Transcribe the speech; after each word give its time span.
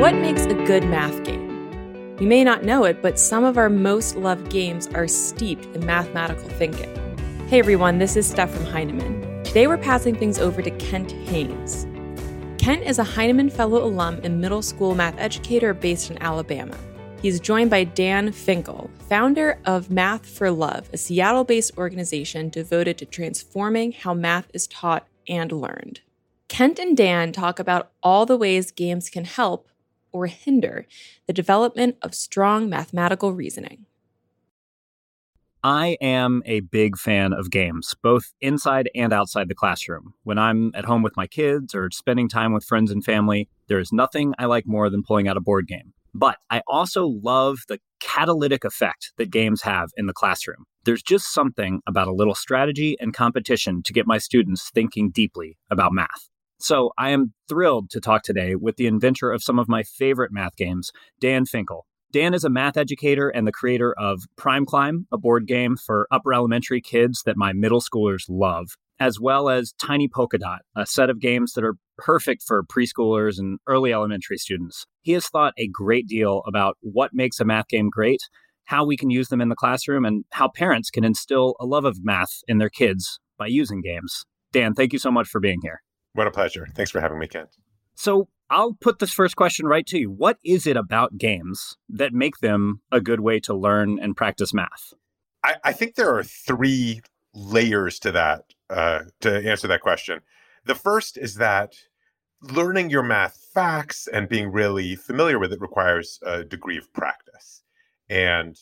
What 0.00 0.16
makes 0.16 0.44
a 0.44 0.54
good 0.54 0.84
math 0.88 1.22
game? 1.22 2.16
You 2.18 2.26
may 2.26 2.42
not 2.42 2.64
know 2.64 2.82
it, 2.82 3.00
but 3.00 3.16
some 3.16 3.44
of 3.44 3.56
our 3.56 3.70
most 3.70 4.16
loved 4.16 4.50
games 4.50 4.88
are 4.88 5.06
steeped 5.06 5.66
in 5.66 5.86
mathematical 5.86 6.48
thinking. 6.48 6.92
Hey 7.46 7.60
everyone, 7.60 7.98
this 7.98 8.16
is 8.16 8.28
Steph 8.28 8.50
from 8.50 8.66
Heinemann. 8.66 9.44
Today 9.44 9.68
we're 9.68 9.78
passing 9.78 10.16
things 10.16 10.40
over 10.40 10.62
to 10.62 10.70
Kent 10.72 11.12
Haynes. 11.12 11.86
Kent 12.58 12.82
is 12.82 12.98
a 12.98 13.04
Heinemann 13.04 13.50
Fellow 13.50 13.84
alum 13.84 14.20
and 14.24 14.40
middle 14.40 14.62
school 14.62 14.96
math 14.96 15.14
educator 15.16 15.72
based 15.72 16.10
in 16.10 16.20
Alabama. 16.20 16.76
He's 17.22 17.38
joined 17.38 17.70
by 17.70 17.84
Dan 17.84 18.32
Finkel, 18.32 18.90
founder 19.08 19.60
of 19.64 19.90
Math 19.90 20.26
for 20.26 20.50
Love, 20.50 20.90
a 20.92 20.96
Seattle 20.96 21.44
based 21.44 21.78
organization 21.78 22.48
devoted 22.48 22.98
to 22.98 23.06
transforming 23.06 23.92
how 23.92 24.12
math 24.12 24.50
is 24.52 24.66
taught 24.66 25.06
and 25.28 25.52
learned. 25.52 26.00
Kent 26.48 26.80
and 26.80 26.96
Dan 26.96 27.30
talk 27.30 27.60
about 27.60 27.92
all 28.02 28.26
the 28.26 28.36
ways 28.36 28.72
games 28.72 29.08
can 29.08 29.24
help 29.24 29.68
or 30.14 30.26
hinder 30.26 30.86
the 31.26 31.32
development 31.34 31.96
of 32.00 32.14
strong 32.14 32.70
mathematical 32.70 33.34
reasoning. 33.34 33.84
I 35.62 35.96
am 36.00 36.42
a 36.44 36.60
big 36.60 36.98
fan 36.98 37.32
of 37.32 37.50
games, 37.50 37.94
both 38.02 38.32
inside 38.40 38.90
and 38.94 39.14
outside 39.14 39.48
the 39.48 39.54
classroom. 39.54 40.12
When 40.22 40.38
I'm 40.38 40.70
at 40.74 40.84
home 40.84 41.02
with 41.02 41.16
my 41.16 41.26
kids 41.26 41.74
or 41.74 41.90
spending 41.90 42.28
time 42.28 42.52
with 42.52 42.64
friends 42.64 42.90
and 42.90 43.02
family, 43.02 43.48
there 43.66 43.78
is 43.78 43.92
nothing 43.92 44.34
I 44.38 44.44
like 44.44 44.66
more 44.66 44.88
than 44.90 45.02
pulling 45.02 45.26
out 45.26 45.38
a 45.38 45.40
board 45.40 45.66
game. 45.66 45.94
But 46.12 46.36
I 46.50 46.60
also 46.68 47.06
love 47.06 47.60
the 47.66 47.80
catalytic 47.98 48.64
effect 48.64 49.12
that 49.16 49.30
games 49.30 49.62
have 49.62 49.88
in 49.96 50.06
the 50.06 50.12
classroom. 50.12 50.66
There's 50.84 51.02
just 51.02 51.32
something 51.32 51.80
about 51.88 52.08
a 52.08 52.14
little 52.14 52.34
strategy 52.34 52.96
and 53.00 53.14
competition 53.14 53.82
to 53.84 53.92
get 53.92 54.06
my 54.06 54.18
students 54.18 54.70
thinking 54.70 55.10
deeply 55.10 55.56
about 55.70 55.92
math. 55.92 56.28
So 56.64 56.92
I 56.96 57.10
am 57.10 57.34
thrilled 57.46 57.90
to 57.90 58.00
talk 58.00 58.22
today 58.22 58.54
with 58.54 58.76
the 58.76 58.86
inventor 58.86 59.30
of 59.30 59.42
some 59.42 59.58
of 59.58 59.68
my 59.68 59.82
favorite 59.82 60.32
math 60.32 60.56
games, 60.56 60.92
Dan 61.20 61.44
Finkel. 61.44 61.84
Dan 62.10 62.32
is 62.32 62.42
a 62.42 62.48
math 62.48 62.78
educator 62.78 63.28
and 63.28 63.46
the 63.46 63.52
creator 63.52 63.92
of 63.98 64.22
Prime 64.38 64.64
Climb, 64.64 65.06
a 65.12 65.18
board 65.18 65.46
game 65.46 65.76
for 65.76 66.08
upper 66.10 66.32
elementary 66.32 66.80
kids 66.80 67.20
that 67.26 67.36
my 67.36 67.52
middle 67.52 67.82
schoolers 67.82 68.24
love, 68.30 68.78
as 68.98 69.20
well 69.20 69.50
as 69.50 69.74
Tiny 69.78 70.08
Polka 70.08 70.38
Dot, 70.38 70.62
a 70.74 70.86
set 70.86 71.10
of 71.10 71.20
games 71.20 71.52
that 71.52 71.64
are 71.64 71.76
perfect 71.98 72.42
for 72.46 72.64
preschoolers 72.64 73.38
and 73.38 73.58
early 73.66 73.92
elementary 73.92 74.38
students. 74.38 74.86
He 75.02 75.12
has 75.12 75.28
thought 75.28 75.52
a 75.58 75.68
great 75.68 76.06
deal 76.06 76.40
about 76.46 76.78
what 76.80 77.10
makes 77.12 77.40
a 77.40 77.44
math 77.44 77.68
game 77.68 77.90
great, 77.90 78.22
how 78.64 78.86
we 78.86 78.96
can 78.96 79.10
use 79.10 79.28
them 79.28 79.42
in 79.42 79.50
the 79.50 79.54
classroom, 79.54 80.06
and 80.06 80.24
how 80.30 80.48
parents 80.48 80.88
can 80.88 81.04
instill 81.04 81.56
a 81.60 81.66
love 81.66 81.84
of 81.84 82.02
math 82.02 82.40
in 82.48 82.56
their 82.56 82.70
kids 82.70 83.20
by 83.36 83.48
using 83.48 83.82
games. 83.82 84.24
Dan, 84.50 84.72
thank 84.72 84.94
you 84.94 84.98
so 84.98 85.10
much 85.10 85.28
for 85.28 85.40
being 85.40 85.58
here. 85.62 85.82
What 86.14 86.26
a 86.26 86.30
pleasure. 86.30 86.66
Thanks 86.74 86.90
for 86.90 87.00
having 87.00 87.18
me, 87.18 87.26
Kent. 87.26 87.50
So, 87.94 88.28
I'll 88.50 88.74
put 88.74 88.98
this 88.98 89.12
first 89.12 89.36
question 89.36 89.66
right 89.66 89.86
to 89.86 89.98
you. 89.98 90.10
What 90.10 90.38
is 90.44 90.66
it 90.66 90.76
about 90.76 91.18
games 91.18 91.76
that 91.88 92.12
make 92.12 92.38
them 92.38 92.82
a 92.92 93.00
good 93.00 93.20
way 93.20 93.40
to 93.40 93.54
learn 93.54 93.98
and 93.98 94.16
practice 94.16 94.52
math? 94.52 94.92
I, 95.42 95.56
I 95.64 95.72
think 95.72 95.94
there 95.94 96.14
are 96.14 96.22
three 96.22 97.00
layers 97.34 97.98
to 98.00 98.12
that, 98.12 98.44
uh, 98.70 99.00
to 99.20 99.48
answer 99.48 99.66
that 99.68 99.80
question. 99.80 100.20
The 100.66 100.74
first 100.74 101.16
is 101.16 101.36
that 101.36 101.74
learning 102.42 102.90
your 102.90 103.02
math 103.02 103.36
facts 103.52 104.06
and 104.06 104.28
being 104.28 104.52
really 104.52 104.96
familiar 104.96 105.38
with 105.38 105.52
it 105.52 105.60
requires 105.60 106.18
a 106.22 106.44
degree 106.44 106.76
of 106.76 106.92
practice. 106.92 107.62
And 108.08 108.56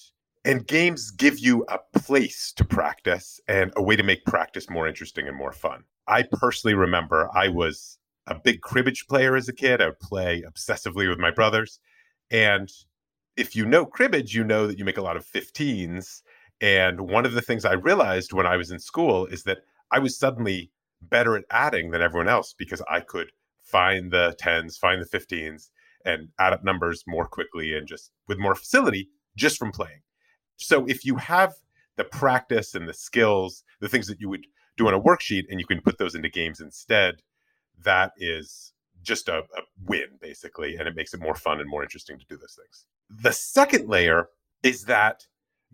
and 0.44 0.66
games 0.66 1.12
give 1.12 1.38
you 1.38 1.64
a 1.68 1.78
place 1.98 2.52
to 2.56 2.64
practice 2.64 3.40
and 3.46 3.72
a 3.76 3.82
way 3.82 3.94
to 3.94 4.02
make 4.02 4.24
practice 4.24 4.68
more 4.68 4.88
interesting 4.88 5.28
and 5.28 5.36
more 5.36 5.52
fun. 5.52 5.84
I 6.06 6.24
personally 6.30 6.74
remember 6.74 7.28
I 7.34 7.48
was 7.48 7.98
a 8.26 8.34
big 8.34 8.60
cribbage 8.60 9.06
player 9.06 9.36
as 9.36 9.48
a 9.48 9.52
kid. 9.52 9.80
I 9.80 9.86
would 9.86 10.00
play 10.00 10.42
obsessively 10.46 11.08
with 11.08 11.18
my 11.18 11.30
brothers. 11.30 11.80
And 12.30 12.70
if 13.36 13.56
you 13.56 13.66
know 13.66 13.84
cribbage, 13.86 14.34
you 14.34 14.44
know 14.44 14.66
that 14.66 14.78
you 14.78 14.84
make 14.84 14.98
a 14.98 15.02
lot 15.02 15.16
of 15.16 15.26
15s. 15.26 16.22
And 16.60 17.02
one 17.02 17.26
of 17.26 17.32
the 17.32 17.42
things 17.42 17.64
I 17.64 17.72
realized 17.72 18.32
when 18.32 18.46
I 18.46 18.56
was 18.56 18.70
in 18.70 18.78
school 18.78 19.26
is 19.26 19.42
that 19.44 19.58
I 19.90 19.98
was 19.98 20.18
suddenly 20.18 20.70
better 21.00 21.36
at 21.36 21.44
adding 21.50 21.90
than 21.90 22.02
everyone 22.02 22.28
else 22.28 22.54
because 22.56 22.82
I 22.88 23.00
could 23.00 23.32
find 23.62 24.10
the 24.10 24.36
10s, 24.40 24.78
find 24.78 25.02
the 25.02 25.18
15s, 25.18 25.70
and 26.04 26.28
add 26.38 26.52
up 26.52 26.64
numbers 26.64 27.04
more 27.06 27.26
quickly 27.26 27.74
and 27.74 27.86
just 27.86 28.12
with 28.28 28.38
more 28.38 28.54
facility 28.54 29.08
just 29.36 29.58
from 29.58 29.72
playing. 29.72 30.00
So 30.56 30.86
if 30.86 31.04
you 31.04 31.16
have 31.16 31.54
the 31.96 32.04
practice 32.04 32.74
and 32.74 32.88
the 32.88 32.94
skills, 32.94 33.64
the 33.80 33.88
things 33.88 34.06
that 34.06 34.20
you 34.20 34.28
would 34.28 34.46
do 34.76 34.88
on 34.88 34.94
a 34.94 35.00
worksheet, 35.00 35.44
and 35.50 35.60
you 35.60 35.66
can 35.66 35.80
put 35.80 35.98
those 35.98 36.14
into 36.14 36.28
games 36.28 36.60
instead, 36.60 37.22
that 37.82 38.12
is 38.16 38.72
just 39.02 39.28
a, 39.28 39.38
a 39.38 39.62
win, 39.84 40.18
basically. 40.20 40.76
And 40.76 40.88
it 40.88 40.96
makes 40.96 41.12
it 41.12 41.20
more 41.20 41.34
fun 41.34 41.60
and 41.60 41.68
more 41.68 41.82
interesting 41.82 42.18
to 42.18 42.26
do 42.26 42.36
those 42.36 42.56
things. 42.60 42.86
The 43.10 43.32
second 43.32 43.88
layer 43.88 44.28
is 44.62 44.84
that 44.84 45.26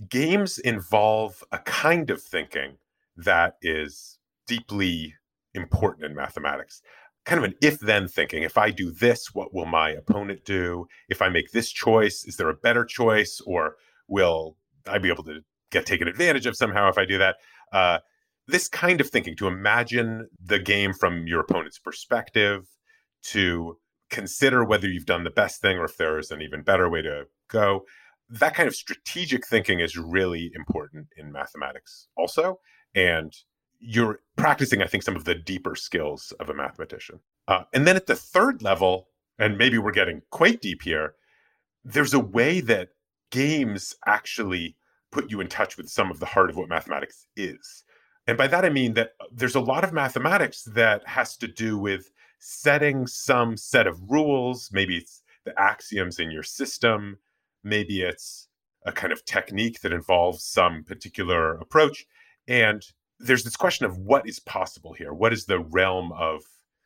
games 0.09 0.59
involve 0.59 1.43
a 1.53 1.59
kind 1.59 2.11
of 2.11 2.23
thinking 2.23 2.79
that 3.17 3.57
is 3.63 4.19
deeply 4.47 5.15
important 5.55 6.05
in 6.05 6.15
mathematics. 6.15 6.83
Kind 7.25 7.39
of 7.39 7.45
an 7.45 7.55
if 7.61 7.81
then 7.81 8.09
thinking. 8.09 8.43
If 8.43 8.57
I 8.57 8.71
do 8.71 8.91
this, 8.91 9.35
what 9.35 9.53
will 9.53 9.67
my 9.67 9.91
opponent 9.91 10.45
do? 10.45 10.87
If 11.09 11.21
I 11.21 11.29
make 11.29 11.51
this 11.51 11.71
choice, 11.71 12.25
is 12.25 12.37
there 12.37 12.49
a 12.49 12.55
better 12.55 12.85
choice? 12.85 13.41
Or 13.45 13.77
will 14.07 14.57
I 14.87 14.99
be 14.99 15.11
able 15.11 15.25
to 15.25 15.41
get 15.71 15.85
taken 15.85 16.09
advantage 16.09 16.47
of 16.47 16.57
somehow 16.57 16.89
if 16.89 16.97
I 16.97 17.05
do 17.05 17.19
that? 17.19 17.37
Uh, 17.73 17.99
this 18.49 18.69
kind 18.69 19.01
of 19.01 19.09
thinking 19.09 19.37
to 19.37 19.47
imagine 19.47 20.29
the 20.43 20.59
game 20.59 20.93
from 20.93 21.27
your 21.27 21.41
opponent's 21.41 21.79
perspective, 21.79 22.67
to 23.23 23.79
consider 24.11 24.65
whether 24.65 24.89
you've 24.89 25.07
done 25.07 25.25
the 25.25 25.31
best 25.31 25.61
thing 25.61 25.77
or 25.77 25.85
if 25.85 25.97
there 25.99 26.19
is 26.19 26.31
an 26.31 26.41
even 26.41 26.63
better 26.63 26.89
way 26.89 27.03
to 27.03 27.25
go. 27.49 27.85
That 28.31 28.55
kind 28.55 28.67
of 28.67 28.75
strategic 28.75 29.47
thinking 29.47 29.81
is 29.81 29.97
really 29.97 30.51
important 30.55 31.09
in 31.17 31.31
mathematics, 31.31 32.09
also. 32.17 32.59
And 32.95 33.33
you're 33.79 34.21
practicing, 34.37 34.83
I 34.83 34.87
think, 34.87 35.03
some 35.03 35.17
of 35.17 35.25
the 35.25 35.35
deeper 35.35 35.75
skills 35.77 36.33
of 36.41 36.49
a 36.49 36.55
mathematician. 36.55 37.21
Uh, 37.47 37.65
and 37.73 37.87
then 37.87 37.97
at 37.97 38.07
the 38.07 38.17
third 38.17 38.63
level, 38.63 39.09
and 39.39 39.57
maybe 39.59 39.79
we're 39.79 39.93
getting 39.93 40.23
quite 40.31 40.61
deep 40.61 40.83
here, 40.83 41.15
there's 41.85 42.15
a 42.15 42.21
way 42.21 42.61
that 42.61 42.89
games 43.31 43.95
actually 44.07 44.77
put 45.13 45.31
you 45.31 45.41
in 45.41 45.49
touch 45.49 45.77
with 45.77 45.89
some 45.89 46.11
of 46.11 46.19
the 46.19 46.27
heart 46.27 46.51
of 46.51 46.57
what 46.57 46.69
mathematics 46.69 47.27
is. 47.37 47.85
And 48.29 48.37
by 48.37 48.47
that, 48.49 48.65
I 48.65 48.69
mean 48.69 48.93
that 48.93 49.15
uh, 49.21 49.25
there's 49.33 49.55
a 49.55 49.61
lot 49.61 49.85
of 49.85 49.93
mathematics 49.93 50.63
that 50.75 51.03
has 51.09 51.35
to 51.39 51.49
do 51.49 51.79
with 51.79 52.11
setting 52.39 53.07
some 53.07 53.57
set 53.57 53.87
of 53.87 53.99
rules. 54.07 54.69
Maybe 54.71 54.99
it's 54.99 55.23
the 55.47 55.59
axioms 55.59 56.19
in 56.19 56.31
your 56.31 56.43
system. 56.43 57.19
Maybe 57.65 58.03
it's 58.03 58.49
a 58.85 58.93
kind 58.93 59.15
of 59.15 59.25
technique 59.25 59.81
that 59.81 59.95
involves 59.95 60.45
some 60.45 60.85
particular 60.85 61.55
approach. 61.55 62.05
And 62.47 62.85
there's 63.19 63.45
this 63.45 63.57
question 63.57 63.87
of 63.87 63.97
what 63.97 64.29
is 64.29 64.41
possible 64.41 64.93
here? 64.93 65.15
What 65.15 65.33
is 65.33 65.47
the 65.47 65.61
realm 65.61 66.13
of 66.13 66.43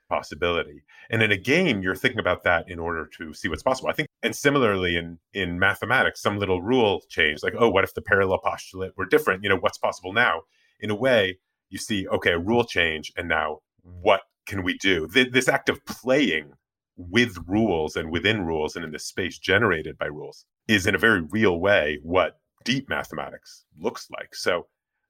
possibility? 0.08 0.84
And 1.10 1.24
in 1.24 1.32
a 1.32 1.36
game, 1.36 1.82
you're 1.82 1.96
thinking 1.96 2.20
about 2.20 2.44
that 2.44 2.70
in 2.70 2.78
order 2.78 3.04
to 3.18 3.34
see 3.34 3.48
what's 3.48 3.64
possible. 3.64 3.90
I 3.90 3.94
think, 3.94 4.08
and 4.22 4.34
similarly 4.34 4.96
in 4.96 5.18
in 5.34 5.58
mathematics, 5.58 6.22
some 6.22 6.38
little 6.38 6.62
rule 6.62 7.02
change, 7.08 7.42
like, 7.42 7.54
oh, 7.58 7.68
what 7.68 7.82
if 7.82 7.94
the 7.94 8.00
parallel 8.00 8.38
postulate 8.38 8.92
were 8.96 9.06
different? 9.06 9.42
You 9.42 9.50
know, 9.50 9.58
what's 9.58 9.78
possible 9.78 10.12
now? 10.12 10.42
In 10.82 10.90
a 10.90 10.94
way, 10.94 11.38
you 11.70 11.78
see, 11.78 12.06
okay, 12.08 12.32
a 12.32 12.38
rule 12.38 12.64
change, 12.64 13.12
and 13.16 13.28
now 13.28 13.60
what 13.82 14.22
can 14.46 14.62
we 14.62 14.76
do? 14.78 15.08
Th- 15.08 15.32
this 15.32 15.48
act 15.48 15.68
of 15.68 15.84
playing 15.86 16.52
with 16.96 17.38
rules 17.46 17.96
and 17.96 18.10
within 18.10 18.44
rules 18.44 18.76
and 18.76 18.84
in 18.84 18.92
the 18.92 18.98
space 18.98 19.38
generated 19.38 19.96
by 19.96 20.06
rules 20.06 20.44
is 20.68 20.86
in 20.86 20.94
a 20.94 20.98
very 20.98 21.22
real 21.22 21.58
way 21.58 21.98
what 22.02 22.38
deep 22.64 22.88
mathematics 22.88 23.64
looks 23.78 24.08
like. 24.10 24.34
So, 24.34 24.66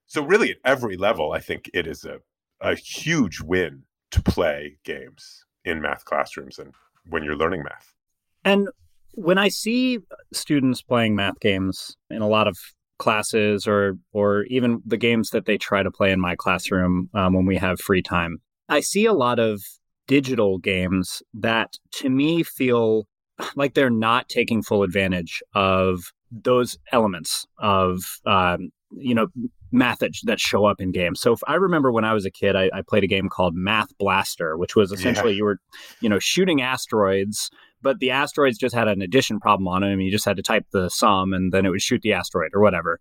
so 0.06 0.22
really 0.22 0.52
at 0.52 0.58
every 0.64 0.96
level, 0.96 1.32
I 1.32 1.40
think 1.40 1.68
it 1.74 1.86
is 1.86 2.04
a, 2.04 2.18
a 2.60 2.76
huge 2.76 3.40
win 3.40 3.82
to 4.12 4.22
play 4.22 4.78
games 4.84 5.44
in 5.64 5.80
math 5.80 6.04
classrooms 6.04 6.58
and 6.58 6.72
when 7.08 7.24
you're 7.24 7.36
learning 7.36 7.64
math. 7.64 7.94
And 8.44 8.68
when 9.14 9.38
I 9.38 9.48
see 9.48 9.98
students 10.32 10.82
playing 10.82 11.16
math 11.16 11.40
games 11.40 11.96
in 12.10 12.22
a 12.22 12.28
lot 12.28 12.46
of 12.46 12.56
classes 13.02 13.66
or 13.66 13.98
or 14.12 14.44
even 14.44 14.80
the 14.86 14.96
games 14.96 15.30
that 15.30 15.44
they 15.44 15.58
try 15.58 15.82
to 15.82 15.90
play 15.90 16.12
in 16.12 16.20
my 16.20 16.36
classroom 16.36 17.10
um, 17.14 17.34
when 17.34 17.44
we 17.44 17.56
have 17.56 17.80
free 17.80 18.02
time. 18.02 18.38
I 18.68 18.80
see 18.80 19.04
a 19.06 19.12
lot 19.12 19.40
of 19.40 19.60
digital 20.06 20.58
games 20.58 21.20
that 21.34 21.74
to 21.94 22.08
me 22.08 22.44
feel 22.44 23.08
like 23.56 23.74
they're 23.74 23.90
not 23.90 24.28
taking 24.28 24.62
full 24.62 24.84
advantage 24.84 25.42
of 25.54 26.12
those 26.30 26.78
elements 26.92 27.44
of 27.58 27.98
um, 28.24 28.70
you 28.96 29.14
know 29.14 29.26
methods 29.72 30.20
that 30.24 30.38
show 30.38 30.64
up 30.64 30.80
in 30.80 30.92
games. 30.92 31.20
So 31.20 31.32
if 31.32 31.40
I 31.48 31.54
remember 31.54 31.90
when 31.90 32.04
I 32.04 32.12
was 32.12 32.24
a 32.24 32.30
kid, 32.30 32.54
I, 32.54 32.70
I 32.72 32.82
played 32.86 33.02
a 33.02 33.08
game 33.08 33.28
called 33.28 33.54
Math 33.56 33.96
Blaster, 33.98 34.56
which 34.56 34.76
was 34.76 34.92
essentially 34.92 35.32
yeah. 35.32 35.38
you 35.38 35.44
were 35.44 35.58
you 36.00 36.08
know 36.08 36.20
shooting 36.20 36.62
asteroids 36.62 37.50
but 37.82 37.98
the 37.98 38.10
asteroids 38.10 38.58
just 38.58 38.74
had 38.74 38.88
an 38.88 39.02
addition 39.02 39.40
problem 39.40 39.68
on 39.68 39.82
them. 39.82 40.00
You 40.00 40.10
just 40.10 40.24
had 40.24 40.36
to 40.36 40.42
type 40.42 40.66
the 40.72 40.88
sum 40.88 41.32
and 41.32 41.52
then 41.52 41.66
it 41.66 41.70
would 41.70 41.82
shoot 41.82 42.02
the 42.02 42.12
asteroid 42.12 42.50
or 42.54 42.60
whatever. 42.60 43.00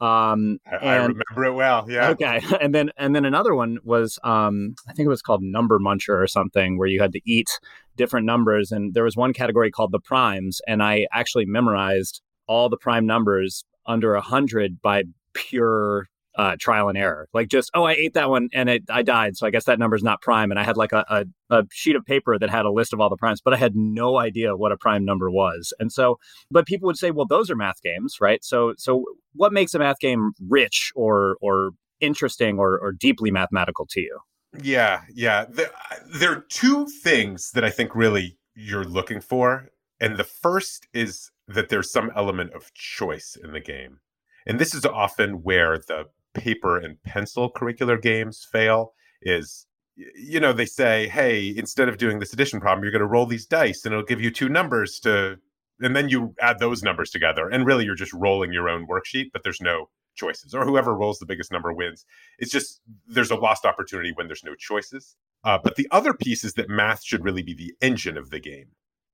Um, 0.00 0.58
I, 0.66 0.76
I 0.76 0.96
remember 0.96 1.44
it 1.44 1.52
well. 1.52 1.88
Yeah. 1.88 2.10
Okay. 2.10 2.40
And 2.60 2.74
then 2.74 2.90
and 2.96 3.14
then 3.14 3.24
another 3.24 3.54
one 3.54 3.78
was 3.84 4.18
um, 4.24 4.74
I 4.88 4.92
think 4.92 5.06
it 5.06 5.10
was 5.10 5.22
called 5.22 5.42
Number 5.42 5.78
Muncher 5.78 6.20
or 6.20 6.26
something, 6.26 6.76
where 6.76 6.88
you 6.88 7.00
had 7.00 7.12
to 7.12 7.20
eat 7.24 7.48
different 7.96 8.26
numbers, 8.26 8.72
and 8.72 8.94
there 8.94 9.04
was 9.04 9.16
one 9.16 9.32
category 9.32 9.70
called 9.70 9.92
the 9.92 10.00
primes, 10.00 10.60
and 10.66 10.82
I 10.82 11.06
actually 11.12 11.46
memorized 11.46 12.20
all 12.48 12.68
the 12.68 12.76
prime 12.76 13.06
numbers 13.06 13.64
under 13.86 14.14
a 14.14 14.20
hundred 14.20 14.80
by 14.82 15.04
pure 15.34 16.06
uh, 16.36 16.56
trial 16.58 16.88
and 16.88 16.96
error. 16.96 17.28
Like 17.34 17.48
just, 17.48 17.70
oh, 17.74 17.84
I 17.84 17.92
ate 17.92 18.14
that 18.14 18.30
one 18.30 18.48
and 18.52 18.68
it, 18.68 18.84
I 18.88 19.02
died. 19.02 19.36
So 19.36 19.46
I 19.46 19.50
guess 19.50 19.64
that 19.64 19.78
number's 19.78 20.02
not 20.02 20.22
prime. 20.22 20.50
And 20.50 20.58
I 20.58 20.64
had 20.64 20.76
like 20.76 20.92
a, 20.92 21.04
a, 21.08 21.24
a, 21.50 21.64
sheet 21.70 21.96
of 21.96 22.04
paper 22.04 22.38
that 22.38 22.50
had 22.50 22.64
a 22.64 22.70
list 22.70 22.92
of 22.92 23.00
all 23.00 23.10
the 23.10 23.16
primes, 23.16 23.40
but 23.42 23.52
I 23.52 23.56
had 23.58 23.76
no 23.76 24.18
idea 24.18 24.56
what 24.56 24.72
a 24.72 24.76
prime 24.76 25.04
number 25.04 25.30
was. 25.30 25.72
And 25.78 25.92
so, 25.92 26.18
but 26.50 26.66
people 26.66 26.86
would 26.86 26.96
say, 26.96 27.10
well, 27.10 27.26
those 27.26 27.50
are 27.50 27.56
math 27.56 27.82
games, 27.82 28.16
right? 28.20 28.42
So, 28.44 28.74
so 28.78 29.04
what 29.34 29.52
makes 29.52 29.74
a 29.74 29.78
math 29.78 29.98
game 29.98 30.32
rich 30.48 30.92
or, 30.94 31.36
or 31.40 31.72
interesting 32.00 32.58
or, 32.58 32.78
or 32.78 32.92
deeply 32.92 33.30
mathematical 33.30 33.86
to 33.90 34.00
you? 34.00 34.18
Yeah. 34.62 35.02
Yeah. 35.12 35.46
There, 35.48 35.70
there 36.14 36.32
are 36.32 36.44
two 36.48 36.86
things 37.02 37.50
that 37.52 37.64
I 37.64 37.70
think 37.70 37.94
really 37.94 38.38
you're 38.54 38.84
looking 38.84 39.20
for. 39.20 39.68
And 40.00 40.16
the 40.16 40.24
first 40.24 40.86
is 40.92 41.30
that 41.46 41.68
there's 41.68 41.90
some 41.90 42.10
element 42.16 42.52
of 42.54 42.72
choice 42.74 43.36
in 43.42 43.52
the 43.52 43.60
game. 43.60 43.98
And 44.46 44.58
this 44.58 44.74
is 44.74 44.84
often 44.84 45.42
where 45.42 45.78
the 45.78 46.06
paper 46.34 46.78
and 46.78 47.02
pencil 47.02 47.50
curricular 47.50 48.00
games 48.00 48.46
fail 48.50 48.92
is 49.22 49.66
you 49.96 50.40
know 50.40 50.52
they 50.52 50.66
say 50.66 51.06
hey 51.08 51.54
instead 51.56 51.88
of 51.88 51.98
doing 51.98 52.18
this 52.18 52.32
addition 52.32 52.60
problem 52.60 52.82
you're 52.82 52.92
going 52.92 53.00
to 53.00 53.06
roll 53.06 53.26
these 53.26 53.46
dice 53.46 53.84
and 53.84 53.92
it'll 53.92 54.04
give 54.04 54.20
you 54.20 54.30
two 54.30 54.48
numbers 54.48 54.98
to 54.98 55.36
and 55.80 55.94
then 55.94 56.08
you 56.08 56.34
add 56.40 56.58
those 56.58 56.82
numbers 56.82 57.10
together 57.10 57.48
and 57.48 57.66
really 57.66 57.84
you're 57.84 57.94
just 57.94 58.12
rolling 58.14 58.52
your 58.52 58.68
own 58.68 58.86
worksheet 58.86 59.26
but 59.32 59.42
there's 59.42 59.60
no 59.60 59.88
choices 60.14 60.54
or 60.54 60.64
whoever 60.64 60.94
rolls 60.94 61.18
the 61.18 61.26
biggest 61.26 61.52
number 61.52 61.72
wins. 61.72 62.04
It's 62.38 62.50
just 62.50 62.80
there's 63.06 63.30
a 63.30 63.36
lost 63.36 63.64
opportunity 63.64 64.12
when 64.14 64.26
there's 64.26 64.44
no 64.44 64.54
choices. 64.54 65.16
Uh, 65.44 65.58
but 65.62 65.76
the 65.76 65.88
other 65.90 66.14
piece 66.14 66.44
is 66.44 66.54
that 66.54 66.68
math 66.68 67.02
should 67.02 67.24
really 67.24 67.42
be 67.42 67.54
the 67.54 67.74
engine 67.80 68.16
of 68.16 68.30
the 68.30 68.40
game. 68.40 68.68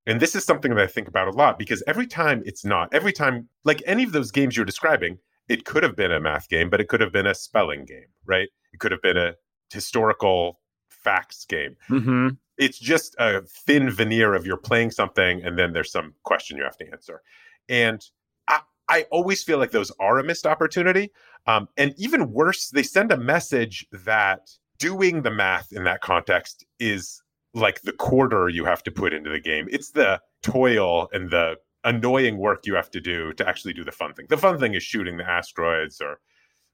And 0.07 0.21
this 0.21 0.35
is 0.35 0.45
something 0.45 0.75
that 0.75 0.83
i 0.83 0.87
think 0.87 1.07
about 1.07 1.29
a 1.29 1.33
lot 1.33 1.59
because 1.59 1.83
every 1.87 2.07
time 2.07 2.43
it's 2.47 2.65
not 2.65 2.89
every 2.93 3.13
time 3.13 3.49
like 3.65 3.83
any 3.87 4.05
of 4.05 4.13
those 4.13 4.31
games 4.31 4.57
you're 4.57 4.65
describing 4.65 5.19
it 5.49 5.65
could 5.65 5.83
have 5.83 5.97
been 5.97 6.13
a 6.13 6.21
math 6.21 6.49
game, 6.49 6.71
but 6.71 6.81
it 6.81 6.89
could 6.89 7.01
have 7.01 7.13
been 7.13 7.27
a 7.27 7.35
spelling 7.35 7.85
game, 7.85 8.07
right? 8.27 8.49
It 8.73 8.81
could 8.81 8.93
have 8.93 9.03
been 9.03 9.17
a 9.17 9.35
historical 9.73 10.61
facts 10.89 11.45
game. 11.45 11.77
Mm-hmm. 11.89 12.29
It's 12.59 12.79
just 12.79 13.15
a 13.19 13.43
thin 13.43 13.91
veneer 13.91 14.35
of 14.35 14.45
you're 14.47 14.57
playing 14.57 14.91
something 14.91 15.43
and 15.43 15.59
then 15.59 15.73
there's 15.73 15.93
some 15.93 16.15
question 16.25 16.57
you 16.57 16.65
have 16.65 16.77
to 16.79 16.91
answer. 16.91 17.23
And 17.69 18.05
I, 18.49 18.61
I 18.89 19.03
always 19.11 19.43
feel 19.43 19.59
like 19.59 19.71
those 19.71 19.93
are 20.01 20.19
a 20.19 20.25
missed 20.25 20.47
opportunity. 20.47 21.13
Um, 21.47 21.69
and 21.77 21.95
even 21.97 22.33
worse, 22.33 22.71
they 22.71 22.83
send 22.83 23.13
a 23.13 23.17
message 23.17 23.87
that 23.93 24.51
doing 24.79 25.23
the 25.23 25.31
math 25.31 25.73
in 25.73 25.85
that 25.85 26.01
context 26.01 26.65
is 26.79 27.23
like 27.55 27.83
the 27.83 27.93
quarter 27.93 28.49
you 28.49 28.65
have 28.65 28.83
to 28.83 28.91
put 28.91 29.13
into 29.13 29.31
the 29.31 29.41
game. 29.41 29.69
It's 29.71 29.91
the 29.91 30.21
toil 30.43 31.09
and 31.13 31.31
the 31.31 31.57
annoying 31.89 32.37
work 32.37 32.67
you 32.67 32.75
have 32.75 32.91
to 32.91 33.01
do 33.01 33.33
to 33.33 33.49
actually 33.49 33.73
do 33.73 33.83
the 33.83 33.93
fun 33.93 34.13
thing. 34.13 34.27
The 34.29 34.37
fun 34.37 34.59
thing 34.59 34.75
is 34.75 34.83
shooting 34.83 35.17
the 35.17 35.29
asteroids 35.29 36.01
or 36.01 36.21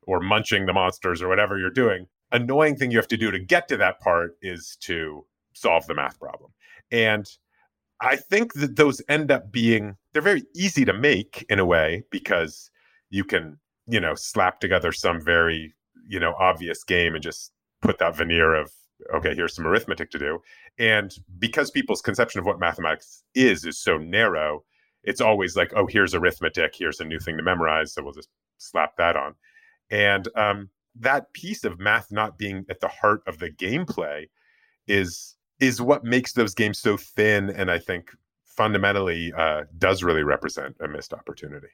or 0.07 0.21
munching 0.21 0.67
the 0.67 0.73
monsters 0.73 1.23
or 1.23 1.29
whatever 1.29 1.59
you're 1.59 1.71
doing. 1.71 2.07
Annoying 2.33 2.77
thing 2.77 2.91
you 2.91 2.99
have 2.99 3.09
to 3.09 3.17
do 3.17 3.31
to 3.31 3.39
get 3.39 3.69
to 3.69 3.77
that 3.79 4.01
part 4.01 4.37
is 4.43 4.77
to 4.81 5.25
solve 5.55 5.87
the 5.87 5.95
math 5.95 6.19
problem. 6.19 6.51
And 6.91 7.27
I 8.01 8.17
think 8.17 8.55
that 8.55 8.77
those 8.77 9.01
end 9.09 9.31
up 9.31 9.51
being 9.51 9.97
they're 10.13 10.21
very 10.21 10.43
easy 10.55 10.85
to 10.85 10.93
make 10.93 11.47
in 11.49 11.59
a 11.59 11.65
way 11.65 12.03
because 12.11 12.71
you 13.09 13.25
can, 13.25 13.59
you 13.87 14.01
know, 14.01 14.15
slap 14.15 14.61
together 14.61 14.93
some 14.93 15.21
very, 15.21 15.75
you 16.07 16.19
know, 16.21 16.35
obvious 16.39 16.83
game 16.85 17.15
and 17.15 17.23
just 17.23 17.53
put 17.81 17.99
that 17.99 18.17
veneer 18.17 18.55
of 18.55 18.73
okay, 19.15 19.35
here's 19.35 19.55
some 19.55 19.67
arithmetic 19.67 20.11
to 20.11 20.19
do. 20.19 20.41
And 20.79 21.15
because 21.39 21.71
people's 21.71 22.03
conception 22.03 22.41
of 22.41 22.47
what 22.47 22.59
mathematics 22.59 23.23
is 23.35 23.65
is 23.65 23.79
so 23.79 23.97
narrow, 23.97 24.65
it's 25.05 25.21
always 25.21 25.57
like, 25.57 25.73
oh, 25.77 25.87
here's 25.87 26.15
arithmetic, 26.15 26.75
here's 26.77 27.01
a 27.01 27.05
new 27.05 27.19
thing 27.19 27.37
to 27.37 27.43
memorize, 27.43 27.93
so 27.93 28.03
we'll 28.03 28.13
just 28.13 28.31
slap 28.59 28.97
that 28.97 29.17
on. 29.17 29.35
And 29.91 30.29
um, 30.37 30.71
that 30.97 31.33
piece 31.33 31.65
of 31.65 31.79
math 31.79 32.11
not 32.11 32.39
being 32.39 32.65
at 32.71 32.81
the 32.81 32.89
heart 32.89 33.23
of 33.27 33.39
the 33.39 33.51
gameplay 33.51 34.29
is 34.87 35.37
is 35.61 35.81
what 35.81 36.05
makes 36.05 36.33
those 36.33 36.55
games 36.55 36.79
so 36.79 36.97
thin, 36.97 37.49
and 37.49 37.71
I 37.71 37.79
think 37.79 38.11
fundamentally 38.45 39.33
uh, 39.37 39.63
does 39.79 40.03
really 40.03 40.23
represent 40.23 40.77
a 40.81 40.89
missed 40.89 41.13
opportunity. 41.13 41.69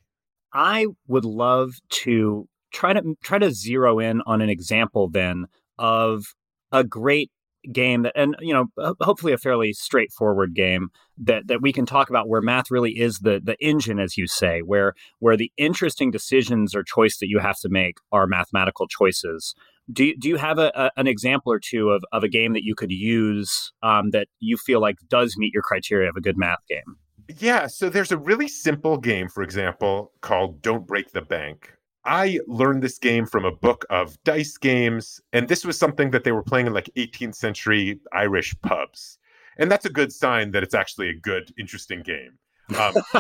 I 0.53 0.87
would 1.07 1.25
love 1.25 1.73
to 1.91 2.49
try 2.73 2.93
to 2.93 3.17
try 3.23 3.39
to 3.39 3.51
zero 3.51 3.99
in 3.99 4.23
on 4.27 4.41
an 4.41 4.49
example 4.49 5.09
then 5.09 5.47
of 5.79 6.35
a 6.73 6.85
great 6.85 7.31
game 7.73 8.03
that 8.03 8.13
and 8.17 8.37
you 8.41 8.55
know 8.55 8.67
hopefully 9.01 9.33
a 9.33 9.39
fairly 9.39 9.73
straightforward 9.73 10.55
game 10.55 10.89
that 11.19 11.47
that 11.47 11.61
we 11.61 11.73
can 11.73 11.85
talk 11.85 12.09
about 12.09 12.29
where 12.29 12.41
math 12.41 12.71
really 12.71 12.93
is 12.93 13.19
the 13.19 13.41
the 13.43 13.57
engine 13.61 13.99
as 13.99 14.17
you 14.17 14.27
say 14.27 14.61
where 14.61 14.95
where 15.19 15.37
the 15.37 15.53
interesting 15.57 16.11
decisions 16.11 16.75
or 16.75 16.83
choice 16.83 17.19
that 17.19 17.29
you 17.29 17.39
have 17.39 17.59
to 17.61 17.69
make 17.69 17.97
are 18.13 18.27
mathematical 18.27 18.87
choices. 18.89 19.55
Do 19.93 20.05
you, 20.05 20.17
do 20.17 20.29
you 20.29 20.37
have 20.37 20.59
a, 20.59 20.71
a, 20.77 20.91
an 20.97 21.09
example 21.09 21.53
or 21.53 21.59
two 21.59 21.91
of, 21.91 22.05
of 22.13 22.23
a 22.23 22.29
game 22.29 22.53
that 22.53 22.63
you 22.63 22.77
could 22.77 22.93
use 22.93 23.73
um, 23.83 24.11
that 24.11 24.29
you 24.39 24.57
feel 24.57 24.81
like 24.81 24.97
does 25.09 25.35
meet 25.37 25.53
your 25.53 25.65
criteria 25.65 26.09
of 26.09 26.17
a 26.17 26.21
good 26.21 26.39
math 26.39 26.61
game? 26.69 26.97
Yeah 27.39 27.67
so 27.67 27.89
there's 27.89 28.13
a 28.13 28.19
really 28.19 28.49
simple 28.49 28.97
game 28.99 29.29
for 29.29 29.43
example 29.43 30.13
called 30.21 30.63
don't 30.63 30.87
break 30.87 31.13
the 31.13 31.23
bank 31.23 31.75
I 32.05 32.41
learned 32.47 32.83
this 32.83 32.99
game 32.99 33.27
from 33.27 33.45
a 33.45 33.53
book 33.53 33.85
of 33.91 34.23
dice 34.25 34.57
games, 34.57 35.21
and 35.33 35.49
this 35.49 35.65
was 35.65 35.79
something 35.79 36.11
that 36.13 36.25
they 36.25 36.33
were 36.33 36.43
playing 36.43 36.67
in 36.67 36.73
like 36.73 36.91
18th 36.97 37.35
century 37.35 38.01
Irish 38.13 38.55
pubs. 38.63 39.19
And 39.59 39.71
that's 39.71 39.85
a 39.85 39.91
good 39.91 40.13
sign 40.13 40.53
that 40.53 40.63
it's 40.63 40.75
actually 40.75 41.11
a 41.11 41.15
good, 41.15 41.53
interesting 41.59 42.03
game. 42.03 42.39
Um, 42.79 42.95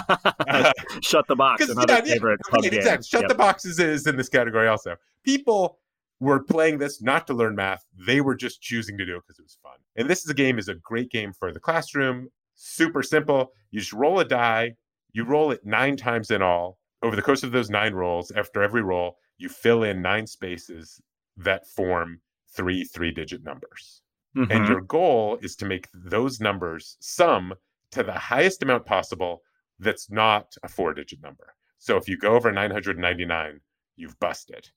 uh, 0.48 0.72
Shut 1.02 1.26
the 1.26 1.36
box, 1.36 1.68
another 1.68 1.94
yeah, 1.94 2.00
favorite 2.00 2.40
yeah, 2.46 2.50
pub 2.50 2.64
exactly. 2.64 2.90
Game. 2.90 3.02
Shut 3.02 3.20
yep. 3.22 3.28
the 3.28 3.34
boxes 3.34 3.78
is 3.78 4.06
in 4.06 4.16
this 4.16 4.28
category 4.28 4.68
also. 4.68 4.96
People 5.24 5.78
were 6.20 6.42
playing 6.42 6.78
this 6.78 7.02
not 7.02 7.26
to 7.26 7.34
learn 7.34 7.56
math; 7.56 7.84
they 8.06 8.20
were 8.20 8.34
just 8.34 8.62
choosing 8.62 8.96
to 8.96 9.04
do 9.04 9.16
it 9.16 9.22
because 9.26 9.38
it 9.38 9.42
was 9.42 9.58
fun. 9.62 9.76
And 9.96 10.08
this 10.08 10.22
is 10.22 10.30
a 10.30 10.34
game 10.34 10.58
is 10.58 10.68
a 10.68 10.74
great 10.74 11.10
game 11.10 11.32
for 11.32 11.52
the 11.52 11.60
classroom. 11.60 12.28
Super 12.54 13.02
simple. 13.02 13.52
You 13.70 13.80
just 13.80 13.92
roll 13.92 14.20
a 14.20 14.24
die. 14.24 14.76
You 15.12 15.24
roll 15.24 15.50
it 15.50 15.66
nine 15.66 15.96
times 15.96 16.30
in 16.30 16.40
all 16.40 16.79
over 17.02 17.16
the 17.16 17.22
course 17.22 17.42
of 17.42 17.52
those 17.52 17.70
nine 17.70 17.94
rolls, 17.94 18.30
after 18.32 18.62
every 18.62 18.82
roll, 18.82 19.16
you 19.38 19.48
fill 19.48 19.82
in 19.82 20.02
nine 20.02 20.26
spaces 20.26 21.00
that 21.36 21.66
form 21.66 22.20
three 22.54 22.84
three 22.84 23.10
digit 23.10 23.42
numbers. 23.44 24.02
Mm-hmm. 24.36 24.52
And 24.52 24.68
your 24.68 24.80
goal 24.80 25.38
is 25.42 25.56
to 25.56 25.64
make 25.64 25.88
those 25.92 26.40
numbers 26.40 26.96
sum 27.00 27.54
to 27.92 28.02
the 28.02 28.12
highest 28.12 28.62
amount 28.62 28.86
possible 28.86 29.42
that's 29.78 30.10
not 30.10 30.54
a 30.62 30.68
four 30.68 30.94
digit 30.94 31.22
number. 31.22 31.54
So 31.78 31.96
if 31.96 32.08
you 32.08 32.16
go 32.16 32.34
over 32.34 32.52
999, 32.52 33.60
you've 33.96 34.18
busted. 34.20 34.68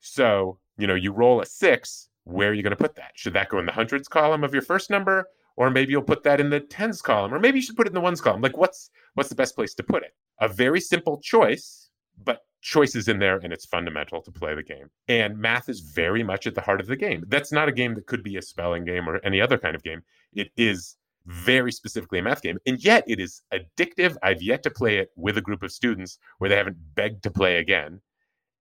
So, 0.00 0.58
you 0.76 0.86
know, 0.86 0.94
you 0.94 1.12
roll 1.12 1.40
a 1.40 1.46
six, 1.46 2.08
where 2.24 2.50
are 2.50 2.54
you 2.54 2.62
going 2.62 2.76
to 2.76 2.76
put 2.76 2.96
that? 2.96 3.12
Should 3.14 3.32
that 3.32 3.48
go 3.48 3.58
in 3.58 3.66
the 3.66 3.72
hundreds 3.72 4.08
column 4.08 4.44
of 4.44 4.52
your 4.52 4.62
first 4.62 4.90
number? 4.90 5.26
Or 5.56 5.70
maybe 5.70 5.92
you'll 5.92 6.02
put 6.02 6.22
that 6.24 6.40
in 6.40 6.50
the 6.50 6.60
tens 6.60 7.02
column, 7.02 7.32
or 7.32 7.38
maybe 7.38 7.58
you 7.58 7.62
should 7.62 7.76
put 7.76 7.86
it 7.86 7.90
in 7.90 7.94
the 7.94 8.00
ones 8.00 8.20
column. 8.20 8.40
Like 8.40 8.56
what's 8.56 8.90
what's 9.14 9.28
the 9.28 9.34
best 9.34 9.54
place 9.54 9.74
to 9.74 9.82
put 9.82 10.02
it? 10.02 10.14
a 10.42 10.48
very 10.48 10.80
simple 10.80 11.18
choice, 11.18 11.88
but 12.24 12.40
choice 12.62 12.96
is 12.96 13.06
in 13.06 13.20
there 13.20 13.38
and 13.38 13.52
it's 13.52 13.64
fundamental 13.64 14.20
to 14.20 14.32
play 14.32 14.54
the 14.54 14.62
game. 14.62 14.90
And 15.06 15.38
math 15.38 15.68
is 15.68 15.80
very 15.80 16.24
much 16.24 16.48
at 16.48 16.56
the 16.56 16.60
heart 16.60 16.80
of 16.80 16.88
the 16.88 16.96
game. 16.96 17.24
That's 17.28 17.52
not 17.52 17.68
a 17.68 17.72
game 17.72 17.94
that 17.94 18.06
could 18.06 18.24
be 18.24 18.36
a 18.36 18.42
spelling 18.42 18.84
game 18.84 19.08
or 19.08 19.20
any 19.24 19.40
other 19.40 19.56
kind 19.56 19.76
of 19.76 19.84
game. 19.84 20.02
It 20.32 20.50
is 20.56 20.96
very 21.26 21.70
specifically 21.70 22.18
a 22.18 22.22
math 22.22 22.42
game. 22.42 22.58
And 22.66 22.82
yet 22.82 23.04
it 23.06 23.20
is 23.20 23.42
addictive. 23.52 24.16
I've 24.24 24.42
yet 24.42 24.64
to 24.64 24.70
play 24.70 24.98
it 24.98 25.10
with 25.14 25.38
a 25.38 25.40
group 25.40 25.62
of 25.62 25.70
students 25.70 26.18
where 26.38 26.50
they 26.50 26.56
haven't 26.56 26.76
begged 26.96 27.22
to 27.22 27.30
play 27.30 27.58
again. 27.58 28.00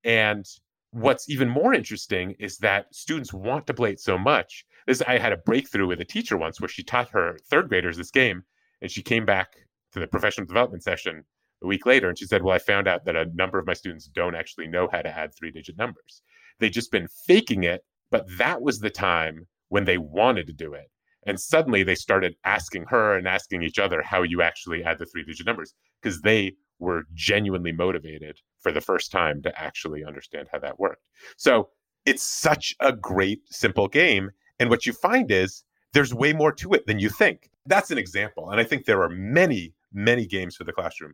And 0.03 0.45
what's 0.91 1.29
even 1.29 1.49
more 1.49 1.73
interesting 1.73 2.35
is 2.37 2.59
that 2.59 2.93
students 2.93 3.33
want 3.33 3.65
to 3.65 3.73
play 3.73 3.91
it 3.91 3.99
so 3.99 4.19
much. 4.19 4.65
This 4.87 5.01
I 5.01 5.17
had 5.17 5.33
a 5.33 5.37
breakthrough 5.37 5.87
with 5.87 6.01
a 6.01 6.05
teacher 6.05 6.37
once 6.37 6.59
where 6.59 6.69
she 6.69 6.83
taught 6.83 7.09
her 7.09 7.37
third 7.49 7.69
graders 7.69 7.97
this 7.97 8.11
game 8.11 8.43
and 8.81 8.91
she 8.91 9.01
came 9.01 9.25
back 9.25 9.53
to 9.93 9.99
the 9.99 10.07
professional 10.07 10.47
development 10.47 10.83
session 10.83 11.23
a 11.63 11.67
week 11.67 11.85
later 11.85 12.09
and 12.09 12.17
she 12.17 12.25
said 12.25 12.41
well 12.41 12.55
i 12.55 12.59
found 12.59 12.87
out 12.87 13.05
that 13.05 13.15
a 13.15 13.25
number 13.35 13.59
of 13.59 13.67
my 13.67 13.73
students 13.73 14.07
don't 14.07 14.35
actually 14.35 14.67
know 14.67 14.87
how 14.91 15.01
to 15.01 15.09
add 15.09 15.31
three 15.33 15.51
digit 15.51 15.77
numbers. 15.77 16.21
They've 16.59 16.71
just 16.71 16.91
been 16.91 17.07
faking 17.27 17.63
it 17.63 17.81
but 18.11 18.25
that 18.37 18.61
was 18.61 18.79
the 18.79 18.89
time 18.89 19.47
when 19.69 19.85
they 19.85 19.97
wanted 19.97 20.45
to 20.47 20.53
do 20.53 20.73
it. 20.73 20.91
And 21.25 21.39
suddenly 21.39 21.83
they 21.83 21.95
started 21.95 22.35
asking 22.43 22.85
her 22.89 23.15
and 23.15 23.27
asking 23.27 23.63
each 23.63 23.79
other 23.79 24.01
how 24.01 24.23
you 24.23 24.41
actually 24.41 24.83
add 24.83 24.99
the 24.99 25.05
three 25.05 25.23
digit 25.23 25.45
numbers 25.45 25.73
because 26.01 26.21
they 26.21 26.55
were 26.79 27.03
genuinely 27.13 27.71
motivated 27.71 28.37
for 28.59 28.71
the 28.71 28.81
first 28.81 29.11
time 29.11 29.41
to 29.43 29.61
actually 29.61 30.03
understand 30.03 30.49
how 30.51 30.59
that 30.59 30.79
worked. 30.79 31.03
So 31.37 31.69
it's 32.05 32.23
such 32.23 32.75
a 32.79 32.91
great 32.91 33.41
simple 33.49 33.87
game 33.87 34.31
and 34.61 34.69
what 34.69 34.85
you 34.85 34.93
find 34.93 35.31
is 35.31 35.63
there's 35.93 36.13
way 36.13 36.31
more 36.31 36.51
to 36.53 36.73
it 36.73 36.85
than 36.87 36.99
you 36.99 37.09
think 37.09 37.49
that's 37.65 37.91
an 37.91 37.97
example 37.97 38.49
and 38.49 38.59
i 38.59 38.63
think 38.63 38.85
there 38.85 39.01
are 39.01 39.09
many 39.09 39.73
many 39.91 40.25
games 40.25 40.55
for 40.55 40.63
the 40.63 40.71
classroom 40.71 41.13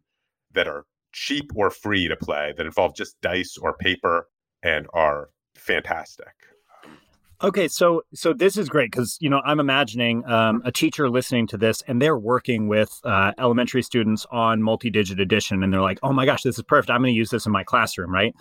that 0.54 0.68
are 0.68 0.86
cheap 1.12 1.52
or 1.56 1.70
free 1.70 2.08
to 2.08 2.16
play 2.16 2.54
that 2.56 2.66
involve 2.66 2.96
just 2.96 3.20
dice 3.22 3.58
or 3.58 3.74
paper 3.74 4.28
and 4.64 4.88
are 4.94 5.30
fantastic. 5.56 6.28
Okay, 7.44 7.68
so 7.68 8.02
so 8.16 8.34
this 8.34 8.58
is 8.58 8.68
great 8.68 8.92
because 8.92 9.16
you 9.20 9.30
know 9.30 9.42
I'm 9.46 9.60
imagining 9.60 10.26
um, 10.26 10.62
a 10.66 10.72
teacher 10.72 11.08
listening 11.08 11.46
to 11.48 11.58
this 11.58 11.84
and 11.88 12.02
they're 12.02 12.18
working 12.18 12.68
with 12.68 13.00
uh, 13.04 13.32
elementary 13.38 13.84
students 13.84 14.26
on 14.32 14.64
multi-digit 14.64 15.20
addition 15.20 15.62
and 15.62 15.72
they're 15.72 15.82
like, 15.82 16.00
oh 16.02 16.14
my 16.14 16.26
gosh, 16.26 16.42
this 16.42 16.58
is 16.58 16.64
perfect. 16.64 16.90
I'm 16.90 17.02
going 17.02 17.14
to 17.14 17.18
use 17.18 17.30
this 17.30 17.46
in 17.46 17.52
my 17.52 17.64
classroom, 17.64 18.12
right? 18.12 18.34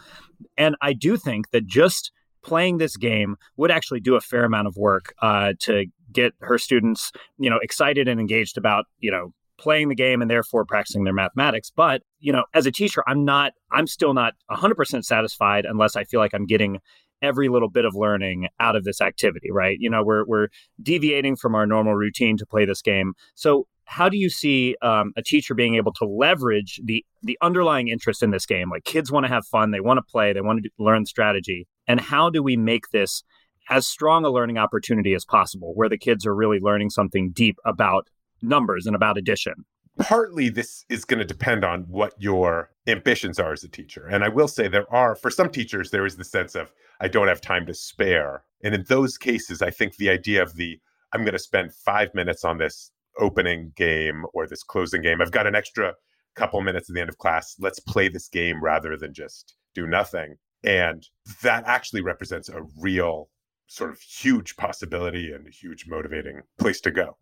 And 0.57 0.77
I 0.81 0.95
do 0.95 1.19
think 1.19 1.51
that 1.51 1.67
just 1.67 2.11
playing 2.47 2.79
this 2.79 2.97
game 2.97 3.37
would 3.57 3.71
actually 3.71 4.01
do 4.01 4.15
a 4.15 4.21
fair 4.21 4.45
amount 4.45 4.69
of 4.69 4.77
work 4.77 5.13
uh, 5.21 5.53
to 5.61 5.87
get 6.13 6.33
her 6.41 6.57
students, 6.57 7.13
you 7.39 7.51
know, 7.51 7.59
excited 7.61 8.09
and 8.09 8.21
engaged 8.21 8.57
about 8.57 8.87
you 9.01 9.11
know 9.11 9.33
playing 9.59 9.89
the 9.89 9.95
game 9.95 10.21
and 10.21 10.31
therefore 10.31 10.65
practicing 10.65 11.05
their 11.05 11.15
mathematics. 11.15 11.73
But, 11.75 12.03
you 12.21 12.33
know, 12.33 12.45
as 12.55 12.67
a 12.67 12.71
teacher, 12.73 13.03
I'm 13.07 13.25
not, 13.25 13.53
I'm 13.73 13.87
still 13.87 14.15
not 14.15 14.35
100% 14.51 15.05
satisfied 15.05 15.65
unless 15.65 15.97
I 15.97 16.05
feel 16.05 16.21
like 16.21 16.35
I'm 16.35 16.47
getting 16.47 16.79
every 17.23 17.49
little 17.49 17.71
bit 17.71 17.85
of 17.85 17.95
learning 17.95 18.49
out 18.61 18.77
of 18.77 18.85
this 18.85 19.01
activity, 19.01 19.51
right? 19.51 19.79
You 19.81 19.89
know, 19.89 20.05
we're 20.05 20.27
we're 20.27 20.49
deviating 20.83 21.37
from 21.37 21.55
our 21.55 21.67
normal 21.67 21.95
routine 21.95 22.37
to 22.37 22.47
play 22.47 22.67
this 22.67 22.83
game. 22.83 23.15
So 23.35 23.67
how 23.87 24.09
do 24.09 24.19
you 24.19 24.29
see 24.29 24.77
um, 24.83 25.13
a 25.17 25.23
teacher 25.23 25.55
being 25.55 25.77
able 25.77 25.93
to 25.95 26.05
leverage 26.05 26.81
the 26.85 27.05
the 27.23 27.39
underlying 27.41 27.89
interest 27.89 28.23
in 28.23 28.33
this 28.33 28.45
game? 28.45 28.71
Like 28.71 28.85
kids 28.85 29.11
want 29.11 29.25
to 29.25 29.33
have 29.33 29.47
fun, 29.47 29.71
they 29.71 29.81
want 29.81 29.99
to 29.99 30.03
play, 30.03 30.35
they 30.35 30.43
want 30.43 30.63
to 30.63 30.71
learn 30.79 31.07
strategy, 31.07 31.67
and 31.87 32.01
how 32.01 32.31
do 32.31 32.43
we 32.43 32.57
make 32.57 32.91
this 32.91 33.23
as 33.69 33.87
strong 33.87 34.25
a 34.25 34.31
learning 34.31 34.59
opportunity 34.59 35.15
as 35.15 35.25
possible, 35.25 35.73
where 35.75 35.89
the 35.89 35.99
kids 35.99 36.25
are 36.27 36.35
really 36.35 36.61
learning 36.61 36.91
something 36.91 37.31
deep 37.31 37.57
about 37.65 38.09
numbers 38.43 38.87
and 38.87 38.95
about 38.95 39.19
addition? 39.19 39.65
partly 39.99 40.49
this 40.49 40.85
is 40.89 41.05
going 41.05 41.19
to 41.19 41.25
depend 41.25 41.65
on 41.65 41.83
what 41.89 42.13
your 42.19 42.71
ambitions 42.87 43.39
are 43.39 43.53
as 43.53 43.65
a 43.65 43.69
teacher. 43.69 44.07
And 44.07 44.25
I 44.25 44.29
will 44.29 44.49
say 44.49 44.69
there 44.69 44.93
are, 44.93 45.17
for 45.17 45.31
some 45.31 45.51
teachers, 45.51 45.91
there 45.91 46.07
is 46.07 46.17
the 46.17 46.25
sense 46.25 46.55
of, 46.55 46.73
I 47.01 47.09
don't 47.09 47.29
have 47.29 47.41
time 47.41 47.67
to 47.67 47.75
spare. 47.75 48.45
And 48.63 48.75
in 48.75 48.85
those 48.89 49.19
cases, 49.19 49.63
I 49.63 49.71
think 49.71 49.97
the 49.97 50.11
idea 50.11 50.43
of 50.43 50.55
the, 50.55 50.79
I'm 51.13 51.23
going 51.23 51.33
to 51.33 51.39
spend 51.39 51.75
five 51.75 52.15
minutes 52.15 52.45
on 52.45 52.59
this 52.59 52.91
opening 53.19 53.73
game 53.77 54.25
or 54.35 54.47
this 54.47 54.63
closing 54.63 55.03
game, 55.03 55.23
I've 55.23 55.31
got 55.31 55.47
an 55.47 55.55
extra 55.55 55.95
couple 56.35 56.61
minutes 56.61 56.91
at 56.91 56.95
the 56.95 57.01
end 57.01 57.09
of 57.09 57.19
class. 57.19 57.57
Let's 57.59 57.81
play 57.81 58.09
this 58.09 58.29
game 58.29 58.63
rather 58.63 58.97
than 58.97 59.15
just 59.15 59.55
do 59.75 59.87
nothing. 59.87 60.37
And 60.65 61.07
that 61.43 61.65
actually 61.67 62.03
represents 62.03 62.49
a 62.49 62.63
real 62.79 63.29
sort 63.67 63.91
of 63.91 64.01
huge 64.01 64.57
possibility 64.57 65.33
and 65.33 65.47
a 65.47 65.51
huge 65.51 65.87
motivating 65.89 66.43
place 66.59 66.81
to 66.83 66.91
go. 66.91 67.17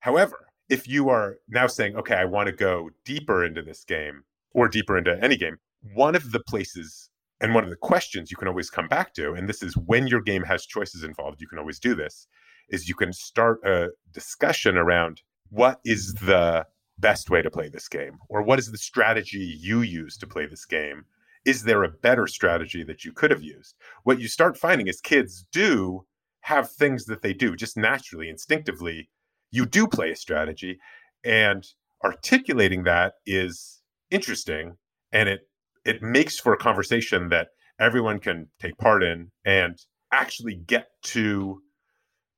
However, 0.00 0.46
if 0.68 0.86
you 0.88 1.08
are 1.08 1.36
now 1.48 1.66
saying, 1.66 1.96
okay, 1.96 2.14
I 2.14 2.24
want 2.24 2.46
to 2.46 2.52
go 2.52 2.90
deeper 3.04 3.44
into 3.44 3.62
this 3.62 3.84
game 3.84 4.22
or 4.52 4.68
deeper 4.68 4.96
into 4.96 5.18
any 5.22 5.36
game, 5.36 5.58
one 5.94 6.14
of 6.14 6.32
the 6.32 6.40
places 6.40 7.10
and 7.40 7.54
one 7.54 7.64
of 7.64 7.70
the 7.70 7.76
questions 7.76 8.30
you 8.30 8.36
can 8.36 8.48
always 8.48 8.70
come 8.70 8.86
back 8.86 9.14
to, 9.14 9.32
and 9.32 9.48
this 9.48 9.62
is 9.62 9.76
when 9.76 10.06
your 10.06 10.20
game 10.20 10.42
has 10.42 10.66
choices 10.66 11.02
involved, 11.02 11.40
you 11.40 11.48
can 11.48 11.58
always 11.58 11.78
do 11.78 11.94
this, 11.94 12.26
is 12.68 12.88
you 12.88 12.94
can 12.94 13.12
start 13.12 13.60
a 13.64 13.88
discussion 14.12 14.76
around 14.76 15.22
what 15.48 15.80
is 15.84 16.14
the 16.14 16.64
best 16.98 17.30
way 17.30 17.42
to 17.42 17.50
play 17.50 17.68
this 17.68 17.88
game 17.88 18.18
or 18.28 18.42
what 18.42 18.58
is 18.58 18.70
the 18.70 18.78
strategy 18.78 19.58
you 19.58 19.80
use 19.80 20.16
to 20.18 20.26
play 20.26 20.46
this 20.46 20.66
game 20.66 21.04
is 21.44 21.64
there 21.64 21.82
a 21.82 21.90
better 21.90 22.26
strategy 22.26 22.84
that 22.84 23.04
you 23.04 23.12
could 23.12 23.30
have 23.30 23.42
used? 23.42 23.74
What 24.04 24.20
you 24.20 24.28
start 24.28 24.56
finding 24.56 24.88
is 24.88 25.00
kids 25.00 25.46
do 25.52 26.06
have 26.42 26.70
things 26.70 27.04
that 27.06 27.22
they 27.22 27.32
do 27.32 27.56
just 27.56 27.76
naturally 27.76 28.28
instinctively 28.28 29.08
you 29.50 29.66
do 29.66 29.86
play 29.86 30.10
a 30.10 30.16
strategy 30.16 30.78
and 31.24 31.66
articulating 32.04 32.84
that 32.84 33.14
is 33.26 33.82
interesting 34.10 34.76
and 35.12 35.28
it 35.28 35.40
it 35.84 36.02
makes 36.02 36.38
for 36.38 36.52
a 36.52 36.58
conversation 36.58 37.30
that 37.30 37.48
everyone 37.78 38.18
can 38.18 38.48
take 38.60 38.76
part 38.78 39.02
in 39.02 39.30
and 39.44 39.78
actually 40.12 40.54
get 40.54 40.88
to 41.02 41.62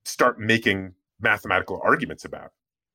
start 0.05 0.39
making 0.39 0.95
mathematical 1.21 1.81
arguments 1.85 2.25
about. 2.25 2.51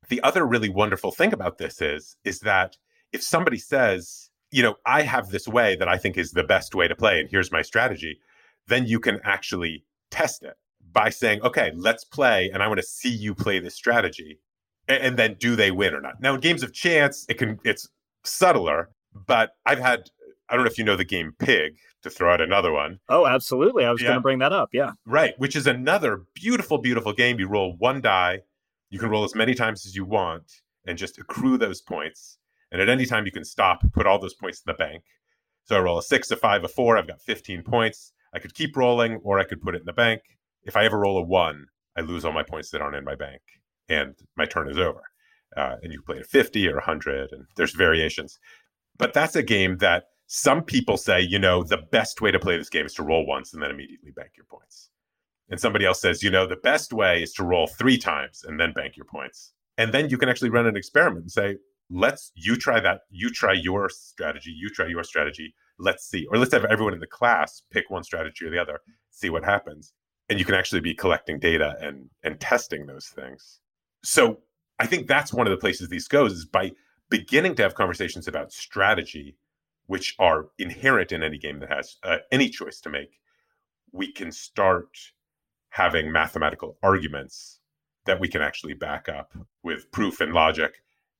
The 0.09 0.21
other 0.21 0.45
really 0.45 0.69
wonderful 0.69 1.11
thing 1.11 1.33
about 1.33 1.57
this 1.57 1.81
is 1.81 2.15
is 2.23 2.39
that 2.39 2.77
if 3.11 3.21
somebody 3.21 3.57
says 3.57 4.26
you 4.51 4.63
know 4.63 4.75
i 4.85 5.01
have 5.01 5.29
this 5.29 5.47
way 5.47 5.75
that 5.75 5.87
i 5.87 5.97
think 5.97 6.17
is 6.17 6.31
the 6.31 6.43
best 6.43 6.75
way 6.75 6.87
to 6.87 6.95
play 6.95 7.19
and 7.19 7.29
here's 7.29 7.51
my 7.51 7.61
strategy 7.61 8.19
then 8.67 8.85
you 8.85 8.99
can 8.99 9.19
actually 9.23 9.83
test 10.11 10.43
it 10.43 10.55
by 10.91 11.09
saying, 11.09 11.41
okay, 11.41 11.71
let's 11.75 12.03
play, 12.03 12.49
and 12.51 12.63
I 12.63 12.67
want 12.67 12.79
to 12.79 12.85
see 12.85 13.09
you 13.09 13.35
play 13.35 13.59
this 13.59 13.75
strategy. 13.75 14.39
And, 14.87 15.03
and 15.03 15.17
then 15.17 15.35
do 15.39 15.55
they 15.55 15.71
win 15.71 15.93
or 15.93 16.01
not? 16.01 16.21
Now, 16.21 16.35
in 16.35 16.39
games 16.39 16.63
of 16.63 16.73
chance, 16.73 17.25
it 17.29 17.35
can 17.35 17.59
it's 17.63 17.87
subtler, 18.23 18.89
but 19.13 19.51
I've 19.65 19.79
had 19.79 20.09
I 20.49 20.55
don't 20.55 20.63
know 20.63 20.71
if 20.71 20.77
you 20.77 20.83
know 20.83 20.95
the 20.95 21.05
game 21.05 21.33
Pig, 21.39 21.77
to 22.03 22.09
throw 22.09 22.33
out 22.33 22.41
another 22.41 22.71
one. 22.71 22.99
Oh, 23.09 23.27
absolutely. 23.27 23.83
I 23.83 23.91
was 23.91 24.01
yeah. 24.01 24.07
going 24.07 24.17
to 24.17 24.21
bring 24.21 24.39
that 24.39 24.53
up. 24.53 24.69
Yeah. 24.71 24.93
Right. 25.05 25.33
Which 25.37 25.55
is 25.55 25.67
another 25.67 26.23
beautiful, 26.33 26.77
beautiful 26.77 27.11
game. 27.11 27.37
You 27.37 27.47
roll 27.47 27.75
one 27.77 28.01
die, 28.01 28.41
you 28.89 28.97
can 28.97 29.09
roll 29.09 29.25
as 29.25 29.35
many 29.35 29.53
times 29.53 29.85
as 29.85 29.95
you 29.95 30.05
want 30.05 30.61
and 30.85 30.97
just 30.97 31.17
accrue 31.17 31.57
those 31.57 31.81
points. 31.81 32.37
And 32.71 32.81
at 32.81 32.89
any 32.89 33.05
time, 33.05 33.25
you 33.25 33.31
can 33.31 33.45
stop, 33.45 33.81
put 33.93 34.05
all 34.05 34.19
those 34.19 34.33
points 34.33 34.61
in 34.65 34.71
the 34.71 34.77
bank. 34.77 35.03
So 35.65 35.77
I 35.77 35.79
roll 35.79 35.97
a 35.97 36.03
six, 36.03 36.31
a 36.31 36.35
five, 36.35 36.63
a 36.63 36.67
four. 36.67 36.97
I've 36.97 37.07
got 37.07 37.21
15 37.21 37.63
points. 37.63 38.13
I 38.33 38.39
could 38.39 38.53
keep 38.53 38.75
rolling 38.75 39.19
or 39.23 39.39
I 39.39 39.43
could 39.43 39.61
put 39.61 39.75
it 39.75 39.81
in 39.81 39.85
the 39.85 39.93
bank 39.93 40.21
if 40.67 40.75
I 40.75 40.85
ever 40.85 40.99
roll 40.99 41.17
a 41.17 41.23
one, 41.23 41.67
I 41.97 42.01
lose 42.01 42.25
all 42.25 42.33
my 42.33 42.43
points 42.43 42.69
that 42.71 42.81
aren't 42.81 42.97
in 42.97 43.05
my 43.05 43.15
bank, 43.15 43.41
and 43.89 44.13
my 44.35 44.45
turn 44.45 44.69
is 44.69 44.77
over. 44.77 45.01
Uh, 45.55 45.77
and 45.81 45.91
you 45.91 46.01
play 46.01 46.17
at 46.17 46.27
50 46.27 46.67
or 46.67 46.75
100, 46.75 47.31
and 47.31 47.45
there's 47.55 47.73
variations. 47.73 48.37
But 48.97 49.13
that's 49.13 49.35
a 49.35 49.41
game 49.41 49.77
that 49.77 50.09
some 50.27 50.61
people 50.61 50.97
say, 50.97 51.21
you 51.21 51.39
know, 51.39 51.63
the 51.63 51.77
best 51.77 52.21
way 52.21 52.31
to 52.31 52.39
play 52.39 52.57
this 52.57 52.69
game 52.69 52.85
is 52.85 52.93
to 52.95 53.03
roll 53.03 53.25
once 53.25 53.53
and 53.53 53.63
then 53.63 53.71
immediately 53.71 54.11
bank 54.11 54.31
your 54.35 54.45
points. 54.45 54.89
And 55.49 55.59
somebody 55.59 55.85
else 55.85 56.01
says, 56.01 56.21
you 56.21 56.29
know, 56.29 56.45
the 56.45 56.57
best 56.57 56.91
way 56.91 57.23
is 57.23 57.31
to 57.33 57.45
roll 57.45 57.67
three 57.67 57.97
times 57.97 58.43
and 58.45 58.59
then 58.59 58.73
bank 58.73 58.97
your 58.97 59.05
points. 59.05 59.53
And 59.77 59.93
then 59.93 60.09
you 60.09 60.17
can 60.17 60.27
actually 60.27 60.49
run 60.49 60.67
an 60.67 60.75
experiment 60.75 61.23
and 61.23 61.31
say, 61.31 61.55
let's 61.89 62.31
you 62.35 62.55
try 62.55 62.79
that, 62.79 63.01
you 63.09 63.29
try 63.29 63.53
your 63.53 63.89
strategy, 63.89 64.51
you 64.51 64.69
try 64.69 64.87
your 64.87 65.03
strategy, 65.03 65.53
let's 65.79 66.05
see. 66.05 66.25
Or 66.29 66.37
let's 66.37 66.53
have 66.53 66.65
everyone 66.65 66.93
in 66.93 66.99
the 66.99 67.07
class 67.07 67.61
pick 67.71 67.89
one 67.89 68.03
strategy 68.03 68.45
or 68.45 68.49
the 68.49 68.59
other, 68.59 68.79
see 69.09 69.29
what 69.29 69.43
happens 69.43 69.93
and 70.29 70.39
you 70.39 70.45
can 70.45 70.55
actually 70.55 70.81
be 70.81 70.93
collecting 70.93 71.39
data 71.39 71.75
and 71.81 72.09
and 72.23 72.39
testing 72.39 72.85
those 72.85 73.07
things 73.07 73.59
so 74.03 74.39
i 74.79 74.85
think 74.85 75.07
that's 75.07 75.33
one 75.33 75.47
of 75.47 75.51
the 75.51 75.57
places 75.57 75.89
these 75.89 76.07
goes 76.07 76.33
is 76.33 76.45
by 76.45 76.71
beginning 77.09 77.55
to 77.55 77.63
have 77.63 77.75
conversations 77.75 78.27
about 78.27 78.51
strategy 78.51 79.37
which 79.85 80.15
are 80.19 80.47
inherent 80.59 81.11
in 81.11 81.23
any 81.23 81.37
game 81.37 81.59
that 81.59 81.71
has 81.71 81.95
uh, 82.03 82.17
any 82.31 82.49
choice 82.49 82.79
to 82.81 82.89
make 82.89 83.19
we 83.91 84.11
can 84.11 84.31
start 84.31 84.89
having 85.69 86.11
mathematical 86.11 86.77
arguments 86.83 87.59
that 88.05 88.19
we 88.19 88.27
can 88.27 88.41
actually 88.41 88.73
back 88.73 89.07
up 89.09 89.33
with 89.63 89.91
proof 89.91 90.21
and 90.21 90.33
logic 90.33 90.75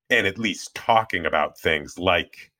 and 0.10 0.28
at 0.28 0.38
least 0.38 0.74
talking 0.76 1.26
about 1.26 1.60
things 1.60 1.98
like 2.00 2.52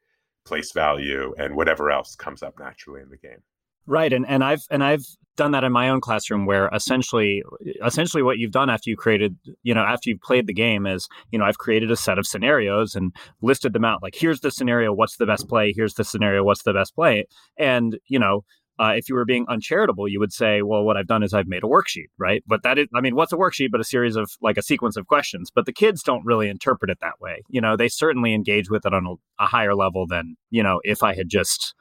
place 0.46 0.72
value 0.72 1.34
and 1.38 1.56
whatever 1.56 1.92
else 1.92 2.16
comes 2.16 2.42
up 2.42 2.58
naturally 2.60 3.02
in 3.02 3.10
the 3.10 3.18
game. 3.18 3.42
Right, 3.86 4.12
and 4.12 4.28
and 4.28 4.44
I've 4.44 4.64
and 4.70 4.84
I've 4.84 5.06
done 5.38 5.52
that 5.52 5.64
in 5.64 5.72
my 5.72 5.88
own 5.88 6.02
classroom 6.02 6.46
where 6.46 6.68
essentially 6.74 7.44
essentially 7.86 8.24
what 8.24 8.38
you've 8.38 8.52
done 8.52 8.70
after 8.70 8.90
you 8.90 8.98
created 8.98 9.38
you 9.62 9.74
know 9.74 9.84
after 9.84 10.10
you've 10.10 10.22
played 10.22 10.48
the 10.48 10.54
game 10.54 10.86
is 10.86 11.08
you 11.32 11.40
know 11.40 11.46
I've 11.46 11.60
created 11.60 11.92
a 11.92 11.96
set 11.96 12.18
of 12.18 12.26
scenarios 12.26 12.96
and 12.96 13.16
listed 13.42 13.74
them 13.74 13.86
out 13.86 14.02
like 14.02 14.16
here's 14.16 14.42
the 14.42 14.52
scenario 14.52 14.92
what's 14.92 15.18
the 15.18 15.26
best 15.26 15.48
play? 15.48 15.74
Here's 15.74 15.94
the 15.94 16.04
scenario 16.04 16.44
what's 16.44 16.64
the 16.64 16.74
best 16.74 16.96
play? 16.96 17.28
And 17.58 17.98
you 18.08 18.20
know 18.20 18.44
uh, 18.80 18.94
if 18.96 19.10
you 19.10 19.16
were 19.16 19.26
being 19.26 19.46
uncharitable, 19.50 20.08
you 20.08 20.20
would 20.20 20.32
say, 20.32 20.62
well, 20.62 20.84
what 20.84 20.98
I've 20.98 21.08
done 21.08 21.24
is 21.24 21.34
I've 21.34 21.48
made 21.48 21.64
a 21.64 21.68
worksheet, 21.68 22.08
right? 22.18 22.44
But 22.46 22.64
that 22.64 22.78
is, 22.78 22.88
I 22.94 23.02
mean, 23.02 23.16
what's 23.16 23.34
a 23.34 23.38
worksheet 23.38 23.72
but 23.72 23.82
a 23.82 23.84
series 23.84 24.16
of 24.16 24.32
like 24.42 24.58
a 24.58 24.62
sequence 24.62 24.98
of 24.98 25.08
questions? 25.08 25.52
But 25.54 25.66
the 25.66 25.74
kids 25.74 26.04
don't 26.04 26.26
really 26.26 26.48
interpret 26.50 26.92
it 26.92 27.00
that 27.02 27.20
way. 27.20 27.42
You 27.50 27.62
know, 27.62 27.76
they 27.76 27.88
certainly 27.88 28.34
engage 28.34 28.70
with 28.70 28.86
it 28.86 28.94
on 28.94 29.06
a, 29.06 29.44
a 29.44 29.48
higher 29.48 29.74
level 29.76 30.06
than, 30.08 30.38
you 30.52 30.62
know, 30.62 30.80
if 30.84 31.02
I 31.02 31.16
had 31.16 31.30
just 31.30 31.74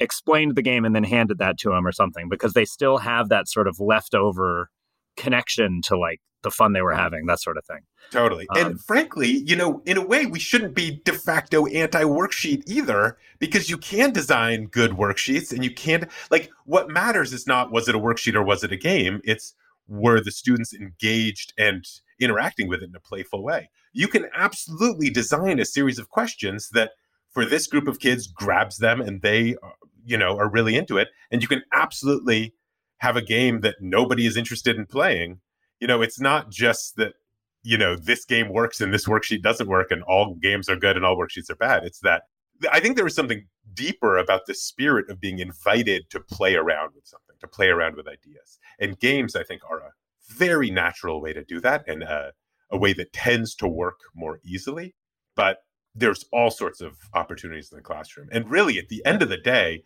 explained 0.00 0.56
the 0.56 0.62
game 0.62 0.84
and 0.84 0.94
then 0.94 1.04
handed 1.04 1.38
that 1.38 1.58
to 1.58 1.70
them 1.70 1.86
or 1.86 1.92
something 1.92 2.28
because 2.28 2.54
they 2.54 2.64
still 2.64 2.98
have 2.98 3.28
that 3.28 3.48
sort 3.48 3.68
of 3.68 3.78
leftover 3.78 4.70
connection 5.20 5.80
to 5.84 5.96
like 5.96 6.20
the 6.42 6.50
fun 6.50 6.72
they 6.72 6.80
were 6.80 6.94
having, 6.94 7.26
that 7.26 7.40
sort 7.40 7.58
of 7.58 7.64
thing. 7.66 7.80
Totally. 8.10 8.46
Um, 8.50 8.66
and 8.66 8.80
frankly, 8.80 9.28
you 9.28 9.54
know, 9.54 9.82
in 9.84 9.98
a 9.98 10.06
way, 10.06 10.26
we 10.26 10.38
shouldn't 10.38 10.74
be 10.74 11.00
de 11.04 11.12
facto 11.12 11.66
anti 11.66 12.02
worksheet 12.02 12.62
either 12.66 13.18
because 13.38 13.68
you 13.68 13.76
can 13.76 14.12
design 14.12 14.66
good 14.66 14.92
worksheets 14.92 15.52
and 15.52 15.62
you 15.62 15.72
can't, 15.72 16.04
like, 16.30 16.50
what 16.64 16.88
matters 16.88 17.32
is 17.32 17.46
not 17.46 17.70
was 17.70 17.88
it 17.88 17.94
a 17.94 17.98
worksheet 17.98 18.34
or 18.34 18.42
was 18.42 18.64
it 18.64 18.72
a 18.72 18.76
game? 18.76 19.20
It's 19.24 19.54
were 19.86 20.20
the 20.20 20.30
students 20.30 20.72
engaged 20.72 21.52
and 21.58 21.84
interacting 22.20 22.68
with 22.68 22.82
it 22.82 22.88
in 22.88 22.94
a 22.94 23.00
playful 23.00 23.42
way. 23.42 23.70
You 23.92 24.06
can 24.06 24.26
absolutely 24.34 25.10
design 25.10 25.58
a 25.58 25.64
series 25.64 25.98
of 25.98 26.08
questions 26.08 26.70
that 26.72 26.92
for 27.30 27.44
this 27.44 27.66
group 27.66 27.88
of 27.88 27.98
kids 27.98 28.28
grabs 28.28 28.78
them 28.78 29.00
and 29.00 29.20
they 29.20 29.56
uh, 29.62 29.70
you 30.04 30.16
know 30.16 30.36
are 30.38 30.48
really 30.48 30.76
into 30.76 30.96
it 30.96 31.08
and 31.30 31.42
you 31.42 31.48
can 31.48 31.62
absolutely 31.72 32.54
have 33.00 33.16
a 33.16 33.22
game 33.22 33.60
that 33.60 33.76
nobody 33.80 34.26
is 34.26 34.36
interested 34.36 34.76
in 34.76 34.86
playing 34.86 35.40
you 35.80 35.86
know 35.86 36.02
it's 36.02 36.20
not 36.20 36.50
just 36.50 36.96
that 36.96 37.14
you 37.62 37.76
know 37.76 37.96
this 37.96 38.24
game 38.24 38.52
works 38.52 38.80
and 38.80 38.92
this 38.94 39.06
worksheet 39.06 39.42
doesn't 39.42 39.68
work 39.68 39.90
and 39.90 40.02
all 40.04 40.36
games 40.40 40.68
are 40.68 40.76
good 40.76 40.96
and 40.96 41.04
all 41.04 41.16
worksheets 41.16 41.50
are 41.50 41.56
bad 41.56 41.84
it's 41.84 42.00
that 42.00 42.22
I 42.70 42.80
think 42.80 42.96
there 42.96 43.06
is 43.06 43.14
something 43.14 43.46
deeper 43.72 44.18
about 44.18 44.46
the 44.46 44.54
spirit 44.54 45.08
of 45.08 45.20
being 45.20 45.38
invited 45.38 46.10
to 46.10 46.20
play 46.20 46.56
around 46.56 46.92
with 46.94 47.06
something, 47.06 47.36
to 47.40 47.48
play 47.48 47.68
around 47.68 47.96
with 47.96 48.06
ideas. 48.06 48.58
And 48.78 48.98
games, 48.98 49.34
I 49.34 49.44
think, 49.44 49.62
are 49.68 49.78
a 49.78 49.92
very 50.28 50.70
natural 50.70 51.20
way 51.20 51.32
to 51.32 51.44
do 51.44 51.60
that 51.60 51.84
and 51.86 52.02
a, 52.02 52.32
a 52.70 52.78
way 52.78 52.92
that 52.94 53.12
tends 53.12 53.54
to 53.56 53.68
work 53.68 54.00
more 54.14 54.40
easily. 54.44 54.94
But 55.36 55.58
there's 55.94 56.24
all 56.32 56.50
sorts 56.50 56.80
of 56.80 56.96
opportunities 57.14 57.70
in 57.72 57.76
the 57.76 57.82
classroom. 57.82 58.28
And 58.30 58.50
really, 58.50 58.78
at 58.78 58.88
the 58.88 59.04
end 59.04 59.22
of 59.22 59.28
the 59.28 59.38
day, 59.38 59.84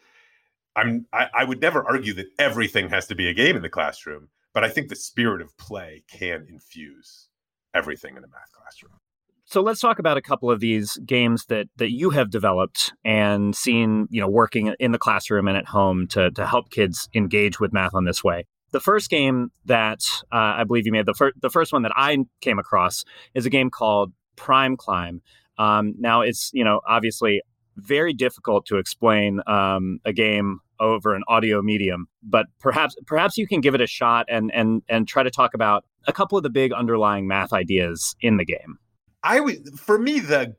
I'm 0.77 1.07
I, 1.13 1.29
I 1.35 1.45
would 1.45 1.61
never 1.61 1.85
argue 1.85 2.15
that 2.15 2.27
everything 2.39 2.91
has 2.91 3.07
to 3.09 3.15
be 3.15 3.29
a 3.29 3.35
game 3.35 3.57
in 3.57 3.63
the 3.63 3.69
classroom, 3.69 4.29
but 4.53 4.65
I 4.65 4.69
think 4.69 4.89
the 4.89 4.97
spirit 4.97 5.41
of 5.41 5.57
play 5.57 6.05
can 6.11 6.47
infuse 6.49 7.29
everything 7.75 8.17
in 8.17 8.25
a 8.25 8.29
math 8.29 8.53
classroom. 8.53 8.99
So 9.47 9.61
let's 9.61 9.81
talk 9.81 9.99
about 9.99 10.17
a 10.17 10.23
couple 10.23 10.51
of 10.51 10.61
these 10.61 10.97
games 11.05 11.45
that 11.47 11.67
that 11.77 11.91
you 11.91 12.11
have 12.11 12.31
developed 12.31 12.93
and 13.05 13.55
seen, 13.55 14.09
you 14.11 14.21
know, 14.21 14.29
working 14.29 14.75
in 14.81 14.93
the 14.93 14.99
classroom 14.99 15.49
and 15.49 15.57
at 15.57 15.67
home 15.67 16.07
to 16.09 16.31
to 16.33 16.47
help 16.47 16.71
kids 16.71 17.09
engage 17.15 17.61
with 17.61 17.73
math 17.73 17.95
on 17.95 18.05
this 18.05 18.25
way. 18.25 18.47
The 18.73 18.81
first 18.81 19.11
game 19.11 19.53
that 19.67 20.01
uh, 20.33 20.59
I 20.59 20.65
believe 20.65 20.87
you 20.87 20.93
made, 20.93 21.07
the 21.07 21.15
first 21.15 21.41
the 21.41 21.51
first 21.51 21.73
one 21.73 21.83
that 21.83 21.93
I 21.95 22.19
came 22.41 22.59
across, 22.59 23.05
is 23.35 23.47
a 23.47 23.51
game 23.51 23.71
called 23.71 24.13
Prime 24.35 24.77
Climb. 24.77 25.21
Um, 25.59 25.95
now 25.99 26.23
it's 26.23 26.51
you 26.53 26.65
know 26.65 26.81
obviously 26.89 27.43
very 27.77 28.13
difficult 28.13 28.67
to 28.67 28.79
explain 28.79 29.41
um, 29.47 30.01
a 30.05 30.13
game 30.13 30.61
over 30.81 31.15
an 31.15 31.23
audio 31.29 31.63
medium, 31.63 32.09
but 32.23 32.47
perhaps 32.61 32.97
perhaps 33.07 33.37
you 33.37 33.47
can 33.47 33.61
give 33.61 33.75
it 33.75 33.81
a 33.81 33.87
shot 33.87 34.27
and 34.29 34.53
and 34.53 34.83
and 34.89 35.09
try 35.09 35.23
to 35.23 35.31
talk 35.31 35.55
about 35.55 35.85
a 36.07 36.13
couple 36.13 36.37
of 36.37 36.43
the 36.43 36.51
big 36.51 36.73
underlying 36.73 37.27
math 37.27 37.53
ideas 37.53 38.15
in 38.21 38.37
the 38.37 38.45
game. 38.45 38.79
I 39.23 39.41
for 39.77 39.99
me, 39.99 40.21
the 40.21 40.57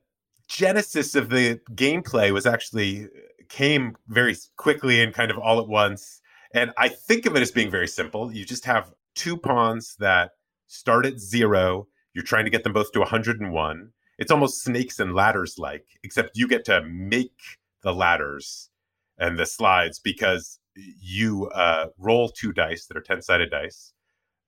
genesis 0.48 1.16
of 1.16 1.30
the 1.30 1.60
gameplay 1.74 2.32
was 2.32 2.46
actually 2.46 3.08
came 3.50 3.96
very 4.08 4.36
quickly 4.58 5.02
and 5.02 5.14
kind 5.14 5.32
of 5.32 5.38
all 5.38 5.60
at 5.60 5.68
once. 5.68 6.22
And 6.54 6.72
I 6.78 6.90
think 6.90 7.26
of 7.26 7.36
it 7.36 7.42
as 7.42 7.52
being 7.52 7.70
very 7.70 7.88
simple. 7.88 8.32
You 8.32 8.46
just 8.46 8.66
have 8.66 8.92
two 9.16 9.38
pawns 9.38 9.96
that 10.00 10.32
start 10.68 11.06
at 11.06 11.20
zero. 11.20 11.88
You're 12.14 12.24
trying 12.24 12.46
to 12.46 12.50
get 12.50 12.64
them 12.64 12.74
both 12.74 12.92
to 12.94 13.00
101. 13.00 13.90
It's 14.18 14.32
almost 14.32 14.64
snakes 14.64 15.00
and 15.00 15.14
ladders 15.14 15.58
like, 15.58 15.86
except 16.04 16.38
you 16.38 16.48
get 16.48 16.66
to 16.66 16.82
make 16.84 17.40
the 17.82 17.94
ladders 17.94 18.70
and 19.18 19.38
the 19.38 19.46
slides 19.46 20.00
because 20.00 20.60
you 20.76 21.48
uh, 21.50 21.88
roll 21.98 22.30
two 22.30 22.52
dice 22.52 22.86
that 22.86 22.98
are 22.98 23.02
10 23.02 23.22
sided 23.22 23.52
dice. 23.52 23.94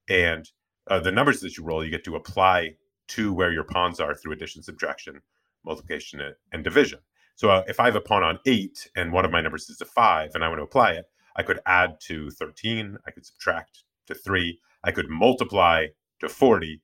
And 0.09 0.49
uh, 0.89 0.99
the 0.99 1.11
numbers 1.11 1.41
that 1.41 1.57
you 1.57 1.63
roll, 1.63 1.83
you 1.83 1.91
get 1.91 2.03
to 2.05 2.15
apply 2.15 2.75
to 3.09 3.33
where 3.33 3.51
your 3.51 3.63
pawns 3.63 3.99
are 3.99 4.15
through 4.15 4.33
addition, 4.33 4.63
subtraction, 4.63 5.21
multiplication, 5.65 6.21
and 6.51 6.63
division. 6.63 6.99
So 7.35 7.49
uh, 7.49 7.63
if 7.67 7.79
I 7.79 7.85
have 7.85 7.95
a 7.95 8.01
pawn 8.01 8.23
on 8.23 8.39
eight 8.45 8.89
and 8.95 9.11
one 9.11 9.25
of 9.25 9.31
my 9.31 9.41
numbers 9.41 9.69
is 9.69 9.81
a 9.81 9.85
five 9.85 10.31
and 10.33 10.43
I 10.43 10.47
want 10.47 10.59
to 10.59 10.63
apply 10.63 10.93
it, 10.93 11.05
I 11.35 11.43
could 11.43 11.59
add 11.65 11.99
to 12.01 12.31
13, 12.31 12.97
I 13.05 13.11
could 13.11 13.25
subtract 13.25 13.83
to 14.07 14.15
three, 14.15 14.59
I 14.83 14.91
could 14.91 15.09
multiply 15.09 15.85
to 16.19 16.29
40, 16.29 16.81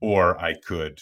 or 0.00 0.38
I 0.38 0.54
could, 0.54 1.00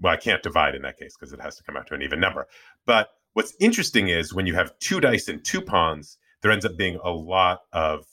well, 0.00 0.12
I 0.12 0.16
can't 0.16 0.42
divide 0.42 0.74
in 0.74 0.82
that 0.82 0.98
case 0.98 1.16
because 1.18 1.32
it 1.32 1.40
has 1.40 1.56
to 1.56 1.62
come 1.62 1.76
out 1.76 1.86
to 1.88 1.94
an 1.94 2.02
even 2.02 2.20
number. 2.20 2.46
But 2.86 3.10
what's 3.32 3.54
interesting 3.60 4.08
is 4.08 4.34
when 4.34 4.46
you 4.46 4.54
have 4.54 4.78
two 4.78 5.00
dice 5.00 5.28
and 5.28 5.44
two 5.44 5.60
pawns, 5.60 6.18
there 6.42 6.50
ends 6.50 6.64
up 6.64 6.76
being 6.76 6.98
a 7.02 7.10
lot 7.10 7.60
of 7.72 8.04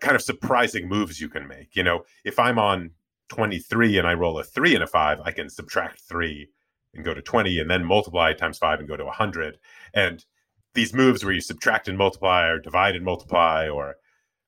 kind 0.00 0.16
of 0.16 0.22
surprising 0.22 0.88
moves 0.88 1.20
you 1.20 1.28
can 1.28 1.46
make. 1.46 1.76
You 1.76 1.82
know, 1.82 2.04
if 2.24 2.38
I'm 2.38 2.58
on 2.58 2.90
23 3.28 3.98
and 3.98 4.06
I 4.06 4.14
roll 4.14 4.38
a 4.38 4.44
three 4.44 4.74
and 4.74 4.82
a 4.82 4.86
five, 4.86 5.20
I 5.24 5.30
can 5.32 5.48
subtract 5.48 6.00
three 6.00 6.48
and 6.94 7.04
go 7.04 7.14
to 7.14 7.22
20 7.22 7.58
and 7.58 7.70
then 7.70 7.84
multiply 7.84 8.32
times 8.32 8.58
five 8.58 8.78
and 8.78 8.88
go 8.88 8.96
to 8.96 9.04
100. 9.04 9.58
And 9.92 10.24
these 10.74 10.94
moves 10.94 11.24
where 11.24 11.34
you 11.34 11.40
subtract 11.40 11.88
and 11.88 11.98
multiply 11.98 12.46
or 12.46 12.58
divide 12.58 12.96
and 12.96 13.04
multiply 13.04 13.68
or 13.68 13.96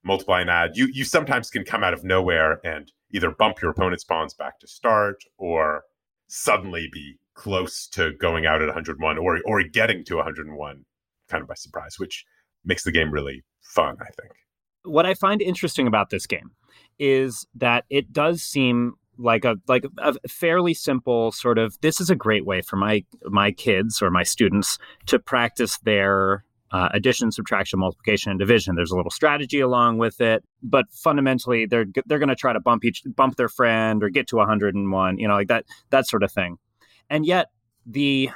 multiply 0.05 0.41
and 0.41 0.50
add, 0.50 0.76
you, 0.76 0.88
you 0.93 1.05
sometimes 1.05 1.50
can 1.50 1.65
come 1.65 1.83
out 1.83 1.95
of 1.95 2.05
nowhere 2.05 2.61
and 2.65 2.93
either 3.12 3.31
bump 3.31 3.61
your 3.61 3.71
opponent's 3.71 4.05
pawns 4.05 4.35
back 4.35 4.59
to 4.61 4.67
start 4.67 5.25
or 5.37 5.85
suddenly 6.28 6.89
be 6.93 7.19
close 7.34 7.86
to 7.89 8.12
going 8.21 8.47
out 8.47 8.62
at 8.62 8.67
101 8.67 9.19
or, 9.19 9.41
or 9.45 9.62
getting 9.62 10.04
to 10.04 10.17
101 10.17 10.84
kind 11.28 11.43
of 11.43 11.49
by 11.49 11.54
surprise, 11.54 11.99
which 11.99 12.25
makes 12.65 12.84
the 12.84 12.93
game 12.93 13.10
really 13.10 13.45
fun, 13.62 13.97
I 14.00 14.10
think. 14.21 14.32
What 14.84 15.06
I 15.06 15.15
find 15.15 15.43
interesting 15.43 15.86
about 15.86 16.10
this 16.10 16.26
game 16.26 16.52
is 16.99 17.47
that 17.54 17.84
it 17.91 18.12
does 18.12 18.43
seem 18.43 18.95
like 19.19 19.45
a 19.45 19.56
like 19.67 19.84
a 19.99 20.15
fairly 20.28 20.75
simple 20.75 21.32
sort 21.32 21.58
of 21.58 21.78
this 21.80 22.00
is 22.00 22.10
a 22.10 22.15
great 22.15 22.45
way 22.45 22.60
for 22.60 22.76
my 22.76 23.02
my 23.25 23.50
kids 23.50 24.02
or 24.02 24.10
my 24.10 24.23
students 24.23 24.78
to 25.06 25.19
practice 25.19 25.78
their 25.78 26.45
uh, 26.73 26.89
addition, 26.93 27.31
subtraction, 27.31 27.79
multiplication, 27.79 28.31
and 28.31 28.39
division. 28.39 28.75
There's 28.75 28.91
a 28.91 28.97
little 28.97 29.11
strategy 29.11 29.61
along 29.61 29.99
with 29.99 30.21
it, 30.21 30.45
but 30.63 30.87
fundamentally, 30.93 31.67
they're 31.67 31.87
they're 32.07 32.19
going 32.19 32.29
to 32.29 32.37
try 32.37 32.52
to 32.52 32.61
bump 32.61 32.85
each 32.85 33.02
bump 33.15 33.37
their 33.37 33.49
friend 33.49 34.02
or 34.02 34.09
get 34.09 34.26
to 34.29 34.37
101, 34.37 35.19
you 35.19 35.29
know, 35.29 35.35
like 35.35 35.49
that 35.49 35.65
that 35.91 36.07
sort 36.07 36.23
of 36.23 36.33
thing. 36.33 36.59
And 37.09 37.25
yet, 37.25 37.47
the 37.87 38.31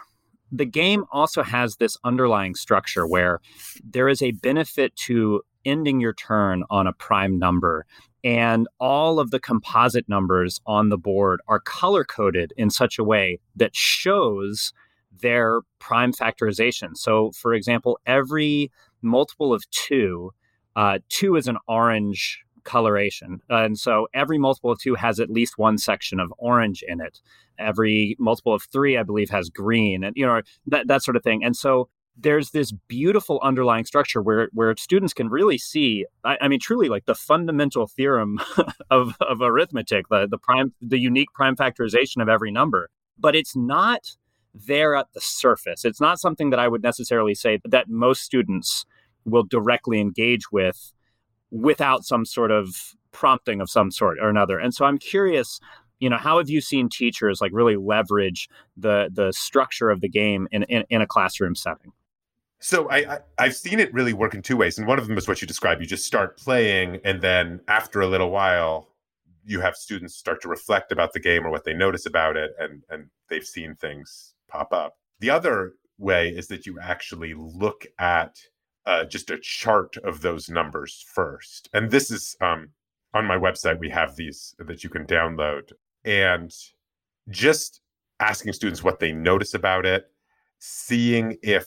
the 0.52 0.64
game 0.64 1.04
also 1.12 1.42
has 1.42 1.76
this 1.76 1.96
underlying 2.04 2.54
structure 2.54 3.06
where 3.06 3.40
there 3.84 4.08
is 4.08 4.22
a 4.22 4.32
benefit 4.32 4.94
to 4.96 5.42
ending 5.64 6.00
your 6.00 6.12
turn 6.14 6.64
on 6.70 6.86
a 6.86 6.92
prime 6.92 7.38
number 7.38 7.84
and 8.22 8.68
all 8.78 9.18
of 9.18 9.30
the 9.30 9.40
composite 9.40 10.08
numbers 10.08 10.60
on 10.66 10.88
the 10.88 10.98
board 10.98 11.40
are 11.48 11.60
color 11.60 12.04
coded 12.04 12.52
in 12.56 12.70
such 12.70 12.98
a 12.98 13.04
way 13.04 13.38
that 13.56 13.74
shows 13.74 14.72
their 15.12 15.60
prime 15.78 16.12
factorization. 16.12 16.96
So, 16.96 17.32
for 17.32 17.54
example, 17.54 17.98
every 18.06 18.70
multiple 19.02 19.52
of 19.52 19.68
two, 19.70 20.32
uh, 20.76 20.98
two 21.08 21.36
is 21.36 21.48
an 21.48 21.58
orange 21.68 22.42
coloration. 22.64 23.40
and 23.48 23.78
so 23.78 24.06
every 24.12 24.38
multiple 24.38 24.70
of 24.70 24.78
two 24.78 24.94
has 24.94 25.18
at 25.18 25.30
least 25.30 25.54
one 25.56 25.78
section 25.78 26.20
of 26.20 26.32
orange 26.38 26.84
in 26.86 27.00
it. 27.00 27.20
Every 27.58 28.16
multiple 28.18 28.54
of 28.54 28.62
three, 28.64 28.96
I 28.96 29.02
believe, 29.02 29.30
has 29.30 29.48
green 29.48 30.04
and, 30.04 30.14
you 30.16 30.26
know, 30.26 30.42
that, 30.66 30.86
that 30.88 31.02
sort 31.02 31.16
of 31.16 31.22
thing. 31.22 31.42
And 31.42 31.56
so 31.56 31.88
there's 32.16 32.50
this 32.50 32.72
beautiful 32.88 33.40
underlying 33.42 33.84
structure 33.84 34.20
where 34.20 34.48
where 34.52 34.74
students 34.76 35.14
can 35.14 35.28
really 35.28 35.58
see 35.58 36.04
I, 36.24 36.38
I 36.42 36.48
mean 36.48 36.60
truly 36.60 36.88
like 36.88 37.06
the 37.06 37.14
fundamental 37.14 37.86
theorem 37.86 38.40
of, 38.90 39.14
of 39.20 39.40
arithmetic 39.40 40.08
the 40.08 40.26
the 40.28 40.38
prime 40.38 40.74
the 40.80 40.98
unique 40.98 41.32
prime 41.32 41.56
factorization 41.56 42.20
of 42.20 42.28
every 42.28 42.50
number 42.50 42.90
but 43.18 43.34
it's 43.34 43.56
not 43.56 44.16
there 44.54 44.94
at 44.94 45.06
the 45.14 45.20
surface. 45.20 45.84
It's 45.84 46.00
not 46.00 46.18
something 46.18 46.50
that 46.50 46.58
i 46.58 46.68
would 46.68 46.82
necessarily 46.82 47.34
say 47.34 47.60
that 47.64 47.88
most 47.88 48.22
students 48.22 48.84
will 49.24 49.44
directly 49.44 50.00
engage 50.00 50.50
with 50.50 50.92
without 51.50 52.04
some 52.04 52.24
sort 52.24 52.50
of 52.50 52.94
prompting 53.12 53.60
of 53.60 53.68
some 53.68 53.90
sort 53.90 54.18
or 54.20 54.28
another. 54.28 54.58
And 54.58 54.74
so 54.74 54.84
i'm 54.84 54.98
curious 54.98 55.60
you 56.00 56.08
know 56.08 56.16
how 56.16 56.38
have 56.38 56.50
you 56.50 56.60
seen 56.60 56.88
teachers 56.88 57.40
like 57.40 57.52
really 57.54 57.76
leverage 57.76 58.48
the 58.76 59.10
the 59.12 59.32
structure 59.32 59.90
of 59.90 60.00
the 60.00 60.08
game 60.08 60.48
in, 60.50 60.64
in, 60.64 60.84
in 60.90 61.00
a 61.00 61.06
classroom 61.06 61.54
setting? 61.54 61.92
So 62.58 62.90
I, 62.90 63.20
I 63.38 63.44
have 63.44 63.56
seen 63.56 63.80
it 63.80 63.92
really 63.94 64.12
work 64.12 64.34
in 64.34 64.42
two 64.42 64.56
ways, 64.56 64.76
and 64.76 64.86
one 64.86 64.98
of 64.98 65.06
them 65.06 65.16
is 65.16 65.26
what 65.26 65.40
you 65.40 65.46
described. 65.46 65.80
You 65.80 65.86
just 65.86 66.04
start 66.04 66.36
playing, 66.36 67.00
and 67.04 67.22
then 67.22 67.60
after 67.68 68.02
a 68.02 68.06
little 68.06 68.30
while, 68.30 68.88
you 69.46 69.60
have 69.60 69.76
students 69.76 70.14
start 70.14 70.42
to 70.42 70.48
reflect 70.48 70.92
about 70.92 71.14
the 71.14 71.20
game 71.20 71.46
or 71.46 71.50
what 71.50 71.64
they 71.64 71.72
notice 71.72 72.04
about 72.04 72.36
it, 72.36 72.52
and 72.58 72.82
and 72.90 73.06
they've 73.28 73.46
seen 73.46 73.74
things 73.74 74.34
pop 74.50 74.72
up. 74.72 74.94
The 75.20 75.30
other 75.30 75.74
way 75.98 76.28
is 76.28 76.48
that 76.48 76.66
you 76.66 76.78
actually 76.80 77.34
look 77.36 77.86
at 77.98 78.36
uh, 78.86 79.04
just 79.04 79.30
a 79.30 79.38
chart 79.38 79.96
of 79.98 80.22
those 80.22 80.48
numbers 80.48 81.04
first, 81.14 81.68
and 81.72 81.90
this 81.90 82.10
is 82.10 82.36
um, 82.40 82.70
on 83.14 83.26
my 83.26 83.36
website. 83.36 83.78
We 83.78 83.90
have 83.90 84.16
these 84.16 84.54
that 84.58 84.82
you 84.82 84.90
can 84.90 85.06
download, 85.06 85.72
and 86.04 86.50
just 87.28 87.80
asking 88.18 88.52
students 88.52 88.82
what 88.82 89.00
they 89.00 89.12
notice 89.12 89.54
about 89.54 89.86
it, 89.86 90.06
seeing 90.58 91.36
if 91.42 91.66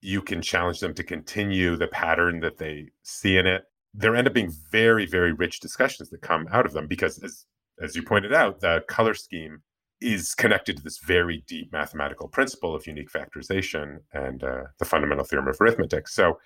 you 0.00 0.22
can 0.22 0.40
challenge 0.40 0.80
them 0.80 0.94
to 0.94 1.04
continue 1.04 1.76
the 1.76 1.86
pattern 1.86 2.40
that 2.40 2.58
they 2.58 2.88
see 3.02 3.36
in 3.36 3.46
it. 3.46 3.64
There 3.92 4.14
end 4.14 4.26
up 4.26 4.34
being 4.34 4.52
very, 4.70 5.04
very 5.04 5.32
rich 5.32 5.60
discussions 5.60 6.10
that 6.10 6.22
come 6.22 6.46
out 6.52 6.66
of 6.66 6.72
them 6.72 6.86
because, 6.86 7.18
as 7.22 7.46
as 7.80 7.96
you 7.96 8.02
pointed 8.02 8.32
out, 8.32 8.60
the 8.60 8.84
color 8.88 9.14
scheme 9.14 9.62
is 10.00 10.34
connected 10.34 10.76
to 10.76 10.82
this 10.82 10.98
very 10.98 11.44
deep 11.46 11.72
mathematical 11.72 12.28
principle 12.28 12.74
of 12.74 12.86
unique 12.86 13.10
factorization 13.10 13.98
and 14.12 14.42
uh, 14.42 14.62
the 14.78 14.84
fundamental 14.84 15.24
theorem 15.24 15.48
of 15.48 15.60
arithmetic. 15.60 16.08
So, 16.08 16.38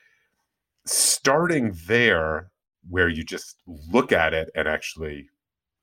starting 0.86 1.76
there, 1.86 2.50
where 2.88 3.08
you 3.08 3.24
just 3.24 3.62
look 3.66 4.12
at 4.12 4.34
it 4.34 4.50
and 4.54 4.68
actually 4.68 5.28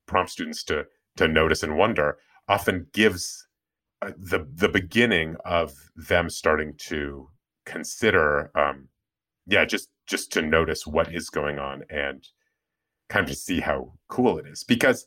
prompt 0.05 0.31
students 0.31 0.63
to 0.65 0.85
to 1.17 1.27
notice 1.27 1.63
and 1.63 1.77
wonder, 1.77 2.17
often 2.47 2.87
gives 2.93 3.47
uh, 4.01 4.11
the 4.17 4.47
the 4.53 4.69
beginning 4.69 5.35
of 5.45 5.73
them 5.95 6.29
starting 6.29 6.73
to 6.77 7.29
consider 7.65 8.49
um 8.57 8.87
yeah 9.45 9.63
just 9.63 9.89
just 10.07 10.31
to 10.33 10.41
notice 10.41 10.87
what 10.87 11.13
is 11.13 11.29
going 11.29 11.59
on 11.59 11.83
and 11.89 12.27
kind 13.09 13.25
of 13.25 13.29
to 13.29 13.35
see 13.35 13.59
how 13.59 13.93
cool 14.07 14.39
it 14.39 14.47
is 14.47 14.63
because 14.63 15.05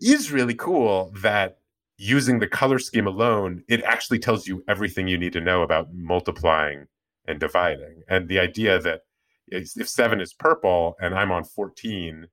it 0.00 0.08
is 0.08 0.32
really 0.32 0.54
cool 0.54 1.12
that 1.22 1.58
using 2.02 2.40
the 2.40 2.48
color 2.48 2.80
scheme 2.80 3.06
alone, 3.06 3.62
it 3.68 3.80
actually 3.84 4.18
tells 4.18 4.48
you 4.48 4.64
everything 4.66 5.06
you 5.06 5.16
need 5.16 5.32
to 5.32 5.40
know 5.40 5.62
about 5.62 5.94
multiplying 5.94 6.86
and 7.28 7.38
dividing. 7.38 8.02
And 8.08 8.28
the 8.28 8.40
idea 8.40 8.80
that 8.80 9.02
if 9.46 9.88
seven 9.88 10.20
is 10.20 10.34
purple 10.34 10.96
and 11.00 11.14
I'm 11.14 11.30
on 11.30 11.44
14 11.44 12.26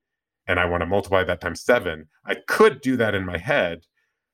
and 0.47 0.59
I 0.59 0.65
want 0.65 0.81
to 0.81 0.87
multiply 0.87 1.23
that 1.23 1.39
times 1.39 1.61
seven, 1.61 2.07
I 2.25 2.37
could 2.47 2.81
do 2.81 2.97
that 2.97 3.13
in 3.13 3.27
my 3.27 3.37
head, 3.37 3.81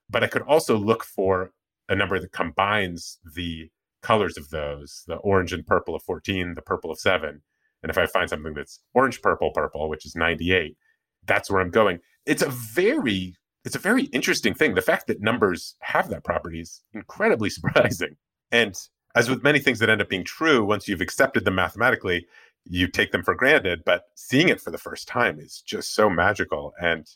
but 0.10 0.24
I 0.24 0.28
could 0.28 0.44
also 0.44 0.78
look 0.78 1.04
for 1.04 1.52
a 1.90 1.96
number 1.96 2.18
that 2.18 2.32
combines 2.32 3.20
the 3.36 3.72
colors 4.02 4.38
of 4.38 4.52
those 4.52 5.04
the 5.06 5.16
orange 5.18 5.52
and 5.52 5.68
purple 5.68 5.96
of 5.96 6.04
14, 6.04 6.54
the 6.54 6.62
purple 6.62 6.92
of 6.92 7.00
seven. 7.00 7.42
And 7.84 7.90
if 7.90 7.98
I 7.98 8.06
find 8.06 8.30
something 8.30 8.54
that's 8.54 8.80
orange, 8.94 9.22
purple, 9.22 9.52
purple, 9.54 9.90
which 9.90 10.06
is 10.06 10.16
98, 10.16 10.78
that's 11.26 11.52
where 11.52 11.60
I'm 11.60 11.72
going. 11.72 12.00
It's 12.26 12.42
a 12.42 12.50
very 12.50 13.36
it's 13.66 13.76
a 13.76 13.80
very 13.80 14.04
interesting 14.06 14.54
thing. 14.54 14.76
The 14.76 14.82
fact 14.82 15.08
that 15.08 15.22
numbers 15.22 15.76
have 15.82 16.10
that 16.10 16.24
property 16.24 16.62
is 16.62 16.82
incredibly 16.94 17.50
surprising. 17.52 18.16
And 18.52 18.76
as 19.16 19.30
with 19.30 19.44
many 19.44 19.60
things 19.60 19.80
that 19.80 19.90
end 19.90 20.02
up 20.02 20.10
being 20.10 20.24
true, 20.24 20.64
once 20.64 20.88
you've 20.88 21.02
accepted 21.02 21.46
them 21.46 21.56
mathematically, 21.56 22.28
you 22.64 22.88
take 22.88 23.12
them 23.12 23.24
for 23.24 23.34
granted. 23.34 23.84
But 23.86 24.04
seeing 24.16 24.50
it 24.50 24.62
for 24.62 24.72
the 24.72 24.78
first 24.78 25.08
time 25.08 25.40
is 25.40 25.62
just 25.66 25.96
so 25.96 26.10
magical. 26.10 26.74
And 26.80 27.08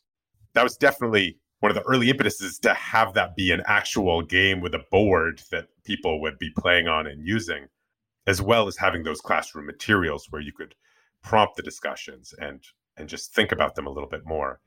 that 0.54 0.64
was 0.64 0.76
definitely 0.76 1.38
one 1.60 1.70
of 1.72 1.76
the 1.76 1.84
early 1.84 2.10
impetuses 2.10 2.58
to 2.60 2.74
have 2.74 3.14
that 3.14 3.36
be 3.36 3.52
an 3.52 3.62
actual 3.66 4.22
game 4.22 4.62
with 4.62 4.74
a 4.74 4.84
board 4.92 5.42
that 5.52 5.68
people 5.84 6.22
would 6.22 6.40
be 6.40 6.52
playing 6.58 6.88
on 6.88 7.06
and 7.06 7.28
using, 7.28 7.68
as 8.26 8.42
well 8.42 8.68
as 8.68 8.78
having 8.78 9.04
those 9.04 9.22
classroom 9.22 9.66
materials 9.66 10.28
where 10.30 10.42
you 10.42 10.54
could 10.54 10.74
prompt 11.22 11.58
the 11.58 11.64
discussions 11.64 12.34
and 12.40 12.64
and 12.96 13.10
just 13.10 13.34
think 13.34 13.52
about 13.52 13.76
them 13.76 13.88
a 13.88 13.90
little 13.90 14.10
bit 14.10 14.26
more 14.26 14.60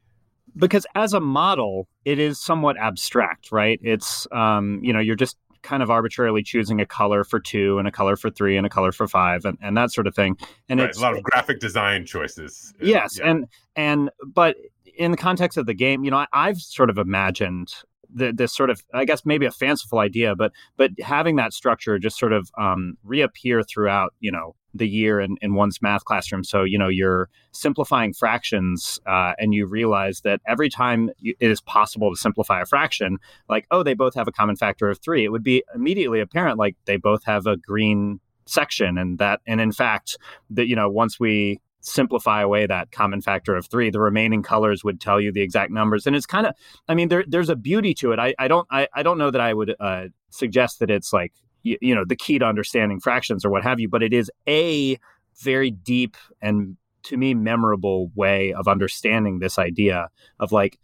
because 0.57 0.87
as 0.95 1.13
a 1.13 1.21
model 1.21 1.89
it 2.05 2.19
is 2.19 2.41
somewhat 2.41 2.77
abstract 2.79 3.51
right 3.53 3.81
it's 3.83 4.27
um, 4.33 4.81
you 4.83 4.93
know 4.93 5.01
you're 5.01 5.17
just 5.17 5.37
kind 5.63 5.83
of 5.83 5.91
arbitrarily 5.91 6.43
choosing 6.43 6.81
a 6.81 6.87
color 6.87 7.23
for 7.23 7.39
two 7.39 7.79
and 7.79 7.87
a 7.87 7.93
color 7.93 8.17
for 8.17 8.31
three 8.31 8.57
and 8.57 8.67
a 8.67 8.69
color 8.69 8.91
for 8.91 9.07
five 9.07 9.45
and, 9.45 9.57
and 9.63 9.77
that 9.77 9.93
sort 9.93 10.07
of 10.07 10.15
thing 10.15 10.37
and 10.69 10.81
right, 10.81 10.89
it's 10.89 10.99
a 10.99 11.01
lot 11.01 11.17
of 11.17 11.23
graphic 11.23 11.61
design 11.61 12.05
choices 12.05 12.75
yes 12.81 13.19
yeah. 13.19 13.31
and 13.31 13.47
and 13.77 14.11
but 14.27 14.57
in 14.99 15.13
the 15.13 15.17
context 15.17 15.57
of 15.57 15.67
the 15.67 15.75
game 15.75 16.05
you 16.05 16.11
know 16.11 16.19
I, 16.19 16.27
i've 16.33 16.59
sort 16.59 16.91
of 16.91 16.99
imagined 16.99 17.73
the, 18.15 18.33
this 18.33 18.55
sort 18.55 18.71
of 18.71 18.83
I 18.93 19.05
guess 19.05 19.25
maybe 19.25 19.47
a 19.47 19.51
fanciful 19.51 19.99
idea, 19.99 20.35
but 20.35 20.53
but 20.77 20.91
having 21.01 21.37
that 21.37 21.53
structure 21.53 21.99
just 21.99 22.19
sort 22.19 22.33
of 22.33 22.51
um, 22.59 22.97
reappear 23.05 23.63
throughout 23.63 24.15
you 24.21 24.31
know 24.31 24.55
the 24.75 24.89
year 24.89 25.21
in, 25.21 25.37
in 25.43 25.55
one's 25.55 25.81
math 25.83 26.05
classroom. 26.05 26.45
So 26.45 26.65
you 26.65 26.79
know 26.79 26.89
you're 26.89 27.29
simplifying 27.53 28.13
fractions, 28.13 28.99
uh, 29.07 29.33
and 29.39 29.55
you 29.55 29.67
realize 29.67 30.21
that 30.23 30.41
every 30.47 30.69
time 30.69 31.11
it 31.23 31.37
is 31.41 31.61
possible 31.61 32.11
to 32.11 32.17
simplify 32.17 32.61
a 32.61 32.67
fraction, 32.67 33.19
like 33.49 33.67
oh 33.71 33.83
they 33.83 33.95
both 33.95 34.15
have 34.15 34.29
a 34.29 34.33
common 34.33 34.57
factor 34.57 34.89
of 34.89 34.99
three, 35.01 35.25
it 35.25 35.33
would 35.33 35.45
be 35.45 35.65
immediately 35.75 36.21
apparent 36.21 36.59
like 36.59 36.77
they 36.87 36.97
both 36.97 37.25
have 37.25 37.47
a 37.47 37.57
green 37.57 38.21
section 38.45 38.99
and 38.99 39.19
that 39.19 39.41
and 39.47 39.61
in 39.61 39.71
fact 39.71 40.19
that 40.51 40.67
you 40.67 40.75
know 40.75 40.91
once 40.91 41.21
we 41.21 41.61
simplify 41.83 42.43
away 42.43 42.67
that 42.67 42.91
common 42.93 43.21
factor 43.21 43.55
of 43.55 43.67
three, 43.67 43.91
the 43.91 44.01
remaining 44.01 44.43
colors 44.43 44.83
would 44.85 45.01
tell 45.01 45.21
you 45.21 45.33
the 45.33 45.43
exact 45.43 45.71
numbers. 45.71 46.07
And 46.07 46.17
it's 46.17 46.27
kind 46.27 46.47
of, 46.47 46.55
I 46.89 46.95
mean, 46.95 47.09
there, 47.09 47.25
there's 47.27 47.49
a 47.49 47.57
beauty 47.57 47.93
to 47.95 48.13
it. 48.13 48.19
I, 48.19 48.35
I 48.39 48.49
don't, 48.49 48.67
I, 48.71 48.89
I 48.95 49.03
don't 49.03 49.19
know 49.19 49.31
that 49.31 49.41
I 49.41 49.53
would 49.53 49.75
uh, 49.79 50.05
suggest 50.31 50.79
that 50.79 50.91
it's 50.91 51.13
like, 51.13 51.33
you, 51.63 51.79
you 51.81 51.95
know, 51.95 52.05
the 52.05 52.17
key 52.17 52.39
to 52.39 52.45
understanding 52.45 53.01
fractions 53.01 53.45
or 53.45 53.51
what 53.51 53.63
have 53.63 53.81
you, 53.81 53.89
but 53.89 54.03
it 54.03 54.13
is 54.13 54.31
a 54.49 54.99
very 55.41 55.71
deep 55.71 56.17
and 56.41 56.77
to 57.05 57.17
me 57.17 57.35
memorable 57.35 58.11
way 58.15 58.53
of 58.53 58.69
understanding 58.69 59.39
this 59.39 59.59
idea 59.59 60.09
of 60.39 60.53
like, 60.53 60.79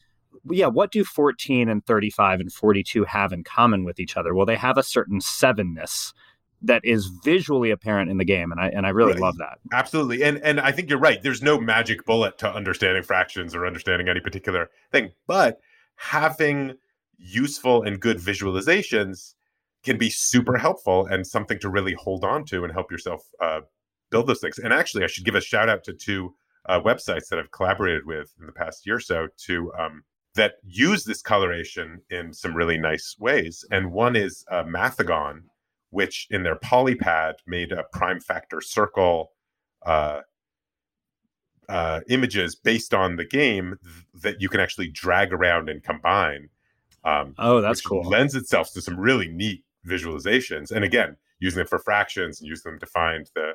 yeah, 0.50 0.66
what 0.66 0.90
do 0.90 1.04
14 1.04 1.68
and 1.68 1.84
35 1.84 2.40
and 2.40 2.52
42 2.52 3.04
have 3.04 3.32
in 3.32 3.44
common 3.44 3.84
with 3.84 4.00
each 4.00 4.16
other? 4.16 4.34
Well, 4.34 4.46
they 4.46 4.56
have 4.56 4.78
a 4.78 4.82
certain 4.82 5.20
sevenness 5.20 6.12
that 6.62 6.84
is 6.84 7.06
visually 7.24 7.70
apparent 7.70 8.10
in 8.10 8.18
the 8.18 8.24
game 8.24 8.50
and 8.50 8.60
I 8.60 8.68
and 8.68 8.84
I 8.84 8.88
really 8.90 9.12
right. 9.12 9.20
love 9.20 9.38
that. 9.38 9.58
Absolutely. 9.72 10.24
And 10.24 10.38
and 10.42 10.60
I 10.60 10.72
think 10.72 10.90
you're 10.90 10.98
right. 10.98 11.22
There's 11.22 11.42
no 11.42 11.60
magic 11.60 12.04
bullet 12.04 12.38
to 12.38 12.52
understanding 12.52 13.04
fractions 13.04 13.54
or 13.54 13.64
understanding 13.64 14.08
any 14.08 14.20
particular 14.20 14.70
thing, 14.90 15.12
but 15.28 15.60
having 15.96 16.74
useful 17.16 17.82
and 17.82 18.00
good 18.00 18.18
visualizations 18.18 19.34
can 19.88 19.98
be 19.98 20.10
super 20.10 20.56
helpful 20.56 21.06
and 21.06 21.26
something 21.26 21.58
to 21.60 21.68
really 21.68 21.94
hold 21.94 22.24
on 22.24 22.44
to 22.44 22.62
and 22.62 22.72
help 22.72 22.90
yourself 22.92 23.22
uh, 23.42 23.60
build 24.10 24.26
those 24.26 24.40
things. 24.40 24.58
And 24.58 24.72
actually, 24.72 25.02
I 25.02 25.06
should 25.06 25.24
give 25.24 25.34
a 25.34 25.40
shout 25.40 25.68
out 25.68 25.82
to 25.84 25.92
two 25.92 26.34
uh, 26.68 26.80
websites 26.80 27.28
that 27.30 27.38
I've 27.38 27.50
collaborated 27.50 28.04
with 28.06 28.32
in 28.38 28.46
the 28.46 28.52
past 28.52 28.86
year 28.86 28.96
or 28.96 29.00
so 29.00 29.28
to 29.46 29.72
um, 29.78 30.02
that 30.34 30.54
use 30.62 31.04
this 31.04 31.22
coloration 31.22 32.02
in 32.10 32.34
some 32.34 32.54
really 32.54 32.78
nice 32.78 33.16
ways. 33.18 33.64
And 33.70 33.92
one 33.92 34.14
is 34.14 34.44
uh, 34.50 34.64
Mathigon, 34.64 35.44
which 35.90 36.26
in 36.30 36.42
their 36.42 36.56
polypad 36.56 37.34
made 37.46 37.72
a 37.72 37.84
prime 37.92 38.20
factor 38.20 38.60
circle 38.60 39.32
uh, 39.86 40.20
uh, 41.68 42.00
images 42.10 42.54
based 42.54 42.92
on 42.92 43.16
the 43.16 43.24
game 43.24 43.78
th- 43.82 44.22
that 44.22 44.42
you 44.42 44.48
can 44.50 44.60
actually 44.60 44.90
drag 44.90 45.32
around 45.32 45.70
and 45.70 45.82
combine. 45.82 46.50
Um, 47.04 47.34
oh, 47.38 47.62
that's 47.62 47.80
cool. 47.80 48.02
Lends 48.02 48.34
itself 48.34 48.70
to 48.74 48.82
some 48.82 48.98
really 48.98 49.28
neat 49.28 49.64
visualizations, 49.86 50.70
and 50.70 50.84
again, 50.84 51.16
using 51.40 51.58
them 51.58 51.66
for 51.66 51.78
fractions 51.78 52.40
and 52.40 52.48
use 52.48 52.62
them 52.62 52.78
to 52.78 52.86
find 52.86 53.30
the 53.34 53.52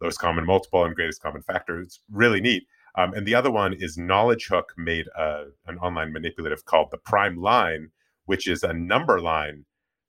lowest 0.00 0.18
common 0.18 0.44
multiple 0.44 0.84
and 0.84 0.94
greatest 0.94 1.22
common 1.22 1.42
factor. 1.42 1.80
It's 1.80 2.00
really 2.10 2.40
neat. 2.40 2.66
Um, 2.96 3.12
and 3.14 3.26
the 3.26 3.34
other 3.34 3.50
one 3.50 3.72
is 3.72 3.96
Knowledge 3.96 4.46
Hook 4.46 4.72
made 4.76 5.06
a, 5.16 5.46
an 5.66 5.78
online 5.78 6.12
manipulative 6.12 6.64
called 6.64 6.90
the 6.90 6.98
Prime 6.98 7.36
Line, 7.36 7.90
which 8.26 8.46
is 8.46 8.62
a 8.62 8.72
number 8.72 9.20
line 9.20 9.64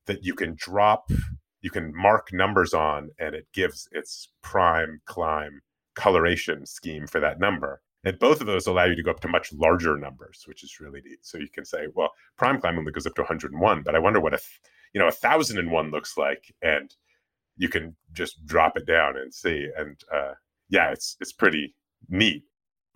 that 0.05 0.23
you 0.23 0.35
can 0.35 0.55
drop 0.55 1.09
you 1.65 1.71
can 1.71 1.91
mark 1.95 2.31
numbers 2.31 2.75
on 2.75 3.09
and 3.17 3.33
it 3.33 3.47
gives 3.51 3.89
its 3.91 4.29
prime 4.43 5.01
climb 5.05 5.61
coloration 5.95 6.63
scheme 6.63 7.07
for 7.07 7.19
that 7.19 7.39
number. 7.39 7.81
And 8.03 8.19
both 8.19 8.39
of 8.39 8.45
those 8.45 8.67
allow 8.67 8.85
you 8.85 8.95
to 8.95 9.01
go 9.01 9.09
up 9.09 9.19
to 9.21 9.27
much 9.27 9.51
larger 9.51 9.97
numbers, 9.97 10.43
which 10.45 10.63
is 10.63 10.79
really 10.79 11.01
neat. 11.03 11.25
So 11.25 11.39
you 11.39 11.49
can 11.51 11.65
say, 11.65 11.87
well, 11.95 12.11
prime 12.37 12.61
climb 12.61 12.77
only 12.77 12.91
goes 12.91 13.07
up 13.07 13.15
to 13.15 13.23
101, 13.23 13.81
but 13.81 13.95
I 13.95 13.99
wonder 13.99 14.19
what 14.19 14.35
a, 14.35 14.39
you 14.95 15.01
know, 15.01 15.07
a 15.09 15.11
thousand 15.11 15.59
and 15.59 15.69
one 15.69 15.91
looks 15.91 16.17
like. 16.17 16.55
And 16.61 16.89
you 17.57 17.69
can 17.69 17.95
just 18.13 18.43
drop 18.45 18.77
it 18.77 18.87
down 18.87 19.17
and 19.17 19.33
see. 19.33 19.67
And 19.77 19.99
uh, 20.11 20.33
yeah, 20.69 20.91
it's 20.91 21.17
it's 21.19 21.33
pretty 21.33 21.75
neat. 22.09 22.43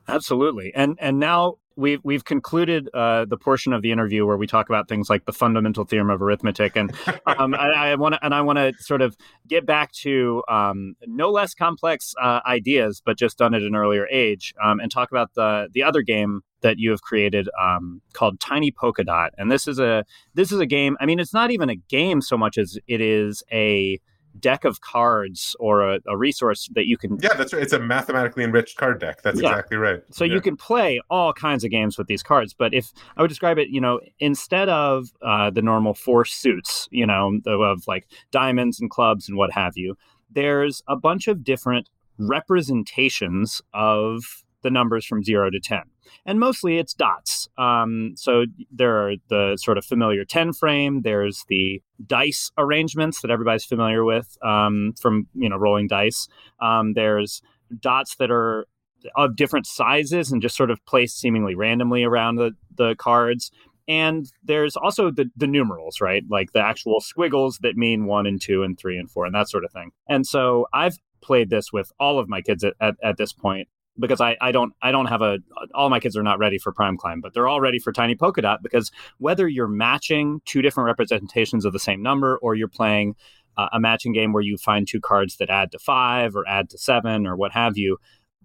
Absolutely. 0.07 0.73
And 0.73 0.97
and 0.99 1.19
now 1.19 1.57
we've 1.75 1.99
we've 2.03 2.23
concluded 2.23 2.89
uh, 2.93 3.25
the 3.25 3.37
portion 3.37 3.73
of 3.73 3.81
the 3.81 3.91
interview 3.91 4.25
where 4.25 4.37
we 4.37 4.47
talk 4.47 4.69
about 4.69 4.87
things 4.87 5.09
like 5.09 5.25
the 5.25 5.33
fundamental 5.33 5.83
theorem 5.83 6.09
of 6.09 6.21
arithmetic, 6.21 6.77
and 6.77 6.91
um, 7.25 7.53
I, 7.53 7.91
I 7.91 7.95
want 7.95 8.15
to 8.15 8.25
and 8.25 8.33
I 8.33 8.41
want 8.41 8.57
to 8.57 8.73
sort 8.79 9.01
of 9.01 9.17
get 9.47 9.65
back 9.65 9.91
to 10.03 10.41
um, 10.47 10.95
no 11.05 11.29
less 11.29 11.53
complex 11.53 12.13
uh, 12.19 12.39
ideas, 12.47 13.01
but 13.05 13.17
just 13.17 13.37
done 13.37 13.53
at 13.53 13.61
an 13.61 13.75
earlier 13.75 14.07
age, 14.07 14.53
um, 14.63 14.79
and 14.79 14.89
talk 14.89 15.11
about 15.11 15.33
the 15.35 15.67
the 15.73 15.83
other 15.83 16.01
game 16.01 16.41
that 16.61 16.77
you 16.77 16.91
have 16.91 17.01
created 17.01 17.49
um, 17.59 18.01
called 18.13 18.39
Tiny 18.39 18.71
Polka 18.71 19.03
Dot, 19.03 19.33
and 19.37 19.51
this 19.51 19.67
is 19.67 19.79
a 19.79 20.05
this 20.33 20.51
is 20.51 20.59
a 20.59 20.65
game. 20.65 20.97
I 20.99 21.05
mean, 21.05 21.19
it's 21.19 21.33
not 21.33 21.51
even 21.51 21.69
a 21.69 21.75
game 21.75 22.21
so 22.21 22.37
much 22.37 22.57
as 22.57 22.77
it 22.87 23.01
is 23.01 23.43
a 23.51 23.99
deck 24.39 24.63
of 24.63 24.81
cards 24.81 25.55
or 25.59 25.81
a, 25.81 25.99
a, 26.07 26.17
resource 26.17 26.69
that 26.73 26.85
you 26.85 26.97
can. 26.97 27.17
Yeah, 27.21 27.33
that's 27.33 27.53
right. 27.53 27.61
It's 27.61 27.73
a 27.73 27.79
mathematically 27.79 28.43
enriched 28.43 28.77
card 28.77 28.99
deck. 28.99 29.21
That's 29.21 29.41
yeah. 29.41 29.49
exactly 29.49 29.77
right. 29.77 30.01
So 30.11 30.23
yeah. 30.23 30.35
you 30.35 30.41
can 30.41 30.55
play 30.55 31.01
all 31.09 31.33
kinds 31.33 31.63
of 31.63 31.71
games 31.71 31.97
with 31.97 32.07
these 32.07 32.23
cards. 32.23 32.53
But 32.53 32.73
if 32.73 32.91
I 33.17 33.21
would 33.21 33.29
describe 33.29 33.57
it, 33.57 33.69
you 33.69 33.81
know, 33.81 33.99
instead 34.19 34.69
of 34.69 35.09
uh, 35.21 35.49
the 35.49 35.61
normal 35.61 35.93
four 35.93 36.25
suits, 36.25 36.87
you 36.91 37.05
know, 37.05 37.39
of 37.45 37.87
like 37.87 38.07
diamonds 38.31 38.79
and 38.79 38.89
clubs 38.89 39.27
and 39.27 39.37
what 39.37 39.51
have 39.51 39.77
you, 39.77 39.97
there's 40.29 40.83
a 40.87 40.95
bunch 40.95 41.27
of 41.27 41.43
different 41.43 41.89
representations 42.17 43.61
of 43.73 44.43
the 44.61 44.69
numbers 44.69 45.05
from 45.05 45.23
zero 45.23 45.49
to 45.49 45.59
10. 45.59 45.81
And 46.25 46.39
mostly 46.39 46.77
it's 46.77 46.93
dots. 46.93 47.47
Um, 47.57 48.13
so 48.15 48.45
there 48.71 49.07
are 49.07 49.15
the 49.29 49.57
sort 49.57 49.77
of 49.77 49.85
familiar 49.85 50.25
10 50.25 50.53
frame, 50.53 51.01
there's 51.01 51.45
the 51.47 51.81
dice 52.05 52.51
arrangements 52.57 53.21
that 53.21 53.31
everybody's 53.31 53.65
familiar 53.65 54.03
with 54.03 54.37
um, 54.43 54.93
from, 54.99 55.27
you 55.33 55.49
know, 55.49 55.57
rolling 55.57 55.87
dice. 55.87 56.27
Um, 56.61 56.93
there's 56.93 57.41
dots 57.79 58.15
that 58.15 58.31
are 58.31 58.67
of 59.15 59.35
different 59.35 59.65
sizes 59.65 60.31
and 60.31 60.41
just 60.41 60.57
sort 60.57 60.71
of 60.71 60.83
placed 60.85 61.19
seemingly 61.19 61.55
randomly 61.55 62.03
around 62.03 62.35
the, 62.35 62.51
the 62.75 62.95
cards. 62.95 63.51
And 63.87 64.31
there's 64.43 64.75
also 64.75 65.09
the, 65.09 65.31
the 65.35 65.47
numerals, 65.47 65.99
right? 65.99 66.23
Like 66.29 66.51
the 66.51 66.61
actual 66.61 66.99
squiggles 66.99 67.57
that 67.63 67.75
mean 67.75 68.05
one 68.05 68.27
and 68.27 68.39
two 68.39 68.61
and 68.63 68.77
three 68.77 68.97
and 68.97 69.09
four 69.09 69.25
and 69.25 69.33
that 69.33 69.49
sort 69.49 69.65
of 69.65 69.71
thing. 69.71 69.91
And 70.07 70.27
so 70.27 70.67
I've 70.73 70.97
played 71.21 71.49
this 71.49 71.73
with 71.73 71.91
all 71.99 72.19
of 72.19 72.29
my 72.29 72.41
kids 72.41 72.63
at, 72.63 72.73
at, 72.79 72.95
at 73.03 73.17
this 73.17 73.33
point 73.33 73.67
because 73.99 74.21
I, 74.21 74.37
I 74.41 74.51
don't 74.51 74.73
I 74.81 74.91
don't 74.91 75.07
have 75.07 75.21
a 75.21 75.39
all 75.73 75.89
my 75.89 75.99
kids 75.99 76.15
are 76.15 76.23
not 76.23 76.39
ready 76.39 76.57
for 76.57 76.71
prime 76.71 76.97
climb, 76.97 77.21
but 77.21 77.33
they're 77.33 77.47
all 77.47 77.61
ready 77.61 77.79
for 77.79 77.91
tiny 77.91 78.15
polka 78.15 78.41
dot 78.41 78.63
because 78.63 78.91
whether 79.17 79.47
you're 79.47 79.67
matching 79.67 80.41
two 80.45 80.61
different 80.61 80.85
representations 80.85 81.65
of 81.65 81.73
the 81.73 81.79
same 81.79 82.01
number 82.01 82.37
or 82.37 82.55
you're 82.55 82.67
playing 82.67 83.15
uh, 83.57 83.67
a 83.73 83.79
matching 83.79 84.13
game 84.13 84.31
where 84.31 84.43
you 84.43 84.57
find 84.57 84.87
two 84.87 85.01
cards 85.01 85.37
that 85.37 85.49
add 85.49 85.71
to 85.71 85.79
five 85.79 86.35
or 86.35 86.47
add 86.47 86.69
to 86.69 86.77
seven 86.77 87.27
or 87.27 87.35
what 87.35 87.51
have 87.51 87.77
you, 87.77 87.97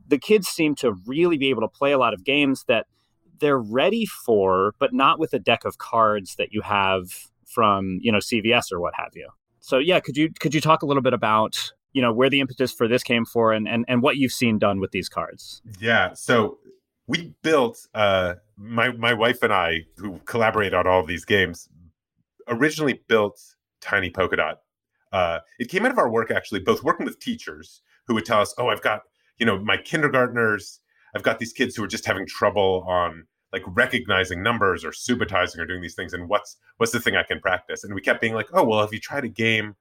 the 0.09 0.19
kids 0.19 0.49
seem 0.49 0.75
to 0.75 0.93
really 1.07 1.39
be 1.39 1.51
able 1.51 1.63
to 1.63 1.69
play 1.69 1.93
a 1.93 1.99
lot 1.99 2.13
of 2.13 2.25
games 2.25 2.65
that 2.67 2.87
they're 3.39 3.59
ready 3.59 4.07
for, 4.07 4.75
but 4.79 4.93
not 4.93 5.19
with 5.19 5.33
a 5.33 5.39
deck 5.39 5.65
of 5.65 5.79
cards 5.79 6.35
that 6.37 6.53
you 6.53 6.63
have 6.63 7.29
from, 7.47 7.99
you 8.01 8.11
know, 8.11 8.19
CVS 8.19 8.73
or 8.73 8.81
what 8.81 8.95
have 8.97 9.13
you. 9.15 9.29
So 9.61 9.79
yeah, 9.79 10.01
could 10.01 10.17
you 10.17 10.31
could 10.41 10.55
you 10.55 10.61
talk 10.61 10.83
a 10.83 10.87
little 10.87 11.03
bit 11.03 11.15
about, 11.15 11.57
you 11.95 12.03
know, 12.03 12.13
where 12.13 12.29
the 12.29 12.41
impetus 12.41 12.73
for 12.73 12.87
this 12.87 13.03
came 13.03 13.25
for 13.25 13.53
and 13.53 13.67
and, 13.67 13.87
and 13.89 14.03
what 14.03 14.17
you've 14.19 14.33
seen 14.33 14.59
done 14.59 14.81
with 14.81 14.91
these 14.91 15.09
cards? 15.09 15.63
Yeah. 15.81 16.13
So 16.13 16.59
we 17.07 17.35
built 17.43 17.87
uh 17.95 18.35
my 18.57 18.91
my 18.93 19.15
wife 19.15 19.43
and 19.43 19.53
I, 19.53 19.87
who 19.97 20.21
collaborate 20.27 20.75
on 20.75 20.87
all 20.87 21.01
of 21.01 21.07
these 21.07 21.25
games, 21.25 21.69
originally 22.49 23.01
built 23.09 23.41
Tiny 23.81 24.11
Polka 24.11 24.37
Dot. 24.37 24.61
Uh, 25.13 25.39
it 25.59 25.69
came 25.69 25.87
out 25.87 25.93
of 25.93 25.99
our 25.99 26.11
work 26.11 26.31
actually, 26.31 26.61
both 26.61 26.83
working 26.83 27.07
with 27.07 27.21
teachers 27.21 27.81
who 28.07 28.15
would 28.15 28.25
tell 28.25 28.41
us, 28.41 28.53
"Oh, 28.59 28.69
I've 28.69 28.83
got 28.83 29.03
you 29.39 29.47
know 29.47 29.59
my 29.59 29.77
kindergartners, 29.77 30.81
I've 31.15 31.23
got 31.23 31.39
these 31.39 31.53
kids 31.53 31.77
who 31.77 31.85
are 31.85 31.89
just 31.89 32.07
having 32.07 32.27
trouble 32.27 32.85
on 32.89 33.27
like 33.53 33.63
recognizing 33.69 34.43
numbers 34.43 34.85
or 34.85 34.91
subitizing 34.91 35.59
or 35.59 35.67
doing 35.67 35.81
these 35.81 35.95
things, 35.95 36.13
and 36.13 36.29
what's 36.29 36.57
what's 36.79 36.93
the 36.93 37.01
thing 37.01 37.15
I 37.15 37.23
can 37.23 37.41
practice?" 37.41 37.85
And 37.85 37.95
we 37.95 38.01
kept 38.01 38.21
being 38.21 38.35
like, 38.35 38.49
"Oh, 38.53 38.65
well, 38.65 38.81
have 38.81 38.93
you 38.93 38.99
tried 39.01 39.25
a 39.25 39.29
game 39.29 39.77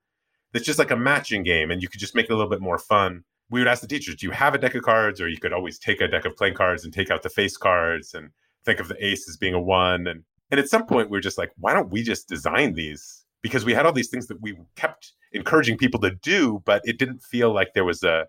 that's 0.54 0.66
just 0.66 0.80
like 0.80 0.92
a 0.92 0.96
matching 0.96 1.44
game, 1.44 1.72
and 1.72 1.82
you 1.82 1.90
could 1.90 2.00
just 2.00 2.16
make 2.16 2.26
it 2.26 2.32
a 2.32 2.36
little 2.36 2.50
bit 2.50 2.62
more 2.62 2.78
fun?" 2.78 3.24
We 3.50 3.60
would 3.60 3.68
ask 3.68 3.82
the 3.82 3.88
teachers, 3.88 4.16
"Do 4.16 4.26
you 4.26 4.32
have 4.32 4.56
a 4.56 4.58
deck 4.58 4.76
of 4.76 4.84
cards?" 4.84 5.20
Or 5.22 5.28
you 5.28 5.38
could 5.38 5.54
always 5.54 5.78
take 5.78 6.02
a 6.02 6.08
deck 6.08 6.26
of 6.26 6.36
playing 6.38 6.56
cards 6.56 6.84
and 6.84 6.94
take 6.94 7.12
out 7.12 7.24
the 7.24 7.30
face 7.30 7.58
cards 7.58 8.14
and 8.14 8.30
think 8.66 8.80
of 8.80 8.88
the 8.88 9.06
ace 9.06 9.28
as 9.30 9.38
being 9.38 9.54
a 9.54 9.62
one. 9.62 10.08
And 10.08 10.24
and 10.52 10.60
at 10.60 10.70
some 10.70 10.86
point 10.86 11.10
we 11.10 11.18
were 11.18 11.22
just 11.22 11.38
like, 11.38 11.52
why 11.58 11.74
don't 11.74 11.92
we 11.92 12.04
just 12.04 12.28
design 12.28 12.74
these? 12.74 13.26
Because 13.42 13.66
we 13.66 13.74
had 13.74 13.86
all 13.86 13.92
these 13.92 14.10
things 14.10 14.28
that 14.28 14.42
we 14.42 14.56
kept 14.76 15.14
encouraging 15.32 15.78
people 15.78 16.00
to 16.02 16.12
do, 16.12 16.62
but 16.66 16.82
it 16.86 17.00
didn't 17.00 17.24
feel 17.24 17.54
like 17.54 17.74
there 17.74 17.86
was 17.86 18.04
a 18.04 18.28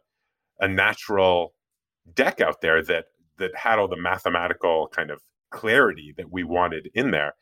a 0.60 0.68
natural 0.68 1.54
deck 2.14 2.40
out 2.40 2.60
there 2.60 2.82
that 2.82 3.06
that 3.38 3.54
had 3.56 3.78
all 3.78 3.88
the 3.88 3.96
mathematical 3.96 4.88
kind 4.88 5.10
of 5.10 5.20
clarity 5.50 6.14
that 6.16 6.30
we 6.32 6.44
wanted 6.44 6.88
in 6.94 7.10
there. 7.10 7.34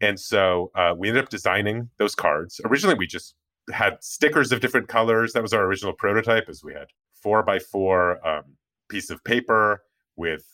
And 0.00 0.20
so 0.20 0.70
uh, 0.74 0.94
we 0.96 1.08
ended 1.08 1.24
up 1.24 1.30
designing 1.30 1.90
those 1.98 2.14
cards. 2.14 2.60
Originally, 2.64 2.96
we 2.96 3.06
just 3.06 3.34
had 3.72 4.02
stickers 4.02 4.52
of 4.52 4.60
different 4.60 4.88
colors. 4.88 5.32
That 5.32 5.42
was 5.42 5.52
our 5.52 5.64
original 5.64 5.92
prototype. 5.92 6.48
As 6.48 6.62
we 6.62 6.72
had 6.72 6.88
four 7.14 7.42
by 7.42 7.58
four 7.58 8.26
um, 8.26 8.44
piece 8.88 9.10
of 9.10 9.22
paper 9.24 9.82
with 10.16 10.44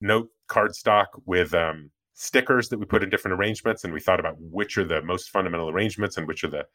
note 0.00 0.28
cardstock 0.48 1.06
with 1.26 1.54
um, 1.54 1.90
stickers 2.14 2.68
that 2.68 2.78
we 2.78 2.86
put 2.86 3.02
in 3.02 3.10
different 3.10 3.38
arrangements, 3.38 3.84
and 3.84 3.92
we 3.92 4.00
thought 4.00 4.20
about 4.20 4.36
which 4.38 4.76
are 4.78 4.84
the 4.84 5.02
most 5.02 5.30
fundamental 5.30 5.70
arrangements 5.70 6.16
and 6.16 6.26
which 6.26 6.42
are 6.44 6.48
the 6.48 6.66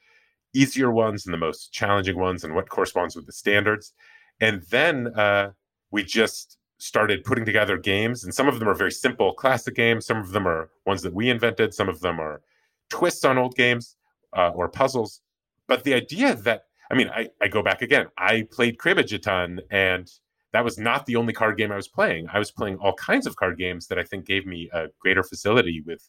easier 0.54 0.92
ones 0.92 1.26
and 1.26 1.34
the 1.34 1.38
most 1.38 1.74
challenging 1.74 2.18
ones, 2.18 2.44
and 2.44 2.56
what 2.56 2.70
corresponds 2.70 3.16
with 3.16 3.26
the 3.26 3.32
standards. 3.32 3.94
And 4.40 4.62
then 4.70 5.08
uh, 5.16 5.52
we 5.92 6.04
just 6.04 6.58
started 6.78 7.24
putting 7.24 7.46
together 7.46 7.78
games, 7.78 8.24
and 8.24 8.34
some 8.34 8.48
of 8.48 8.60
them 8.60 8.68
are 8.68 8.74
very 8.76 8.92
simple 8.92 9.34
classic 9.34 9.76
games. 9.76 10.06
Some 10.06 10.18
of 10.18 10.32
them 10.32 10.48
are 10.48 10.70
ones 10.86 11.02
that 11.02 11.14
we 11.14 11.30
invented. 11.30 11.74
Some 11.74 11.90
of 11.90 12.02
them 12.02 12.20
are 12.20 12.42
twists 12.90 13.26
on 13.26 13.38
old 13.38 13.56
games 13.56 13.96
uh, 14.36 14.50
or 14.50 14.68
puzzles. 14.70 15.22
But 15.68 15.84
the 15.84 15.94
idea 15.94 16.36
that 16.36 16.64
I 16.92 16.96
mean, 16.96 17.10
I, 17.10 17.30
I 17.42 17.48
go 17.48 17.64
back 17.64 17.82
again. 17.82 18.08
I 18.18 18.48
played 18.52 18.78
cribbage 18.78 19.14
a 19.14 19.20
ton, 19.20 19.62
and 19.72 20.08
that 20.52 20.64
was 20.64 20.78
not 20.78 21.06
the 21.06 21.16
only 21.16 21.34
card 21.34 21.58
game 21.58 21.72
I 21.72 21.76
was 21.76 21.88
playing. 21.88 22.28
I 22.32 22.38
was 22.38 22.52
playing 22.52 22.78
all 22.78 22.94
kinds 22.94 23.26
of 23.26 23.36
card 23.36 23.58
games 23.58 23.88
that 23.88 23.98
I 23.98 24.04
think 24.04 24.26
gave 24.26 24.46
me 24.46 24.70
a 24.72 24.88
greater 25.00 25.24
facility 25.24 25.82
with 25.86 26.08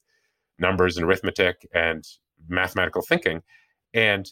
numbers 0.58 0.96
and 0.96 1.06
arithmetic 1.06 1.66
and 1.72 2.04
mathematical 2.48 3.02
thinking. 3.02 3.42
And 3.94 4.30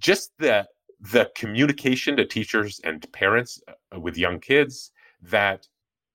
just 0.00 0.32
the 0.38 0.66
the 1.00 1.30
communication 1.36 2.16
to 2.16 2.24
teachers 2.24 2.80
and 2.84 3.10
parents 3.12 3.60
uh, 3.68 3.98
with 3.98 4.16
young 4.16 4.40
kids 4.40 4.92
that 5.20 5.66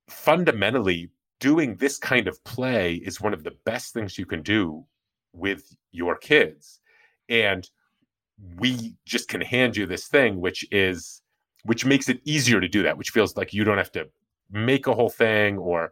fundamentally 0.10 1.10
doing 1.40 1.76
this 1.76 1.98
kind 1.98 2.28
of 2.28 2.44
play 2.44 2.96
is 2.96 3.22
one 3.22 3.34
of 3.34 3.44
the 3.44 3.56
best 3.66 3.94
things 3.94 4.18
you 4.18 4.26
can 4.26 4.42
do 4.42 4.86
with 5.34 5.76
your 5.92 6.18
kids. 6.18 6.80
And 7.30 7.70
we 8.60 8.96
just 9.06 9.28
can 9.28 9.42
hand 9.42 9.76
you 9.76 9.86
this 9.86 10.08
thing, 10.08 10.40
which 10.40 10.66
is 10.72 11.22
which 11.64 11.86
makes 11.86 12.08
it 12.08 12.22
easier 12.24 12.62
to 12.62 12.68
do 12.68 12.84
that, 12.84 12.98
which 12.98 13.10
feels 13.10 13.36
like 13.36 13.54
you 13.54 13.64
don't 13.64 13.78
have 13.78 13.92
to 13.92 14.08
make 14.52 14.88
a 14.88 14.94
whole 14.94 15.10
thing 15.10 15.58
or 15.58 15.92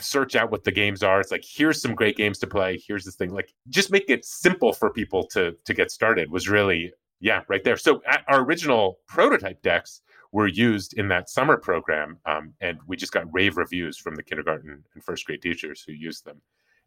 search 0.00 0.34
out 0.34 0.50
what 0.50 0.64
the 0.64 0.72
games 0.72 1.02
are. 1.02 1.20
It's 1.20 1.30
like 1.30 1.44
here's 1.46 1.80
some 1.80 1.94
great 1.94 2.16
games 2.16 2.38
to 2.40 2.46
play. 2.46 2.82
Here's 2.86 3.04
this 3.04 3.14
thing. 3.14 3.30
Like 3.30 3.54
just 3.68 3.90
make 3.90 4.08
it 4.08 4.24
simple 4.24 4.72
for 4.72 4.90
people 4.90 5.26
to 5.28 5.54
to 5.64 5.74
get 5.74 5.90
started 5.90 6.30
was 6.30 6.48
really 6.48 6.92
yeah 7.20 7.42
right 7.48 7.62
there. 7.62 7.76
So 7.76 8.02
our 8.28 8.42
original 8.42 8.98
prototype 9.06 9.62
decks 9.62 10.00
were 10.32 10.46
used 10.46 10.94
in 10.94 11.08
that 11.08 11.28
summer 11.28 11.58
program, 11.58 12.18
um, 12.24 12.54
and 12.60 12.78
we 12.86 12.96
just 12.96 13.12
got 13.12 13.32
rave 13.32 13.58
reviews 13.58 13.98
from 13.98 14.14
the 14.14 14.22
kindergarten 14.22 14.82
and 14.94 15.04
first 15.04 15.26
grade 15.26 15.42
teachers 15.42 15.84
who 15.86 15.92
used 15.92 16.24
them. 16.24 16.40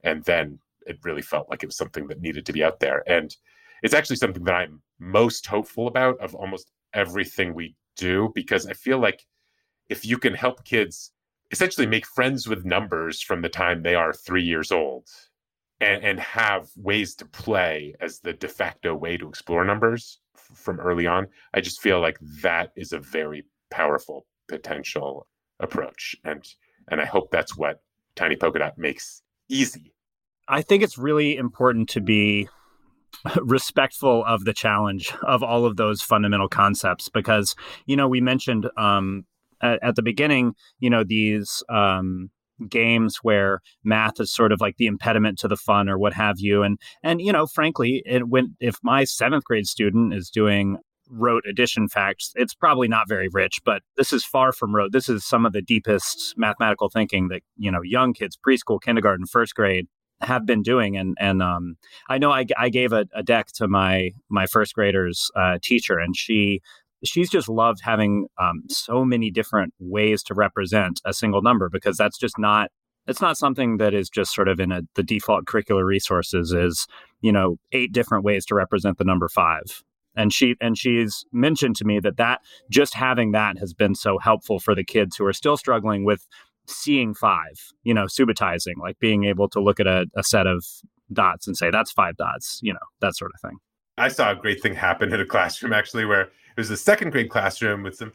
And 0.04 0.24
then 0.24 0.60
it 0.88 0.98
really 1.04 1.22
felt 1.22 1.50
like 1.50 1.62
it 1.62 1.68
was 1.68 1.78
something 1.78 2.08
that 2.08 2.22
needed 2.22 2.46
to 2.48 2.54
be 2.54 2.63
out 2.63 2.80
there. 2.80 3.04
And 3.08 3.36
it's 3.84 3.94
actually 3.94 4.16
something 4.18 4.44
that 4.44 4.56
I'm 4.56 4.82
most 5.00 5.46
hopeful 5.46 5.88
about 5.88 6.20
of 6.20 6.36
almost 6.36 6.72
everything 6.94 7.54
we 7.54 7.76
do 7.98 8.32
because 8.34 8.66
I 8.66 8.74
feel 8.74 9.00
like 9.00 9.26
if 9.90 10.06
you 10.06 10.18
can 10.18 10.34
help 10.34 10.64
kids 10.66 11.12
essentially 11.52 11.88
make 11.88 12.06
friends 12.06 12.48
with 12.48 12.66
numbers 12.66 13.22
from 13.22 13.42
the 13.42 13.50
time 13.50 13.82
they 13.82 13.96
are 13.96 14.14
three 14.14 14.44
years 14.44 14.72
old 14.72 15.08
and, 15.80 16.04
and 16.04 16.20
have 16.20 16.70
ways 16.76 17.16
to 17.16 17.26
play 17.26 17.96
as 18.00 18.20
the 18.20 18.34
de 18.34 18.48
facto 18.48 18.96
way 18.96 19.18
to 19.18 19.28
explore 19.28 19.64
numbers 19.66 20.20
f- 20.36 20.58
from 20.58 20.80
early 20.80 21.06
on, 21.06 21.28
I 21.54 21.62
just 21.62 21.82
feel 21.82 22.00
like 22.00 22.18
that 22.42 22.72
is 22.76 22.94
a 22.94 23.00
very 23.00 23.46
powerful 23.70 24.26
potential 24.48 25.28
approach. 25.60 26.16
And 26.24 26.44
and 26.90 27.02
I 27.02 27.06
hope 27.06 27.32
that's 27.32 27.58
what 27.58 27.82
Tiny 28.16 28.36
Polka 28.36 28.60
Dot 28.60 28.78
makes 28.78 29.22
easy. 29.50 29.94
I 30.48 30.62
think 30.62 30.84
it's 30.84 30.98
really 30.98 31.36
important 31.36 31.90
to 31.90 32.02
be 32.02 32.48
respectful 33.41 34.23
of 34.25 34.45
the 34.45 34.54
challenge 34.54 35.13
of 35.23 35.43
all 35.43 35.65
of 35.65 35.78
those 35.78 36.01
fundamental 36.01 36.49
concepts 36.49 37.10
because 37.10 37.56
you 37.86 37.95
know 37.95 38.08
we 38.08 38.21
mentioned 38.21 38.69
um, 38.78 39.25
at, 39.62 39.80
at, 39.84 39.95
the 39.95 40.01
beginning 40.01 40.54
you 40.80 40.89
know 40.89 41.04
these 41.04 41.63
um, 41.69 42.30
games 42.69 43.19
where 43.21 43.62
math 43.84 44.19
is 44.19 44.34
sort 44.34 44.51
of 44.51 44.62
like 44.62 44.78
the 44.78 44.88
impediment 44.88 45.38
to 45.39 45.47
the 45.47 45.58
fun 45.58 45.89
or 45.89 45.97
what 45.97 46.13
have 46.13 46.39
you. 46.39 46.63
And 46.63 46.80
and 47.04 47.21
you 47.21 47.32
know 47.32 47.45
frankly 47.45 48.01
it 48.06 48.28
when 48.30 48.56
if 48.60 48.78
my 48.84 49.04
seventh 49.04 49.43
grade 49.43 49.67
student 49.67 50.13
is 50.13 50.30
doing 50.30 50.78
rote 51.08 51.43
addition 51.47 51.88
facts 51.88 52.32
it's 52.34 52.56
probably 52.56 52.88
not 52.88 53.08
very 53.08 53.30
rich 53.32 53.60
but 53.63 53.84
this 53.95 54.12
is 54.12 54.25
far 54.25 54.51
from 54.51 54.75
rote. 54.75 54.91
This 54.91 55.08
is 55.08 55.23
some 55.23 55.45
of 55.45 55.54
the 55.54 55.62
deepest 55.62 56.34
mathematical 56.38 56.89
thinking 56.89 57.28
that 57.28 57.41
you 57.58 57.71
know 57.71 57.82
young 57.84 58.13
kids 58.13 58.38
preschool 58.38 58.82
kindergarten 58.82 59.25
first 59.25 59.56
grade 59.56 59.88
have 60.21 60.45
been 60.45 60.62
doing 60.62 60.97
and 60.97 61.17
and 61.19 61.41
um, 61.41 61.78
I 62.10 62.17
know 62.17 62.32
I, 62.32 62.45
I 62.58 62.69
gave 62.69 62.93
a, 62.93 63.06
a, 63.13 63.21
deck 63.21 63.47
to 63.56 63.67
my 63.67 64.12
my 64.30 64.45
first 64.45 64.73
graders 64.73 65.30
uh, 65.36 65.58
teacher 65.62 65.99
and 65.99 66.15
she 66.15 66.62
she's 67.04 67.30
just 67.30 67.49
loved 67.49 67.82
having 67.84 68.28
um, 68.39 68.63
so 68.69 69.04
many 69.04 69.30
different 69.30 69.73
ways 69.80 70.23
to 70.23 70.34
represent 70.34 71.01
a 71.06 71.13
single 71.13 71.41
number 71.41 71.69
because 71.69 71.97
that's 71.97 72.17
just 72.17 72.39
not 72.39 72.71
it's 73.08 73.21
not 73.21 73.38
something 73.38 73.78
that 73.78 73.93
is 73.93 74.10
just 74.10 74.34
sort 74.34 74.47
of 74.47 74.60
in 74.60 74.71
a, 74.71 74.82
the 74.95 75.04
default 75.04 75.45
curricular 75.45 75.86
resources 75.86 76.51
is 76.51 76.88
you 77.21 77.32
know 77.32 77.58
eight 77.71 77.91
different 77.91 78.23
ways 78.23 78.45
to 78.45 78.56
represent 78.56 78.97
the 78.97 79.04
number 79.04 79.28
five. 79.28 79.84
And 80.17 80.32
she 80.32 80.56
and 80.62 80.78
she's 80.78 81.25
mentioned 81.34 81.75
to 81.78 81.86
me 81.86 81.99
that 81.99 82.17
that 82.17 82.39
just 82.69 82.93
having 82.93 83.32
that 83.34 83.58
has 83.60 83.73
been 83.73 83.95
so 83.95 84.17
helpful 84.17 84.60
for 84.60 84.73
the 84.73 84.84
kids 84.84 85.17
who 85.17 85.25
are 85.25 85.34
still 85.34 85.58
struggling 85.58 86.06
with 86.06 86.25
seeing 86.67 87.13
five, 87.13 87.73
you 87.84 87.93
know, 87.93 88.06
subitizing, 88.06 88.78
like 88.80 88.99
being 88.99 89.25
able 89.25 89.49
to 89.49 89.60
look 89.60 89.80
at 89.80 89.88
a, 89.88 90.06
a 90.15 90.23
set 90.23 90.47
of 90.47 90.65
dots 91.13 91.47
and 91.47 91.56
say, 91.56 91.69
that's 91.69 91.91
five 91.91 92.17
dots, 92.17 92.60
you 92.62 92.73
know, 92.73 92.80
that 93.01 93.15
sort 93.15 93.32
of 93.34 93.41
thing. 93.41 93.58
I 93.97 94.10
saw 94.10 94.32
a 94.32 94.36
great 94.36 94.62
thing 94.62 94.75
happen 94.75 95.13
in 95.13 95.19
a 95.19 95.25
classroom 95.36 95.73
actually, 95.73 96.06
where 96.06 96.23
it 96.23 96.58
was 96.58 96.71
a 96.71 96.78
second 96.78 97.12
grade 97.12 97.30
classroom 97.30 97.84
with 97.84 97.95
some 97.95 98.13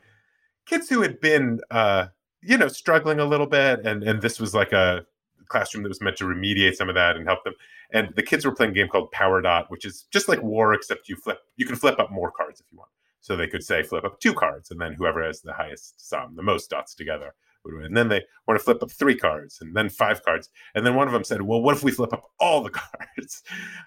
kids 0.67 0.89
who 0.89 1.03
had 1.03 1.21
been, 1.21 1.61
uh, 1.71 2.07
you 2.43 2.57
know, 2.57 2.69
struggling 2.69 3.21
a 3.21 3.25
little 3.25 3.47
bit. 3.47 3.85
And, 3.85 4.03
and 4.03 4.23
this 4.23 4.41
was 4.41 4.55
like 4.55 4.73
a 4.73 5.05
classroom 5.49 5.83
that 5.83 5.89
was 5.89 6.01
meant 6.01 6.17
to 6.17 6.25
remediate 6.25 6.75
some 6.75 6.89
of 6.89 6.95
that 6.95 7.17
and 7.17 7.27
help 7.27 7.45
them. 7.45 7.55
And 7.93 8.15
the 8.15 8.23
kids 8.23 8.45
were 8.45 8.55
playing 8.55 8.73
a 8.73 8.75
game 8.75 8.89
called 8.89 9.11
Power 9.11 9.43
Dot, 9.43 9.71
which 9.71 9.85
is 9.85 10.07
just 10.11 10.29
like 10.29 10.43
War, 10.43 10.73
except 10.73 11.09
you 11.09 11.17
flip, 11.17 11.41
you 11.57 11.67
can 11.67 11.77
flip 11.77 11.99
up 11.99 12.11
more 12.11 12.31
cards 12.31 12.61
if 12.61 12.67
you 12.71 12.79
want. 12.79 12.91
So 13.21 13.37
they 13.37 13.49
could 13.49 13.63
say 13.63 13.83
flip 13.83 14.05
up 14.05 14.19
two 14.21 14.33
cards, 14.33 14.71
and 14.71 14.81
then 14.81 14.95
whoever 14.95 15.23
has 15.23 15.43
the 15.43 15.53
highest 15.53 16.09
sum, 16.09 16.37
the 16.37 16.43
most 16.43 16.71
dots 16.71 16.95
together, 16.95 17.35
and 17.65 17.97
then 17.97 18.09
they 18.09 18.23
want 18.47 18.59
to 18.59 18.65
flip 18.65 18.83
up 18.83 18.91
three 18.91 19.17
cards 19.17 19.59
and 19.61 19.75
then 19.75 19.89
five 19.89 20.23
cards. 20.25 20.49
And 20.75 20.85
then 20.87 20.95
one 20.95 21.07
of 21.07 21.13
them 21.13 21.25
said, 21.25 21.43
well, 21.43 21.61
what 21.61 21.77
if 21.77 21.83
we 21.83 21.93
flip 21.93 22.13
up 22.13 22.25
all 22.39 22.63
the 22.63 22.71
cards? 22.71 23.43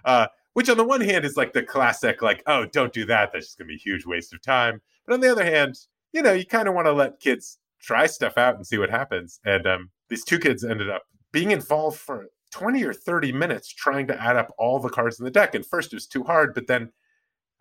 Uh, 0.06 0.28
which 0.54 0.70
on 0.70 0.78
the 0.78 0.84
one 0.84 1.02
hand 1.02 1.26
is 1.26 1.36
like 1.36 1.54
the 1.54 1.64
classic, 1.64 2.22
like, 2.22 2.44
oh, 2.46 2.66
don't 2.66 2.94
do 2.94 3.06
that. 3.06 3.32
That's 3.34 3.48
just 3.48 3.58
going 3.58 3.68
to 3.68 3.70
be 3.70 3.76
a 3.76 3.78
huge 3.78 4.06
waste 4.06 4.34
of 4.34 4.42
time. 4.42 4.82
But 5.06 5.16
on 5.16 5.20
the 5.20 5.32
other 5.32 5.44
hand, 5.44 5.76
you 6.12 6.22
know, 6.22 6.34
you 6.34 6.46
kind 6.46 6.68
of 6.68 6.76
want 6.76 6.86
to 6.86 6.94
let 6.94 7.20
kids 7.20 7.58
try 7.82 8.06
stuff 8.06 8.38
out 8.38 8.56
and 8.56 8.66
see 8.66 8.78
what 8.78 8.90
happens. 8.90 9.40
And 9.46 9.66
um, 9.68 9.90
these 10.10 10.24
two 10.24 10.40
kids 10.40 10.64
ended 10.64 10.90
up 10.90 11.04
being 11.32 11.52
involved 11.52 11.98
for 11.98 12.28
20 12.52 12.84
or 12.84 12.94
30 12.94 13.32
minutes 13.32 13.68
trying 13.68 14.06
to 14.08 14.22
add 14.22 14.36
up 14.36 14.54
all 14.60 14.80
the 14.80 14.90
cards 14.90 15.20
in 15.20 15.26
the 15.26 15.32
deck. 15.32 15.56
And 15.56 15.66
first 15.66 15.92
it 15.92 15.96
was 15.96 16.06
too 16.06 16.24
hard, 16.24 16.54
but 16.54 16.68
then 16.68 16.92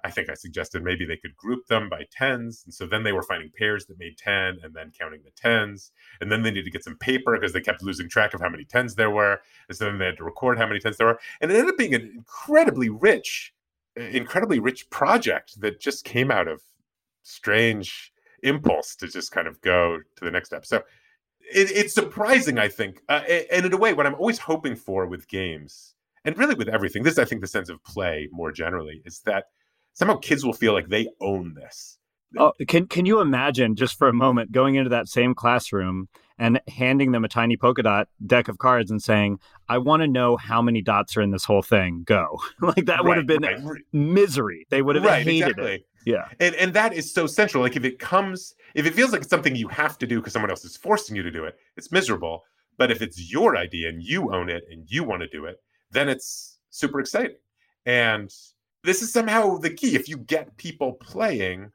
I 0.05 0.11
think 0.11 0.29
I 0.29 0.35
suggested 0.35 0.83
maybe 0.83 1.05
they 1.05 1.17
could 1.17 1.37
group 1.37 1.67
them 1.67 1.89
by 1.89 2.07
tens. 2.11 2.63
And 2.65 2.75
so 2.75 2.87
then 2.87 3.05
they 3.05 3.13
were 3.13 3.23
finding 3.23 3.51
pairs 3.57 3.87
that 3.87 3.99
made 3.99 4.19
10 4.19 4.59
and 4.63 4.75
then 4.75 4.93
counting 4.99 5.21
the 5.25 5.31
tens. 5.31 5.93
And 6.21 6.31
then 6.31 6.43
they 6.43 6.51
needed 6.51 6.65
to 6.65 6.71
get 6.71 6.85
some 6.85 6.97
paper 6.97 7.39
because 7.39 7.53
they 7.53 7.61
kept 7.61 7.83
losing 7.83 8.09
track 8.09 8.35
of 8.35 8.41
how 8.41 8.49
many 8.49 8.65
tens 8.65 8.97
there 8.97 9.11
were. 9.11 9.41
And 9.69 9.77
so 9.77 9.85
then 9.85 9.99
they 9.99 10.07
had 10.07 10.17
to 10.17 10.25
record 10.25 10.59
how 10.59 10.67
many 10.67 10.81
tens 10.81 10.97
there 10.97 11.07
were. 11.07 11.21
And 11.41 11.51
it 11.51 11.55
ended 11.55 11.75
up 11.75 11.79
being 11.79 11.95
an 11.95 12.13
incredibly 12.15 12.89
rich, 12.89 13.55
incredibly 13.97 14.59
rich 14.59 14.91
project 14.91 15.61
that 15.61 15.81
just 15.81 16.05
came 16.05 16.31
out 16.31 16.49
of 16.49 16.63
strange 17.23 18.13
impulse 18.43 18.97
to 18.97 19.07
just 19.07 19.31
kind 19.31 19.47
of 19.47 19.61
go 19.61 20.01
to 20.17 20.25
the 20.25 20.31
next 20.31 20.49
step. 20.49 20.67
So 20.67 20.83
it, 21.41 21.71
it's 21.71 21.95
surprising, 21.95 22.59
I 22.59 22.69
think. 22.69 23.03
Uh, 23.09 23.23
and 23.53 23.67
in 23.67 23.73
a 23.73 23.77
way, 23.77 23.93
what 23.93 24.07
I'm 24.07 24.15
always 24.15 24.39
hoping 24.39 24.77
for 24.77 25.07
with 25.07 25.29
games, 25.29 25.95
and 26.25 26.37
really 26.39 26.55
with 26.55 26.69
everything, 26.69 27.03
this, 27.03 27.19
I 27.19 27.25
think, 27.25 27.41
the 27.41 27.47
sense 27.47 27.69
of 27.69 27.83
play 27.85 28.29
more 28.33 28.53
generally, 28.53 29.03
is 29.05 29.21
that 29.21 29.47
somehow 29.95 30.17
kids 30.17 30.45
will 30.45 30.53
feel 30.53 30.73
like 30.73 30.89
they 30.89 31.09
own 31.21 31.55
this. 31.55 31.99
Oh, 32.39 32.53
can 32.67 32.87
can 32.87 33.05
you 33.05 33.21
imagine 33.21 33.77
just 33.77 33.99
for 33.99 34.09
a 34.09 34.13
moment 34.13 34.53
going 34.53 34.75
into 34.75 34.91
that 34.91 35.09
same 35.09 35.35
classroom 35.35 36.09
and 36.39 36.61
handing 36.67 37.13
them 37.13 37.25
a 37.25 37.29
tiny 37.29 37.57
polka 37.57 37.83
dot 37.83 38.09
deck 38.27 38.49
of 38.49 38.59
cards 38.59 38.91
and 38.91 39.03
saying, 39.03 39.39
"I 39.69 39.79
want 39.79 40.03
to 40.03 40.09
know 40.09 40.37
how 40.37 40.63
many 40.63 40.81
dots 40.81 41.17
are 41.17 41.21
in 41.21 41.31
this 41.31 41.45
whole 41.45 41.63
thing. 41.63 42.05
Go!" 42.05 42.41
like 42.63 42.87
that 42.87 42.97
right, 42.97 43.05
would 43.05 43.17
have 43.19 43.27
been 43.27 43.43
right. 43.43 43.83
misery. 43.93 44.67
They 44.71 44.81
would 44.81 44.97
have 44.97 45.05
right, 45.05 45.25
hated 45.25 45.49
exactly. 45.49 45.75
it. 45.75 45.87
Yeah, 46.07 46.29
and 46.41 46.55
and 46.55 46.73
that 46.75 46.95
is 46.95 47.13
so 47.13 47.27
central. 47.27 47.63
Like 47.63 47.77
if 47.77 47.85
it 47.85 47.99
comes, 47.99 48.55
if 48.75 48.87
it 48.87 48.95
feels 48.95 49.13
like 49.13 49.21
it's 49.21 49.31
something 49.31 49.55
you 49.55 49.69
have 49.69 49.99
to 49.99 50.07
do 50.07 50.21
because 50.21 50.33
someone 50.33 50.51
else 50.51 50.65
is 50.65 50.77
forcing 50.77 51.17
you 51.17 51.23
to 51.23 51.31
do 51.31 51.45
it, 51.45 51.57
it's 51.77 51.93
miserable. 51.93 52.45
But 52.79 52.91
if 52.91 53.03
it's 53.03 53.31
your 53.31 53.57
idea 53.57 53.91
and 53.91 54.03
you 54.03 54.33
own 54.35 54.49
it 54.49 54.65
and 54.71 54.87
you 54.89 55.05
want 55.05 55.21
to 55.21 55.29
do 55.29 55.45
it, 55.45 55.57
then 55.91 56.09
it's 56.09 56.59
super 56.71 56.99
exciting. 56.99 57.37
And 57.85 58.31
this 58.85 59.03
is 59.03 59.13
somehow 59.13 59.59
the 59.59 59.71
key. 59.71 59.95
If 59.95 60.09
you 60.09 60.19
get 60.19 60.57
people 60.57 60.95
playing, 60.95 61.71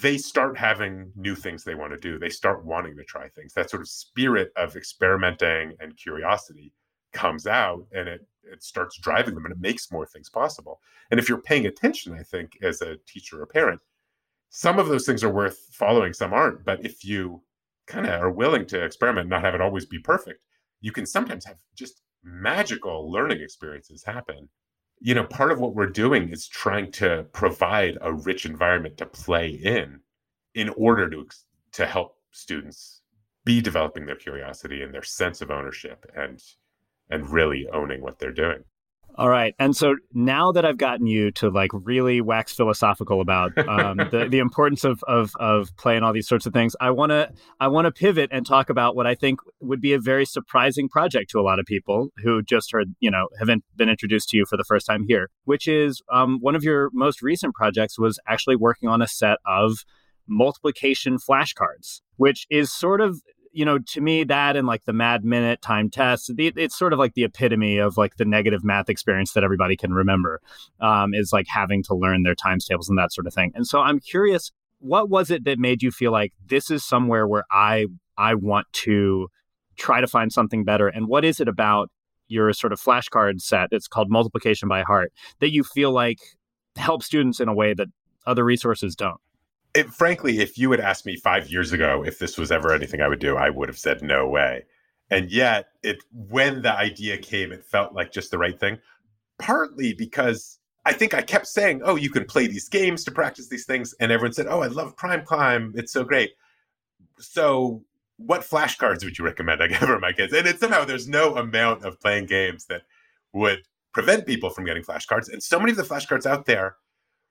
they 0.00 0.18
start 0.18 0.56
having 0.56 1.12
new 1.16 1.34
things 1.34 1.64
they 1.64 1.74
want 1.74 1.92
to 1.92 1.98
do. 1.98 2.18
They 2.18 2.30
start 2.30 2.64
wanting 2.64 2.96
to 2.96 3.04
try 3.04 3.28
things. 3.28 3.52
That 3.52 3.70
sort 3.70 3.82
of 3.82 3.88
spirit 3.88 4.52
of 4.56 4.76
experimenting 4.76 5.74
and 5.80 5.96
curiosity 5.96 6.72
comes 7.12 7.46
out 7.46 7.86
and 7.92 8.08
it 8.08 8.26
it 8.42 8.62
starts 8.62 8.98
driving 8.98 9.34
them 9.34 9.46
and 9.46 9.52
it 9.52 9.60
makes 9.60 9.90
more 9.90 10.06
things 10.06 10.28
possible. 10.28 10.80
And 11.10 11.18
if 11.18 11.28
you're 11.28 11.40
paying 11.40 11.66
attention, 11.66 12.12
I 12.12 12.22
think, 12.22 12.58
as 12.62 12.82
a 12.82 12.98
teacher 13.06 13.40
or 13.40 13.46
parent, 13.46 13.80
some 14.50 14.78
of 14.78 14.88
those 14.88 15.06
things 15.06 15.24
are 15.24 15.32
worth 15.32 15.68
following, 15.72 16.12
some 16.12 16.34
aren't. 16.34 16.64
But 16.64 16.84
if 16.84 17.04
you 17.04 17.42
kind 17.86 18.06
of 18.06 18.20
are 18.20 18.30
willing 18.30 18.66
to 18.66 18.84
experiment, 18.84 19.28
not 19.28 19.42
have 19.42 19.54
it 19.54 19.60
always 19.60 19.86
be 19.86 19.98
perfect, 19.98 20.44
you 20.80 20.92
can 20.92 21.06
sometimes 21.06 21.44
have 21.46 21.56
just 21.74 22.02
magical 22.22 23.10
learning 23.10 23.40
experiences 23.40 24.04
happen 24.04 24.48
you 25.00 25.14
know, 25.14 25.24
part 25.24 25.52
of 25.52 25.60
what 25.60 25.74
we're 25.74 25.86
doing 25.86 26.30
is 26.30 26.48
trying 26.48 26.90
to 26.92 27.26
provide 27.32 27.98
a 28.00 28.12
rich 28.12 28.46
environment 28.46 28.96
to 28.98 29.06
play 29.06 29.48
in 29.50 30.00
in 30.54 30.68
order 30.70 31.08
to 31.10 31.26
to 31.72 31.86
help 31.86 32.16
students 32.30 33.02
be 33.44 33.60
developing 33.60 34.06
their 34.06 34.16
curiosity 34.16 34.82
and 34.82 34.94
their 34.94 35.02
sense 35.02 35.40
of 35.40 35.50
ownership 35.50 36.06
and 36.16 36.42
and 37.10 37.28
really 37.30 37.68
owning 37.68 38.00
what 38.00 38.18
they're 38.18 38.32
doing. 38.32 38.64
All 39.16 39.28
right. 39.28 39.54
And 39.60 39.76
so 39.76 39.94
now 40.12 40.50
that 40.52 40.64
I've 40.64 40.76
gotten 40.76 41.06
you 41.06 41.30
to 41.32 41.48
like 41.48 41.70
really 41.72 42.20
wax 42.20 42.52
philosophical 42.52 43.20
about 43.20 43.56
um, 43.68 43.98
the, 44.10 44.26
the 44.28 44.40
importance 44.40 44.82
of, 44.82 45.04
of, 45.06 45.32
of 45.38 45.70
all 45.86 46.12
these 46.12 46.26
sorts 46.26 46.46
of 46.46 46.52
things, 46.52 46.74
I 46.80 46.90
want 46.90 47.10
to 47.10 47.30
I 47.60 47.68
want 47.68 47.84
to 47.84 47.92
pivot 47.92 48.30
and 48.32 48.44
talk 48.44 48.70
about 48.70 48.96
what 48.96 49.06
I 49.06 49.14
think 49.14 49.38
would 49.60 49.80
be 49.80 49.92
a 49.92 50.00
very 50.00 50.24
surprising 50.24 50.88
project 50.88 51.30
to 51.30 51.38
a 51.38 51.42
lot 51.42 51.60
of 51.60 51.66
people 51.66 52.08
who 52.24 52.42
just 52.42 52.72
heard, 52.72 52.94
you 52.98 53.10
know, 53.10 53.28
haven't 53.38 53.64
been 53.76 53.88
introduced 53.88 54.30
to 54.30 54.36
you 54.36 54.46
for 54.46 54.56
the 54.56 54.64
first 54.64 54.84
time 54.84 55.04
here, 55.06 55.30
which 55.44 55.68
is 55.68 56.02
um, 56.12 56.38
one 56.40 56.56
of 56.56 56.64
your 56.64 56.90
most 56.92 57.22
recent 57.22 57.54
projects 57.54 57.98
was 57.98 58.18
actually 58.26 58.56
working 58.56 58.88
on 58.88 59.00
a 59.00 59.06
set 59.06 59.38
of 59.46 59.84
multiplication 60.26 61.18
flashcards, 61.18 62.00
which 62.16 62.46
is 62.50 62.72
sort 62.72 63.00
of 63.00 63.20
you 63.54 63.64
know, 63.64 63.78
to 63.78 64.00
me, 64.00 64.24
that 64.24 64.56
and 64.56 64.66
like 64.66 64.84
the 64.84 64.92
Mad 64.92 65.24
Minute 65.24 65.62
time 65.62 65.88
test, 65.88 66.30
it's 66.36 66.76
sort 66.76 66.92
of 66.92 66.98
like 66.98 67.14
the 67.14 67.22
epitome 67.22 67.78
of 67.78 67.96
like 67.96 68.16
the 68.16 68.24
negative 68.24 68.64
math 68.64 68.90
experience 68.90 69.32
that 69.32 69.44
everybody 69.44 69.76
can 69.76 69.94
remember 69.94 70.40
um, 70.80 71.14
is 71.14 71.32
like 71.32 71.46
having 71.48 71.82
to 71.84 71.94
learn 71.94 72.24
their 72.24 72.34
times 72.34 72.66
tables 72.66 72.88
and 72.88 72.98
that 72.98 73.12
sort 73.12 73.28
of 73.28 73.32
thing. 73.32 73.52
And 73.54 73.66
so 73.66 73.80
I'm 73.80 74.00
curious, 74.00 74.50
what 74.80 75.08
was 75.08 75.30
it 75.30 75.44
that 75.44 75.58
made 75.58 75.82
you 75.82 75.92
feel 75.92 76.10
like 76.10 76.32
this 76.46 76.68
is 76.68 76.84
somewhere 76.84 77.28
where 77.28 77.44
I 77.50 77.86
I 78.18 78.34
want 78.34 78.66
to 78.72 79.28
try 79.76 80.00
to 80.00 80.06
find 80.08 80.32
something 80.32 80.64
better? 80.64 80.88
And 80.88 81.06
what 81.06 81.24
is 81.24 81.38
it 81.38 81.46
about 81.46 81.90
your 82.26 82.52
sort 82.52 82.72
of 82.72 82.80
flashcard 82.80 83.40
set? 83.40 83.68
It's 83.70 83.86
called 83.86 84.10
multiplication 84.10 84.68
by 84.68 84.82
heart 84.82 85.12
that 85.38 85.52
you 85.52 85.62
feel 85.62 85.92
like 85.92 86.18
help 86.74 87.04
students 87.04 87.38
in 87.38 87.48
a 87.48 87.54
way 87.54 87.72
that 87.72 87.86
other 88.26 88.44
resources 88.44 88.96
don't 88.96 89.20
it, 89.74 89.92
frankly, 89.92 90.38
if 90.40 90.56
you 90.56 90.70
had 90.70 90.80
asked 90.80 91.04
me 91.04 91.16
five 91.16 91.50
years 91.50 91.72
ago 91.72 92.04
if 92.06 92.18
this 92.18 92.38
was 92.38 92.52
ever 92.52 92.72
anything 92.72 93.00
I 93.00 93.08
would 93.08 93.18
do, 93.18 93.36
I 93.36 93.50
would 93.50 93.68
have 93.68 93.78
said 93.78 94.02
no 94.02 94.28
way. 94.28 94.64
And 95.10 95.30
yet, 95.30 95.66
it 95.82 96.02
when 96.12 96.62
the 96.62 96.72
idea 96.72 97.18
came, 97.18 97.52
it 97.52 97.64
felt 97.64 97.92
like 97.92 98.12
just 98.12 98.30
the 98.30 98.38
right 98.38 98.58
thing. 98.58 98.78
Partly 99.38 99.92
because 99.92 100.58
I 100.86 100.92
think 100.92 101.12
I 101.12 101.22
kept 101.22 101.46
saying, 101.46 101.82
"Oh, 101.84 101.96
you 101.96 102.10
can 102.10 102.24
play 102.24 102.46
these 102.46 102.68
games 102.68 103.04
to 103.04 103.10
practice 103.10 103.48
these 103.48 103.66
things," 103.66 103.94
and 104.00 104.10
everyone 104.12 104.32
said, 104.32 104.46
"Oh, 104.48 104.62
I 104.62 104.68
love 104.68 104.96
Prime 104.96 105.24
Climb; 105.24 105.72
it's 105.76 105.92
so 105.92 106.04
great." 106.04 106.32
So, 107.18 107.84
what 108.16 108.42
flashcards 108.42 109.04
would 109.04 109.18
you 109.18 109.24
recommend 109.24 109.62
I 109.62 109.66
give 109.68 109.78
for 109.78 109.98
my 109.98 110.12
kids? 110.12 110.32
And 110.32 110.46
it's 110.46 110.60
somehow 110.60 110.84
there's 110.84 111.08
no 111.08 111.36
amount 111.36 111.84
of 111.84 112.00
playing 112.00 112.26
games 112.26 112.66
that 112.66 112.82
would 113.32 113.62
prevent 113.92 114.26
people 114.26 114.50
from 114.50 114.64
getting 114.64 114.82
flashcards, 114.82 115.30
and 115.30 115.42
so 115.42 115.58
many 115.58 115.72
of 115.72 115.76
the 115.76 115.82
flashcards 115.82 116.26
out 116.26 116.46
there 116.46 116.76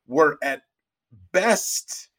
were 0.07 0.37
at 0.43 0.63
best 1.31 2.09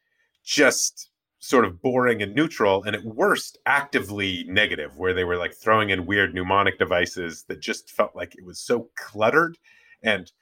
just 0.44 1.10
sort 1.38 1.64
of 1.64 1.82
boring 1.82 2.22
and 2.22 2.34
neutral, 2.34 2.82
and 2.84 2.96
at 2.96 3.04
worst, 3.04 3.58
actively 3.66 4.44
negative, 4.48 4.96
where 4.96 5.12
they 5.12 5.24
were 5.24 5.36
like 5.36 5.54
throwing 5.54 5.90
in 5.90 6.06
weird 6.06 6.34
mnemonic 6.34 6.78
devices 6.78 7.44
that 7.48 7.60
just 7.60 7.90
felt 7.90 8.16
like 8.16 8.34
it 8.34 8.44
was 8.44 8.58
so 8.58 8.88
cluttered. 8.96 9.58
And 10.02 10.32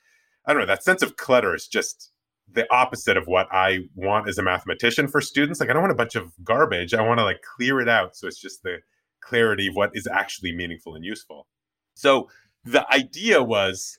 I 0.47 0.53
don't 0.53 0.61
know, 0.61 0.67
that 0.67 0.85
sense 0.85 1.03
of 1.03 1.17
clutter 1.17 1.55
is 1.55 1.67
just 1.67 2.13
the 2.51 2.73
opposite 2.73 3.17
of 3.17 3.27
what 3.27 3.49
I 3.51 3.89
want 3.95 4.29
as 4.29 4.39
a 4.39 4.43
mathematician 4.43 5.09
for 5.09 5.21
students. 5.21 5.59
Like, 5.59 5.71
I 5.71 5.73
don't 5.73 5.83
want 5.83 5.93
a 5.93 5.97
bunch 5.97 6.15
of 6.15 6.33
garbage. 6.45 6.95
I 6.95 7.03
want 7.03 7.19
to 7.19 7.25
like 7.25 7.41
clear 7.57 7.81
it 7.81 7.89
out. 7.89 8.17
So 8.17 8.27
it's 8.27 8.41
just 8.41 8.63
the 8.63 8.79
clarity 9.21 9.69
of 9.69 9.75
what 9.75 9.91
is 9.95 10.07
actually 10.07 10.55
meaningful 10.55 10.95
and 10.95 11.05
useful. 11.05 11.47
So 11.95 12.29
the 12.65 12.89
idea 12.93 13.43
was 13.43 13.99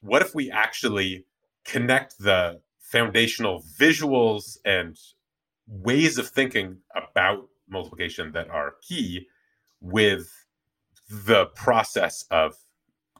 what 0.00 0.22
if 0.22 0.34
we 0.34 0.50
actually 0.50 1.26
connect 1.64 2.18
the 2.18 2.60
foundational 2.78 3.64
visuals 3.78 4.58
and 4.64 4.96
ways 5.66 6.18
of 6.18 6.28
thinking 6.28 6.78
about 6.94 7.48
multiplication 7.68 8.32
that 8.32 8.50
are 8.50 8.74
key 8.82 9.26
with 9.80 10.30
the 11.10 11.46
process 11.54 12.24
of 12.30 12.54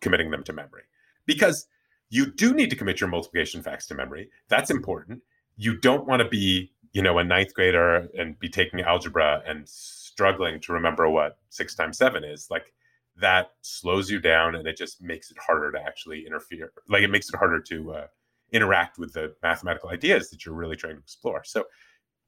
committing 0.01 0.31
them 0.31 0.45
to 0.45 0.53
memory. 0.53 0.83
Because 1.27 1.67
you 2.11 2.27
do 2.27 2.53
need 2.55 2.71
to 2.71 2.77
commit 2.77 3.01
your 3.01 3.09
multiplication 3.09 3.63
facts 3.63 3.87
to 3.87 3.95
memory. 3.95 4.31
That's 4.49 4.71
important. 4.71 5.23
You 5.57 5.77
don't 5.77 6.07
want 6.07 6.23
to 6.23 6.29
be, 6.29 6.73
you 6.93 7.03
know, 7.03 7.19
a 7.19 7.25
ninth 7.25 7.55
grader 7.55 8.09
and 8.19 8.39
be 8.39 8.49
taking 8.49 8.81
algebra 8.81 9.43
and 9.47 9.69
struggling 9.69 10.61
to 10.61 10.73
remember 10.73 11.09
what 11.09 11.39
six 11.49 11.75
times 11.75 11.99
seven 11.99 12.25
is. 12.25 12.49
Like 12.51 12.73
that 13.17 13.53
slows 13.63 14.11
you 14.11 14.21
down 14.21 14.55
and 14.55 14.67
it 14.67 14.77
just 14.77 15.03
makes 15.03 15.31
it 15.31 15.39
harder 15.39 15.73
to 15.73 15.81
actually 15.81 16.27
interfere. 16.27 16.73
Like 16.89 17.03
it 17.03 17.11
makes 17.11 17.29
it 17.29 17.37
harder 17.37 17.61
to 17.61 17.93
uh, 17.93 18.07
interact 18.53 18.99
with 18.99 19.13
the 19.13 19.35
mathematical 19.43 19.91
ideas 19.91 20.31
that 20.31 20.45
you're 20.45 20.55
really 20.55 20.77
trying 20.77 20.95
to 20.95 21.01
explore. 21.01 21.43
So 21.45 21.65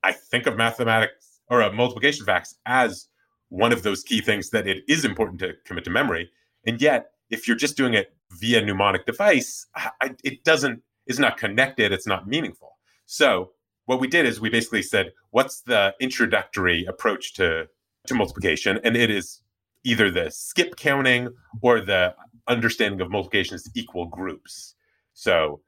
I 0.06 0.12
think 0.12 0.46
of 0.46 0.56
mathematics 0.56 1.40
or 1.50 1.62
uh, 1.62 1.72
multiplication 1.72 2.24
facts 2.24 2.54
as 2.64 3.08
one 3.48 3.72
of 3.72 3.82
those 3.82 4.02
key 4.04 4.20
things 4.20 4.50
that 4.50 4.66
it 4.66 4.84
is 4.88 5.04
important 5.04 5.40
to 5.40 5.54
commit 5.64 5.84
to 5.84 5.90
memory. 5.90 6.30
And 6.66 6.80
yet, 6.80 7.10
if 7.28 7.46
you're 7.46 7.56
just 7.56 7.76
doing 7.76 7.94
it 7.94 8.14
via 8.40 8.60
mnemonic 8.64 9.04
device, 9.04 9.66
I, 9.74 10.14
it 10.22 10.44
doesn't 10.44 10.82
is 11.06 11.18
not 11.18 11.36
connected. 11.36 11.92
It's 11.92 12.06
not 12.06 12.28
meaningful. 12.28 12.78
So 13.06 13.50
what 13.86 14.00
we 14.00 14.08
did 14.08 14.26
is 14.26 14.40
we 14.40 14.48
basically 14.48 14.82
said, 14.82 15.12
what's 15.30 15.60
the 15.62 15.94
introductory 16.00 16.84
approach 16.86 17.34
to 17.34 17.68
to 18.06 18.14
multiplication? 18.14 18.78
And 18.84 18.96
it 18.96 19.10
is 19.10 19.42
either 19.82 20.10
the 20.10 20.30
skip 20.30 20.76
counting 20.76 21.28
or 21.62 21.80
the 21.80 22.14
understanding 22.46 23.00
of 23.00 23.10
multiplication 23.10 23.56
as 23.56 23.68
equal 23.74 24.06
groups. 24.06 24.74
So 25.14 25.60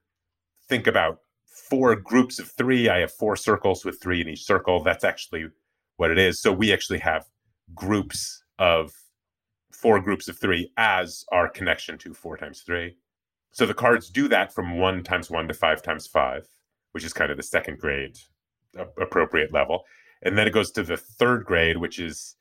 think 0.68 0.86
about 0.86 1.22
four 1.58 1.96
groups 1.96 2.38
of 2.38 2.50
three. 2.50 2.88
I 2.88 2.98
have 3.00 3.12
four 3.12 3.36
circles 3.36 3.84
with 3.84 4.00
three 4.00 4.20
in 4.20 4.28
each 4.28 4.44
circle. 4.44 4.82
That's 4.82 5.04
actually 5.04 5.46
what 5.96 6.10
it 6.10 6.18
is. 6.18 6.40
So 6.40 6.52
we 6.52 6.72
actually 6.72 7.00
have 7.00 7.26
groups 7.74 8.42
of 8.58 8.92
four 9.72 10.00
groups 10.00 10.28
of 10.28 10.38
three 10.38 10.72
as 10.76 11.24
our 11.30 11.48
connection 11.48 11.98
to 11.98 12.14
four 12.14 12.36
times 12.36 12.62
three. 12.62 12.96
So 13.52 13.66
the 13.66 13.74
cards 13.74 14.10
do 14.10 14.28
that 14.28 14.52
from 14.52 14.78
one 14.78 15.02
times 15.02 15.30
one 15.30 15.48
to 15.48 15.54
five 15.54 15.82
times 15.82 16.06
five, 16.06 16.46
which 16.92 17.04
is 17.04 17.12
kind 17.12 17.30
of 17.30 17.36
the 17.36 17.42
second 17.42 17.78
grade 17.78 18.18
appropriate 19.00 19.52
level. 19.52 19.84
And 20.22 20.36
then 20.36 20.46
it 20.46 20.52
goes 20.52 20.70
to 20.72 20.82
the 20.82 20.96
third 20.96 21.44
grade, 21.44 21.78
which 21.78 21.98
is 21.98 22.36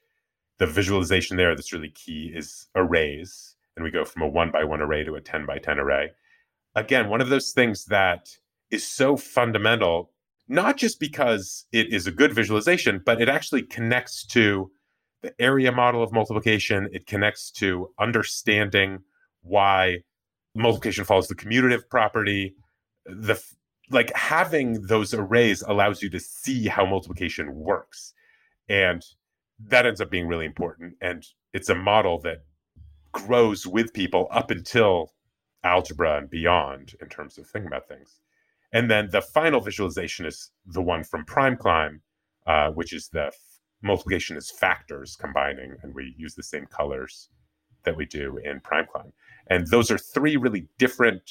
the 0.57 0.67
visualization 0.67 1.37
there 1.37 1.55
that's 1.55 1.73
really 1.73 1.89
key 1.89 2.31
is 2.35 2.67
arrays. 2.75 3.55
And 3.75 3.83
we 3.83 3.91
go 3.91 4.05
from 4.05 4.23
a 4.23 4.27
one 4.27 4.51
by 4.51 4.63
one 4.63 4.81
array 4.81 5.03
to 5.03 5.15
a 5.15 5.21
10 5.21 5.45
by 5.45 5.59
10 5.59 5.79
array. 5.79 6.11
Again, 6.75 7.09
one 7.09 7.21
of 7.21 7.29
those 7.29 7.51
things 7.51 7.85
that 7.85 8.29
is 8.71 8.87
so 8.87 9.17
fundamental, 9.17 10.11
not 10.47 10.77
just 10.77 10.99
because 10.99 11.65
it 11.71 11.93
is 11.93 12.07
a 12.07 12.11
good 12.11 12.33
visualization, 12.33 13.01
but 13.05 13.21
it 13.21 13.29
actually 13.29 13.63
connects 13.63 14.25
to 14.27 14.71
the 15.21 15.33
area 15.39 15.71
model 15.71 16.03
of 16.03 16.11
multiplication. 16.11 16.89
It 16.91 17.07
connects 17.07 17.51
to 17.51 17.89
understanding 17.99 18.99
why 19.41 19.99
multiplication 20.55 21.05
follows 21.05 21.27
the 21.27 21.35
commutative 21.35 21.89
property. 21.89 22.55
The 23.05 23.41
like 23.89 24.13
having 24.15 24.81
those 24.87 25.13
arrays 25.13 25.61
allows 25.61 26.01
you 26.01 26.09
to 26.09 26.19
see 26.19 26.67
how 26.67 26.85
multiplication 26.85 27.55
works. 27.55 28.13
And 28.67 29.03
that 29.59 29.85
ends 29.85 30.01
up 30.01 30.11
being 30.11 30.27
really 30.27 30.45
important. 30.45 30.95
And 31.01 31.25
it's 31.53 31.69
a 31.69 31.75
model 31.75 32.19
that 32.21 32.43
grows 33.13 33.65
with 33.65 33.93
people 33.93 34.27
up 34.29 34.51
until 34.51 35.13
algebra 35.63 36.17
and 36.17 36.29
beyond 36.29 36.95
in 37.01 37.07
terms 37.07 37.37
of 37.37 37.47
thinking 37.47 37.67
about 37.67 37.87
things. 37.87 38.19
And 38.73 38.91
then 38.91 39.09
the 39.11 39.21
final 39.21 39.61
visualization 39.61 40.25
is 40.25 40.51
the 40.65 40.81
one 40.81 41.03
from 41.03 41.25
Prime 41.25 41.55
Climb, 41.55 42.01
uh, 42.45 42.71
which 42.71 42.93
is 42.93 43.09
the 43.09 43.27
f- 43.27 43.33
multiplication 43.81 44.35
as 44.35 44.51
factors 44.51 45.15
combining, 45.15 45.75
and 45.81 45.93
we 45.93 46.13
use 46.17 46.35
the 46.35 46.43
same 46.43 46.65
colors 46.65 47.29
that 47.83 47.95
we 47.95 48.05
do 48.05 48.37
in 48.43 48.59
Prime 48.59 48.85
Climb. 48.91 49.13
And 49.49 49.67
those 49.67 49.89
are 49.89 49.97
three 49.97 50.35
really 50.35 50.67
different 50.77 51.21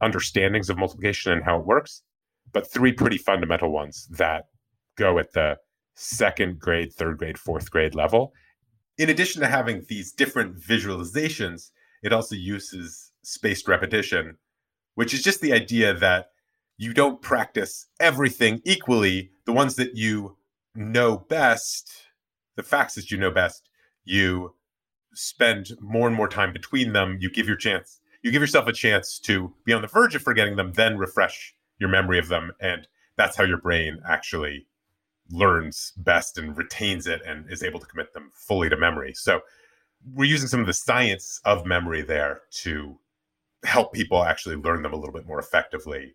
understandings 0.00 0.70
of 0.70 0.78
multiplication 0.78 1.32
and 1.32 1.44
how 1.44 1.58
it 1.58 1.66
works, 1.66 2.02
but 2.52 2.70
three 2.70 2.92
pretty 2.92 3.18
fundamental 3.18 3.70
ones 3.70 4.06
that 4.12 4.44
go 4.96 5.18
at 5.18 5.32
the 5.32 5.58
second 5.94 6.60
grade, 6.60 6.92
third 6.92 7.18
grade, 7.18 7.38
fourth 7.38 7.70
grade 7.70 7.94
level. 7.94 8.32
In 8.96 9.10
addition 9.10 9.40
to 9.40 9.48
having 9.48 9.84
these 9.88 10.12
different 10.12 10.56
visualizations, 10.56 11.70
it 12.02 12.12
also 12.12 12.36
uses 12.36 13.12
spaced 13.22 13.66
repetition, 13.66 14.36
which 14.94 15.12
is 15.12 15.22
just 15.22 15.40
the 15.40 15.52
idea 15.52 15.92
that 15.94 16.30
you 16.78 16.94
don't 16.94 17.20
practice 17.20 17.86
everything 18.00 18.62
equally. 18.64 19.32
The 19.44 19.52
ones 19.52 19.74
that 19.74 19.96
you 19.96 20.36
know 20.74 21.18
best, 21.28 21.92
the 22.56 22.62
facts 22.62 22.94
that 22.94 23.10
you 23.10 23.18
know 23.18 23.32
best, 23.32 23.68
you 24.04 24.54
spend 25.12 25.70
more 25.80 26.06
and 26.06 26.16
more 26.16 26.28
time 26.28 26.52
between 26.52 26.92
them. 26.92 27.18
You 27.20 27.30
give 27.30 27.48
your 27.48 27.56
chance, 27.56 28.00
you 28.22 28.30
give 28.30 28.40
yourself 28.40 28.68
a 28.68 28.72
chance 28.72 29.18
to 29.20 29.52
be 29.64 29.72
on 29.72 29.82
the 29.82 29.88
verge 29.88 30.14
of 30.14 30.22
forgetting 30.22 30.56
them, 30.56 30.72
then 30.72 30.96
refresh 30.96 31.52
your 31.78 31.90
memory 31.90 32.18
of 32.18 32.28
them. 32.28 32.52
And 32.60 32.86
that's 33.16 33.36
how 33.36 33.44
your 33.44 33.58
brain 33.58 33.98
actually 34.08 34.68
learns 35.30 35.92
best 35.96 36.38
and 36.38 36.56
retains 36.56 37.06
it 37.06 37.20
and 37.26 37.50
is 37.50 37.62
able 37.62 37.80
to 37.80 37.86
commit 37.86 38.14
them 38.14 38.30
fully 38.32 38.68
to 38.68 38.76
memory. 38.76 39.12
So 39.14 39.40
we're 40.14 40.30
using 40.30 40.48
some 40.48 40.60
of 40.60 40.66
the 40.66 40.72
science 40.72 41.40
of 41.44 41.66
memory 41.66 42.02
there 42.02 42.42
to 42.62 42.98
help 43.64 43.92
people 43.92 44.22
actually 44.22 44.54
learn 44.54 44.82
them 44.82 44.92
a 44.92 44.96
little 44.96 45.12
bit 45.12 45.26
more 45.26 45.40
effectively 45.40 46.14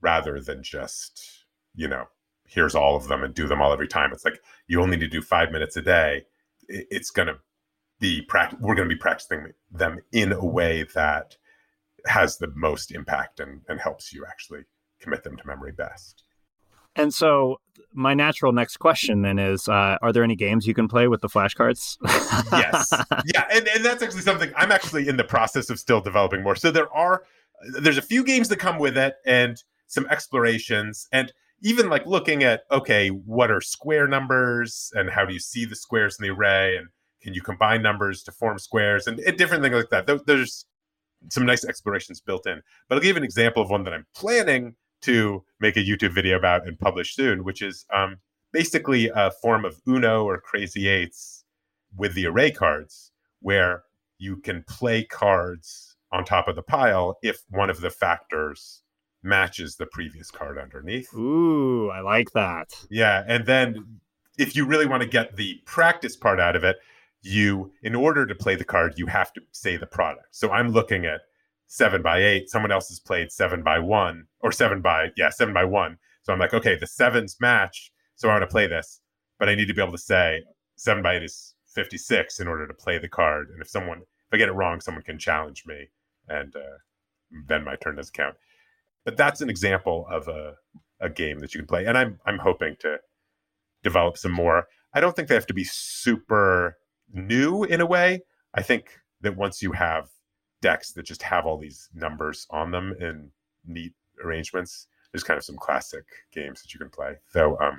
rather 0.00 0.40
than 0.40 0.62
just, 0.62 1.44
you 1.74 1.88
know, 1.88 2.04
here's 2.46 2.74
all 2.74 2.96
of 2.96 3.08
them 3.08 3.22
and 3.22 3.34
do 3.34 3.46
them 3.46 3.62
all 3.62 3.72
every 3.72 3.88
time. 3.88 4.10
It's 4.12 4.24
like 4.24 4.40
you 4.66 4.80
only 4.80 4.96
need 4.96 5.04
to 5.04 5.08
do 5.08 5.22
five 5.22 5.52
minutes 5.52 5.76
a 5.76 5.82
day. 5.82 6.24
It's 6.68 7.10
going 7.10 7.28
to 7.28 7.36
be 8.00 8.22
practice. 8.22 8.58
We're 8.60 8.74
going 8.74 8.88
to 8.88 8.94
be 8.94 8.98
practicing 8.98 9.52
them 9.70 9.98
in 10.12 10.32
a 10.32 10.44
way 10.44 10.86
that 10.94 11.36
has 12.06 12.38
the 12.38 12.50
most 12.54 12.90
impact 12.90 13.40
and, 13.40 13.60
and 13.68 13.80
helps 13.80 14.12
you 14.12 14.24
actually 14.26 14.64
commit 15.00 15.22
them 15.22 15.36
to 15.36 15.46
memory 15.46 15.72
best. 15.72 16.24
And 16.96 17.14
so, 17.14 17.60
my 17.92 18.14
natural 18.14 18.52
next 18.52 18.78
question 18.78 19.22
then 19.22 19.38
is: 19.38 19.68
uh, 19.68 19.96
Are 20.02 20.12
there 20.12 20.24
any 20.24 20.34
games 20.34 20.66
you 20.66 20.74
can 20.74 20.88
play 20.88 21.06
with 21.06 21.20
the 21.20 21.28
flashcards? 21.28 21.96
yes, 22.52 22.92
yeah, 23.32 23.46
and, 23.52 23.68
and 23.68 23.84
that's 23.84 24.02
actually 24.02 24.22
something 24.22 24.52
I'm 24.56 24.72
actually 24.72 25.08
in 25.08 25.16
the 25.16 25.24
process 25.24 25.70
of 25.70 25.78
still 25.78 26.00
developing 26.00 26.42
more. 26.42 26.56
So 26.56 26.72
there 26.72 26.92
are 26.92 27.22
there's 27.80 27.98
a 27.98 28.02
few 28.02 28.24
games 28.24 28.48
that 28.48 28.56
come 28.56 28.78
with 28.78 28.98
it, 28.98 29.16
and 29.24 29.62
some 29.90 30.06
explorations, 30.08 31.08
and 31.12 31.32
even 31.62 31.90
like 31.90 32.06
looking 32.06 32.42
at 32.42 32.62
okay, 32.70 33.08
what 33.08 33.50
are 33.50 33.60
square 33.60 34.06
numbers, 34.06 34.90
and 34.94 35.10
how 35.10 35.26
do 35.26 35.34
you 35.34 35.40
see 35.40 35.64
the 35.64 35.76
squares 35.76 36.16
in 36.18 36.22
the 36.22 36.32
array, 36.32 36.76
and 36.76 36.88
can 37.20 37.34
you 37.34 37.42
combine 37.42 37.82
numbers 37.82 38.22
to 38.22 38.32
form 38.32 38.58
squares, 38.58 39.06
and, 39.06 39.18
and 39.20 39.36
different 39.36 39.62
things 39.62 39.74
like 39.74 39.90
that. 39.90 40.26
There's 40.26 40.64
some 41.28 41.44
nice 41.44 41.64
explorations 41.64 42.20
built 42.20 42.46
in. 42.46 42.62
But 42.88 42.94
I'll 42.94 43.02
give 43.02 43.16
an 43.16 43.24
example 43.24 43.62
of 43.62 43.68
one 43.68 43.84
that 43.84 43.92
I'm 43.92 44.06
planning 44.14 44.76
to 45.02 45.44
make 45.60 45.76
a 45.76 45.80
YouTube 45.80 46.14
video 46.14 46.36
about 46.38 46.66
and 46.66 46.78
publish 46.78 47.14
soon, 47.14 47.44
which 47.44 47.60
is 47.60 47.84
um, 47.92 48.18
basically 48.52 49.10
a 49.14 49.30
form 49.42 49.64
of 49.64 49.80
Uno 49.86 50.24
or 50.24 50.40
Crazy 50.40 50.88
Eights 50.88 51.44
with 51.96 52.14
the 52.14 52.26
array 52.26 52.52
cards, 52.52 53.12
where 53.40 53.82
you 54.18 54.36
can 54.36 54.64
play 54.68 55.04
cards 55.04 55.96
on 56.12 56.24
top 56.24 56.48
of 56.48 56.56
the 56.56 56.62
pile 56.62 57.18
if 57.22 57.40
one 57.50 57.70
of 57.70 57.80
the 57.80 57.90
factors 57.90 58.82
matches 59.22 59.76
the 59.76 59.86
previous 59.86 60.30
card 60.30 60.58
underneath. 60.58 61.12
Ooh, 61.14 61.90
I 61.90 62.00
like 62.00 62.32
that. 62.32 62.72
Yeah. 62.90 63.24
And 63.26 63.46
then 63.46 64.00
if 64.38 64.56
you 64.56 64.64
really 64.64 64.86
want 64.86 65.02
to 65.02 65.08
get 65.08 65.36
the 65.36 65.60
practice 65.66 66.16
part 66.16 66.40
out 66.40 66.56
of 66.56 66.64
it, 66.64 66.76
you, 67.22 67.72
in 67.82 67.94
order 67.94 68.26
to 68.26 68.34
play 68.34 68.54
the 68.54 68.64
card, 68.64 68.94
you 68.96 69.06
have 69.06 69.32
to 69.34 69.42
say 69.52 69.76
the 69.76 69.86
product. 69.86 70.28
So 70.30 70.50
I'm 70.50 70.70
looking 70.70 71.04
at 71.04 71.20
seven 71.66 72.02
by 72.02 72.22
eight. 72.22 72.48
Someone 72.48 72.72
else 72.72 72.88
has 72.88 72.98
played 72.98 73.30
seven 73.30 73.62
by 73.62 73.78
one 73.78 74.26
or 74.40 74.52
seven 74.52 74.80
by, 74.80 75.08
yeah, 75.16 75.30
seven 75.30 75.52
by 75.52 75.64
one. 75.64 75.98
So 76.22 76.32
I'm 76.32 76.38
like, 76.38 76.54
okay, 76.54 76.76
the 76.76 76.86
sevens 76.86 77.36
match. 77.40 77.92
So 78.16 78.28
I 78.28 78.32
want 78.32 78.42
to 78.42 78.46
play 78.46 78.66
this, 78.66 79.00
but 79.38 79.48
I 79.48 79.54
need 79.54 79.66
to 79.66 79.74
be 79.74 79.82
able 79.82 79.92
to 79.92 79.98
say 79.98 80.42
seven 80.76 81.02
by 81.02 81.16
eight 81.16 81.22
is 81.22 81.54
56 81.74 82.40
in 82.40 82.48
order 82.48 82.66
to 82.66 82.74
play 82.74 82.98
the 82.98 83.08
card. 83.08 83.48
And 83.50 83.60
if 83.60 83.68
someone, 83.68 83.98
if 83.98 84.32
I 84.32 84.36
get 84.36 84.48
it 84.48 84.52
wrong, 84.52 84.80
someone 84.80 85.04
can 85.04 85.18
challenge 85.18 85.64
me 85.66 85.88
and 86.28 86.54
uh, 86.56 86.78
then 87.48 87.64
my 87.64 87.76
turn 87.76 87.96
doesn't 87.96 88.14
count. 88.14 88.36
But 89.04 89.16
that's 89.16 89.40
an 89.40 89.50
example 89.50 90.06
of 90.10 90.28
a, 90.28 90.54
a 91.00 91.08
game 91.08 91.38
that 91.40 91.54
you 91.54 91.60
can 91.60 91.66
play. 91.66 91.86
And 91.86 91.96
I'm, 91.96 92.18
I'm 92.26 92.38
hoping 92.38 92.76
to 92.80 92.98
develop 93.82 94.18
some 94.18 94.32
more. 94.32 94.66
I 94.94 95.00
don't 95.00 95.16
think 95.16 95.28
they 95.28 95.34
have 95.34 95.46
to 95.46 95.54
be 95.54 95.64
super 95.64 96.76
new 97.12 97.64
in 97.64 97.80
a 97.80 97.86
way. 97.86 98.20
I 98.54 98.62
think 98.62 98.98
that 99.22 99.36
once 99.36 99.62
you 99.62 99.72
have 99.72 100.08
decks 100.60 100.92
that 100.92 101.04
just 101.04 101.22
have 101.22 101.46
all 101.46 101.58
these 101.58 101.88
numbers 101.94 102.46
on 102.50 102.70
them 102.70 102.94
in 103.00 103.30
neat 103.66 103.92
arrangements. 104.22 104.86
There's 105.12 105.24
kind 105.24 105.38
of 105.38 105.44
some 105.44 105.56
classic 105.56 106.04
games 106.32 106.62
that 106.62 106.72
you 106.72 106.78
can 106.78 106.90
play. 106.90 107.16
So 107.32 107.58
um, 107.60 107.78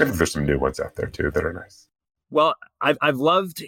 I 0.00 0.04
think 0.04 0.16
there's 0.16 0.32
some 0.32 0.46
new 0.46 0.58
ones 0.58 0.80
out 0.80 0.96
there 0.96 1.06
too 1.08 1.30
that 1.30 1.44
are 1.44 1.52
nice. 1.52 1.88
Well, 2.30 2.54
I've 2.80 2.98
I've 3.00 3.18
loved 3.18 3.64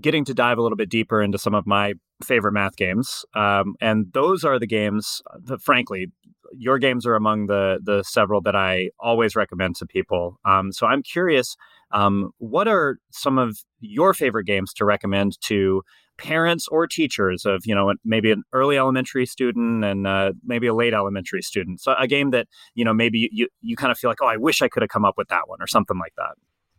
getting 0.00 0.24
to 0.24 0.34
dive 0.34 0.58
a 0.58 0.62
little 0.62 0.76
bit 0.76 0.88
deeper 0.88 1.22
into 1.22 1.38
some 1.38 1.54
of 1.54 1.66
my 1.66 1.94
favorite 2.22 2.52
math 2.52 2.76
games, 2.76 3.24
um, 3.34 3.74
and 3.80 4.06
those 4.12 4.44
are 4.44 4.58
the 4.58 4.66
games 4.66 5.22
that, 5.44 5.60
frankly, 5.60 6.08
your 6.56 6.78
games 6.78 7.06
are 7.06 7.14
among 7.14 7.46
the 7.46 7.80
the 7.82 8.02
several 8.04 8.40
that 8.42 8.54
I 8.56 8.90
always 9.00 9.34
recommend 9.36 9.76
to 9.76 9.86
people. 9.86 10.38
Um, 10.44 10.72
so 10.72 10.86
I'm 10.86 11.02
curious, 11.02 11.56
um, 11.92 12.30
what 12.38 12.68
are 12.68 12.98
some 13.10 13.38
of 13.38 13.58
your 13.80 14.14
favorite 14.14 14.44
games 14.44 14.72
to 14.74 14.84
recommend 14.84 15.40
to 15.42 15.82
parents 16.16 16.68
or 16.68 16.86
teachers 16.86 17.44
of 17.44 17.62
you 17.66 17.74
know 17.74 17.92
maybe 18.04 18.30
an 18.30 18.44
early 18.52 18.78
elementary 18.78 19.26
student 19.26 19.84
and 19.84 20.06
uh, 20.06 20.32
maybe 20.44 20.66
a 20.66 20.74
late 20.74 20.94
elementary 20.94 21.42
student? 21.42 21.80
So 21.80 21.94
a 21.98 22.06
game 22.06 22.30
that 22.30 22.46
you 22.74 22.84
know 22.84 22.94
maybe 22.94 23.28
you, 23.32 23.48
you 23.60 23.76
kind 23.76 23.90
of 23.90 23.98
feel 23.98 24.10
like 24.10 24.22
oh 24.22 24.26
i 24.26 24.36
wish 24.36 24.62
i 24.62 24.68
could 24.68 24.82
have 24.82 24.90
come 24.90 25.04
up 25.04 25.14
with 25.16 25.28
that 25.28 25.42
one 25.48 25.58
or 25.60 25.66
something 25.66 25.98
like 25.98 26.14
that 26.16 26.34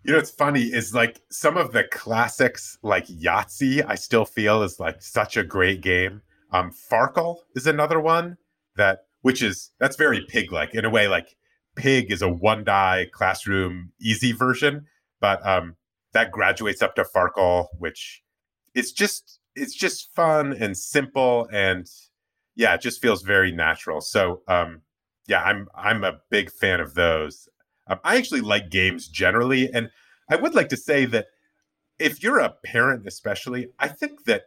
you 0.05 0.11
know 0.11 0.17
what's 0.17 0.31
funny 0.31 0.63
is 0.63 0.93
like 0.93 1.21
some 1.31 1.57
of 1.57 1.71
the 1.71 1.83
classics 1.85 2.77
like 2.83 3.07
yahtzee 3.07 3.83
i 3.87 3.95
still 3.95 4.25
feel 4.25 4.61
is 4.63 4.79
like 4.79 5.01
such 5.01 5.35
a 5.37 5.43
great 5.43 5.81
game 5.81 6.21
um 6.51 6.71
farkle 6.71 7.37
is 7.55 7.67
another 7.67 7.99
one 7.99 8.37
that 8.75 9.05
which 9.21 9.41
is 9.41 9.71
that's 9.79 9.95
very 9.95 10.25
pig 10.27 10.51
like 10.51 10.73
in 10.75 10.85
a 10.85 10.89
way 10.89 11.07
like 11.07 11.35
pig 11.75 12.11
is 12.11 12.21
a 12.21 12.29
one 12.29 12.63
die 12.63 13.07
classroom 13.11 13.91
easy 13.99 14.31
version 14.31 14.85
but 15.19 15.45
um 15.45 15.75
that 16.13 16.31
graduates 16.31 16.81
up 16.81 16.95
to 16.95 17.03
farkle 17.03 17.67
which 17.79 18.21
it's 18.73 18.91
just 18.91 19.39
it's 19.55 19.73
just 19.73 20.13
fun 20.13 20.53
and 20.53 20.77
simple 20.77 21.47
and 21.51 21.87
yeah, 22.55 22.73
it 22.73 22.81
just 22.81 23.01
feels 23.01 23.21
very 23.21 23.51
natural. 23.51 24.01
So 24.01 24.41
um, 24.47 24.81
yeah, 25.27 25.43
I'm 25.43 25.67
I'm 25.75 26.03
a 26.03 26.19
big 26.29 26.51
fan 26.51 26.79
of 26.79 26.93
those. 26.95 27.49
Um, 27.87 27.99
I 28.03 28.17
actually 28.17 28.41
like 28.41 28.69
games 28.69 29.07
generally, 29.07 29.71
and 29.73 29.89
I 30.29 30.35
would 30.35 30.55
like 30.55 30.69
to 30.69 30.77
say 30.77 31.05
that 31.05 31.27
if 31.99 32.23
you're 32.23 32.39
a 32.39 32.55
parent, 32.65 33.07
especially, 33.07 33.69
I 33.79 33.87
think 33.87 34.25
that 34.25 34.43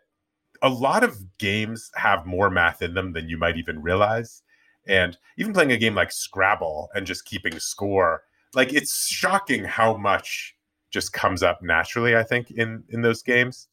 a 0.63 0.69
lot 0.69 1.05
of 1.05 1.39
games 1.39 1.91
have 1.95 2.27
more 2.27 2.51
math 2.51 2.83
in 2.83 2.95
them 2.95 3.13
than 3.13 3.29
you 3.29 3.39
might 3.39 3.57
even 3.57 3.81
realize. 3.81 4.43
And 4.87 5.17
even 5.37 5.53
playing 5.53 5.73
a 5.73 5.77
game 5.77 5.95
like 5.95 6.11
Scrabble 6.11 6.89
and 6.95 7.07
just 7.07 7.27
keeping 7.27 7.59
score, 7.61 8.23
like 8.55 8.73
it's 8.73 9.07
shocking 9.07 9.65
how 9.65 9.97
much 9.97 10.57
just 10.91 11.13
comes 11.13 11.43
up 11.43 11.63
naturally. 11.63 12.17
I 12.17 12.23
think 12.23 12.51
in 12.51 12.83
in 12.89 13.03
those 13.03 13.23
games 13.23 13.69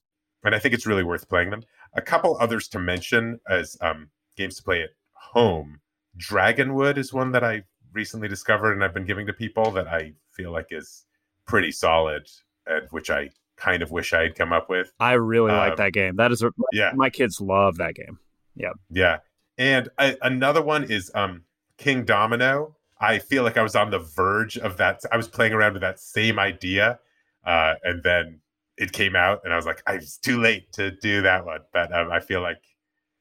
and 0.46 0.54
I 0.56 0.60
think 0.60 0.74
it's 0.74 0.86
really 0.86 1.04
worth 1.04 1.28
playing 1.28 1.50
them. 1.50 1.64
A 1.96 2.02
couple 2.02 2.38
others 2.40 2.68
to 2.70 2.80
mention 2.80 3.40
as 3.50 3.78
um, 3.82 4.10
games 4.38 4.56
to 4.58 4.64
play 4.64 4.84
at 4.84 4.92
home. 5.14 5.82
Dragonwood 6.18 6.98
is 6.98 7.12
one 7.12 7.32
that 7.32 7.44
I 7.44 7.64
recently 7.96 8.28
discovered 8.28 8.74
and 8.74 8.84
I've 8.84 8.94
been 8.94 9.06
giving 9.06 9.26
to 9.28 9.34
people 9.34 9.72
that 9.72 9.88
I 9.88 10.14
feel 10.32 10.52
like 10.52 10.68
is 10.72 11.06
pretty 11.48 11.72
solid, 11.72 12.30
and 12.68 12.88
which 12.92 13.10
I 13.10 13.30
kind 13.58 13.82
of 13.82 13.92
wish 13.92 14.14
I 14.14 14.24
had 14.24 14.36
come 14.36 14.54
up 14.54 14.70
with. 14.70 14.92
I 15.00 15.14
really 15.14 15.52
um, 15.52 15.58
like 15.58 15.78
that 15.78 15.94
game. 15.94 16.18
That 16.18 16.32
is, 16.32 16.44
yeah, 16.74 16.92
my 16.96 17.10
kids 17.10 17.42
love 17.42 17.78
that 17.78 17.96
game. 17.96 18.20
Yeah, 18.56 18.74
yeah. 18.90 19.18
And 19.58 19.90
I, 19.98 20.18
another 20.22 20.62
one 20.62 20.84
is 20.84 21.10
um, 21.16 21.44
Kingdomino, 21.80 22.74
I 23.00 23.20
feel 23.20 23.44
like 23.44 23.58
I 23.58 23.64
was 23.64 23.76
on 23.76 23.92
the 23.92 24.00
verge 24.00 24.58
of 24.58 24.78
that. 24.78 25.02
I 25.12 25.18
was 25.18 25.28
playing 25.28 25.54
around 25.54 25.74
with 25.74 25.82
that 25.82 26.00
same 26.00 26.40
idea, 26.40 27.00
uh, 27.46 27.74
and 27.84 28.04
then 28.04 28.40
it 28.78 28.92
came 28.92 29.16
out, 29.16 29.42
and 29.44 29.54
I 29.54 29.56
was 29.56 29.66
like, 29.66 29.82
I 29.86 29.96
was 29.96 30.18
too 30.18 30.42
late 30.42 30.72
to 30.74 30.92
do 30.92 31.22
that 31.22 31.46
one. 31.46 31.62
But 31.74 31.94
um, 31.94 32.12
I 32.12 32.20
feel 32.20 32.42
like 32.42 32.62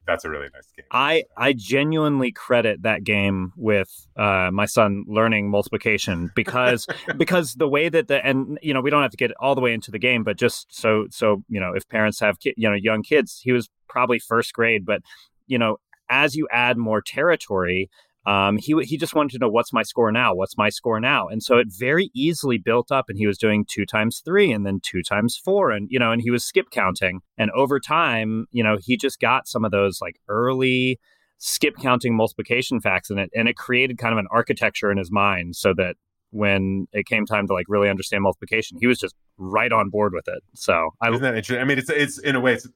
that's 0.06 0.24
a 0.24 0.30
really 0.30 0.48
nice 0.52 0.70
game. 0.76 0.84
I 0.90 1.24
I 1.36 1.52
genuinely 1.52 2.32
credit 2.32 2.82
that 2.82 3.04
game 3.04 3.52
with 3.56 3.88
uh, 4.16 4.50
my 4.52 4.66
son 4.66 5.04
learning 5.06 5.50
multiplication 5.50 6.30
because 6.36 6.86
because 7.16 7.54
the 7.54 7.68
way 7.68 7.88
that 7.88 8.08
the 8.08 8.24
and 8.24 8.58
you 8.62 8.74
know 8.74 8.80
we 8.80 8.90
don't 8.90 9.02
have 9.02 9.10
to 9.10 9.16
get 9.16 9.32
all 9.40 9.54
the 9.54 9.60
way 9.60 9.72
into 9.72 9.90
the 9.90 9.98
game, 9.98 10.24
but 10.24 10.36
just 10.36 10.66
so 10.70 11.06
so 11.10 11.42
you 11.48 11.60
know 11.60 11.72
if 11.74 11.88
parents 11.88 12.20
have 12.20 12.38
ki- 12.38 12.54
you 12.56 12.68
know 12.68 12.74
young 12.74 13.02
kids, 13.02 13.40
he 13.42 13.52
was 13.52 13.68
probably 13.88 14.18
first 14.18 14.52
grade, 14.52 14.84
but 14.84 15.02
you 15.46 15.58
know 15.58 15.78
as 16.10 16.36
you 16.36 16.46
add 16.52 16.76
more 16.76 17.00
territory, 17.00 17.90
um, 18.26 18.56
he 18.58 18.74
he 18.82 18.96
just 18.96 19.14
wanted 19.14 19.32
to 19.32 19.38
know 19.38 19.48
what's 19.48 19.72
my 19.72 19.82
score 19.82 20.10
now, 20.10 20.34
what's 20.34 20.56
my 20.56 20.70
score 20.70 21.00
now, 21.00 21.28
and 21.28 21.42
so 21.42 21.58
it 21.58 21.68
very 21.70 22.10
easily 22.14 22.58
built 22.58 22.90
up. 22.90 23.06
And 23.08 23.18
he 23.18 23.26
was 23.26 23.38
doing 23.38 23.64
two 23.68 23.84
times 23.84 24.22
three, 24.24 24.50
and 24.50 24.64
then 24.64 24.80
two 24.82 25.02
times 25.02 25.36
four, 25.36 25.70
and 25.70 25.88
you 25.90 25.98
know, 25.98 26.12
and 26.12 26.22
he 26.22 26.30
was 26.30 26.44
skip 26.44 26.70
counting. 26.70 27.20
And 27.36 27.50
over 27.50 27.78
time, 27.78 28.46
you 28.50 28.62
know, 28.62 28.78
he 28.80 28.96
just 28.96 29.20
got 29.20 29.46
some 29.46 29.64
of 29.64 29.70
those 29.70 30.00
like 30.00 30.16
early 30.28 30.98
skip 31.38 31.74
counting 31.76 32.16
multiplication 32.16 32.80
facts 32.80 33.10
in 33.10 33.18
it, 33.18 33.30
and 33.34 33.48
it 33.48 33.56
created 33.56 33.98
kind 33.98 34.12
of 34.12 34.18
an 34.18 34.28
architecture 34.30 34.90
in 34.90 34.96
his 34.96 35.10
mind, 35.10 35.56
so 35.56 35.74
that 35.76 35.96
when 36.30 36.88
it 36.92 37.06
came 37.06 37.26
time 37.26 37.46
to 37.46 37.52
like 37.52 37.66
really 37.68 37.88
understand 37.88 38.22
multiplication, 38.22 38.76
he 38.80 38.86
was 38.86 38.98
just 38.98 39.14
right 39.38 39.70
on 39.70 39.88
board 39.88 40.12
with 40.12 40.26
it. 40.26 40.42
So 40.54 40.90
I, 41.00 41.10
isn't 41.10 41.22
that 41.22 41.36
interesting? 41.36 41.58
I 41.58 41.64
mean, 41.64 41.78
it's 41.78 41.90
it's 41.90 42.18
in 42.18 42.36
a 42.36 42.40
way, 42.40 42.54
it's 42.54 42.66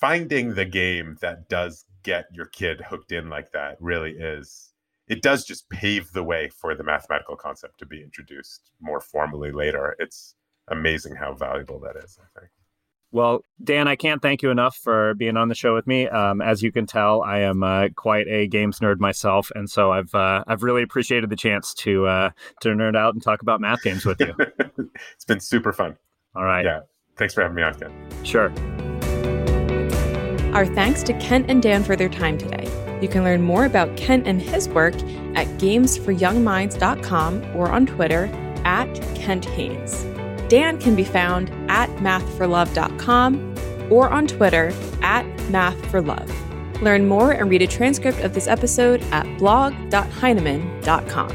finding 0.00 0.54
the 0.54 0.64
game 0.64 1.16
that 1.20 1.48
does 1.48 1.84
get 2.02 2.26
your 2.32 2.46
kid 2.46 2.80
hooked 2.80 3.12
in 3.12 3.28
like 3.28 3.52
that. 3.52 3.76
Really 3.80 4.12
is 4.12 4.73
it 5.08 5.22
does 5.22 5.44
just 5.44 5.68
pave 5.68 6.12
the 6.12 6.24
way 6.24 6.48
for 6.48 6.74
the 6.74 6.84
mathematical 6.84 7.36
concept 7.36 7.78
to 7.78 7.86
be 7.86 8.02
introduced 8.02 8.70
more 8.80 9.00
formally 9.00 9.52
later. 9.52 9.96
It's 9.98 10.34
amazing 10.68 11.16
how 11.16 11.34
valuable 11.34 11.78
that 11.80 11.96
is, 11.96 12.18
I 12.20 12.40
think. 12.40 12.50
Well, 13.12 13.44
Dan, 13.62 13.86
I 13.86 13.94
can't 13.94 14.20
thank 14.20 14.42
you 14.42 14.50
enough 14.50 14.76
for 14.76 15.14
being 15.14 15.36
on 15.36 15.48
the 15.48 15.54
show 15.54 15.72
with 15.72 15.86
me. 15.86 16.08
Um, 16.08 16.42
as 16.42 16.64
you 16.64 16.72
can 16.72 16.84
tell, 16.84 17.22
I 17.22 17.40
am 17.40 17.62
uh, 17.62 17.88
quite 17.94 18.26
a 18.26 18.48
games 18.48 18.80
nerd 18.80 18.98
myself, 18.98 19.52
and 19.54 19.70
so 19.70 19.92
I've 19.92 20.12
uh, 20.16 20.42
I've 20.48 20.64
really 20.64 20.82
appreciated 20.82 21.30
the 21.30 21.36
chance 21.36 21.74
to 21.74 22.06
uh, 22.06 22.30
to 22.62 22.70
nerd 22.70 22.96
out 22.96 23.14
and 23.14 23.22
talk 23.22 23.40
about 23.40 23.60
math 23.60 23.82
games 23.82 24.04
with 24.04 24.20
you. 24.20 24.34
it's 25.14 25.24
been 25.24 25.38
super 25.38 25.72
fun. 25.72 25.96
All 26.34 26.42
right. 26.42 26.64
Yeah. 26.64 26.80
Thanks 27.16 27.34
for 27.34 27.42
having 27.42 27.54
me 27.54 27.62
on, 27.62 27.74
Ken. 27.74 27.92
Sure. 28.24 28.52
Our 30.52 30.66
thanks 30.66 31.04
to 31.04 31.12
Kent 31.20 31.48
and 31.48 31.62
Dan 31.62 31.84
for 31.84 31.94
their 31.94 32.08
time 32.08 32.36
today. 32.36 32.68
You 33.04 33.10
can 33.10 33.22
learn 33.22 33.42
more 33.42 33.66
about 33.66 33.94
Kent 33.98 34.26
and 34.26 34.40
his 34.40 34.66
work 34.66 34.94
at 35.34 35.46
gamesforyoungminds.com 35.58 37.54
or 37.54 37.70
on 37.70 37.84
Twitter 37.84 38.30
at 38.64 38.88
Kent 39.14 39.44
Haines. 39.44 40.04
Dan 40.48 40.78
can 40.78 40.96
be 40.96 41.04
found 41.04 41.50
at 41.70 41.90
mathforlove.com 41.96 43.56
or 43.90 44.08
on 44.08 44.26
Twitter 44.26 44.72
at 45.02 45.26
mathforlove. 45.50 46.30
Learn 46.80 47.06
more 47.06 47.32
and 47.32 47.50
read 47.50 47.60
a 47.60 47.66
transcript 47.66 48.20
of 48.20 48.32
this 48.32 48.48
episode 48.48 49.02
at 49.12 49.26
blog.heinemann.com. 49.36 51.28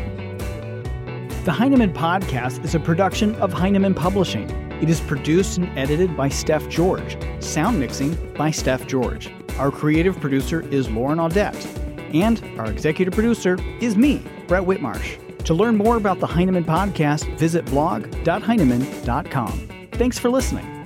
The 1.43 1.51
Heinemann 1.51 1.93
Podcast 1.93 2.65
is 2.65 2.73
a 2.73 2.79
production 2.79 3.35
of 3.35 3.53
Heinemann 3.53 3.93
Publishing. 3.93 4.68
It 4.81 4.89
is 4.89 5.01
produced 5.01 5.57
and 5.57 5.77
edited 5.77 6.15
by 6.15 6.29
Steph 6.29 6.69
George, 6.69 7.17
sound 7.39 7.79
mixing 7.79 8.15
by 8.33 8.51
Steph 8.51 8.87
George. 8.87 9.29
Our 9.57 9.71
creative 9.71 10.19
producer 10.19 10.61
is 10.71 10.89
Lauren 10.89 11.19
Audette, 11.19 11.65
and 12.13 12.41
our 12.59 12.71
executive 12.71 13.13
producer 13.13 13.57
is 13.81 13.97
me, 13.97 14.23
Brett 14.47 14.63
Whitmarsh. 14.63 15.17
To 15.45 15.53
learn 15.53 15.75
more 15.75 15.97
about 15.97 16.19
the 16.19 16.27
Heinemann 16.27 16.63
podcast, 16.63 17.37
visit 17.37 17.65
blog.heinemann.com. 17.65 19.69
Thanks 19.93 20.17
for 20.17 20.29
listening. 20.29 20.78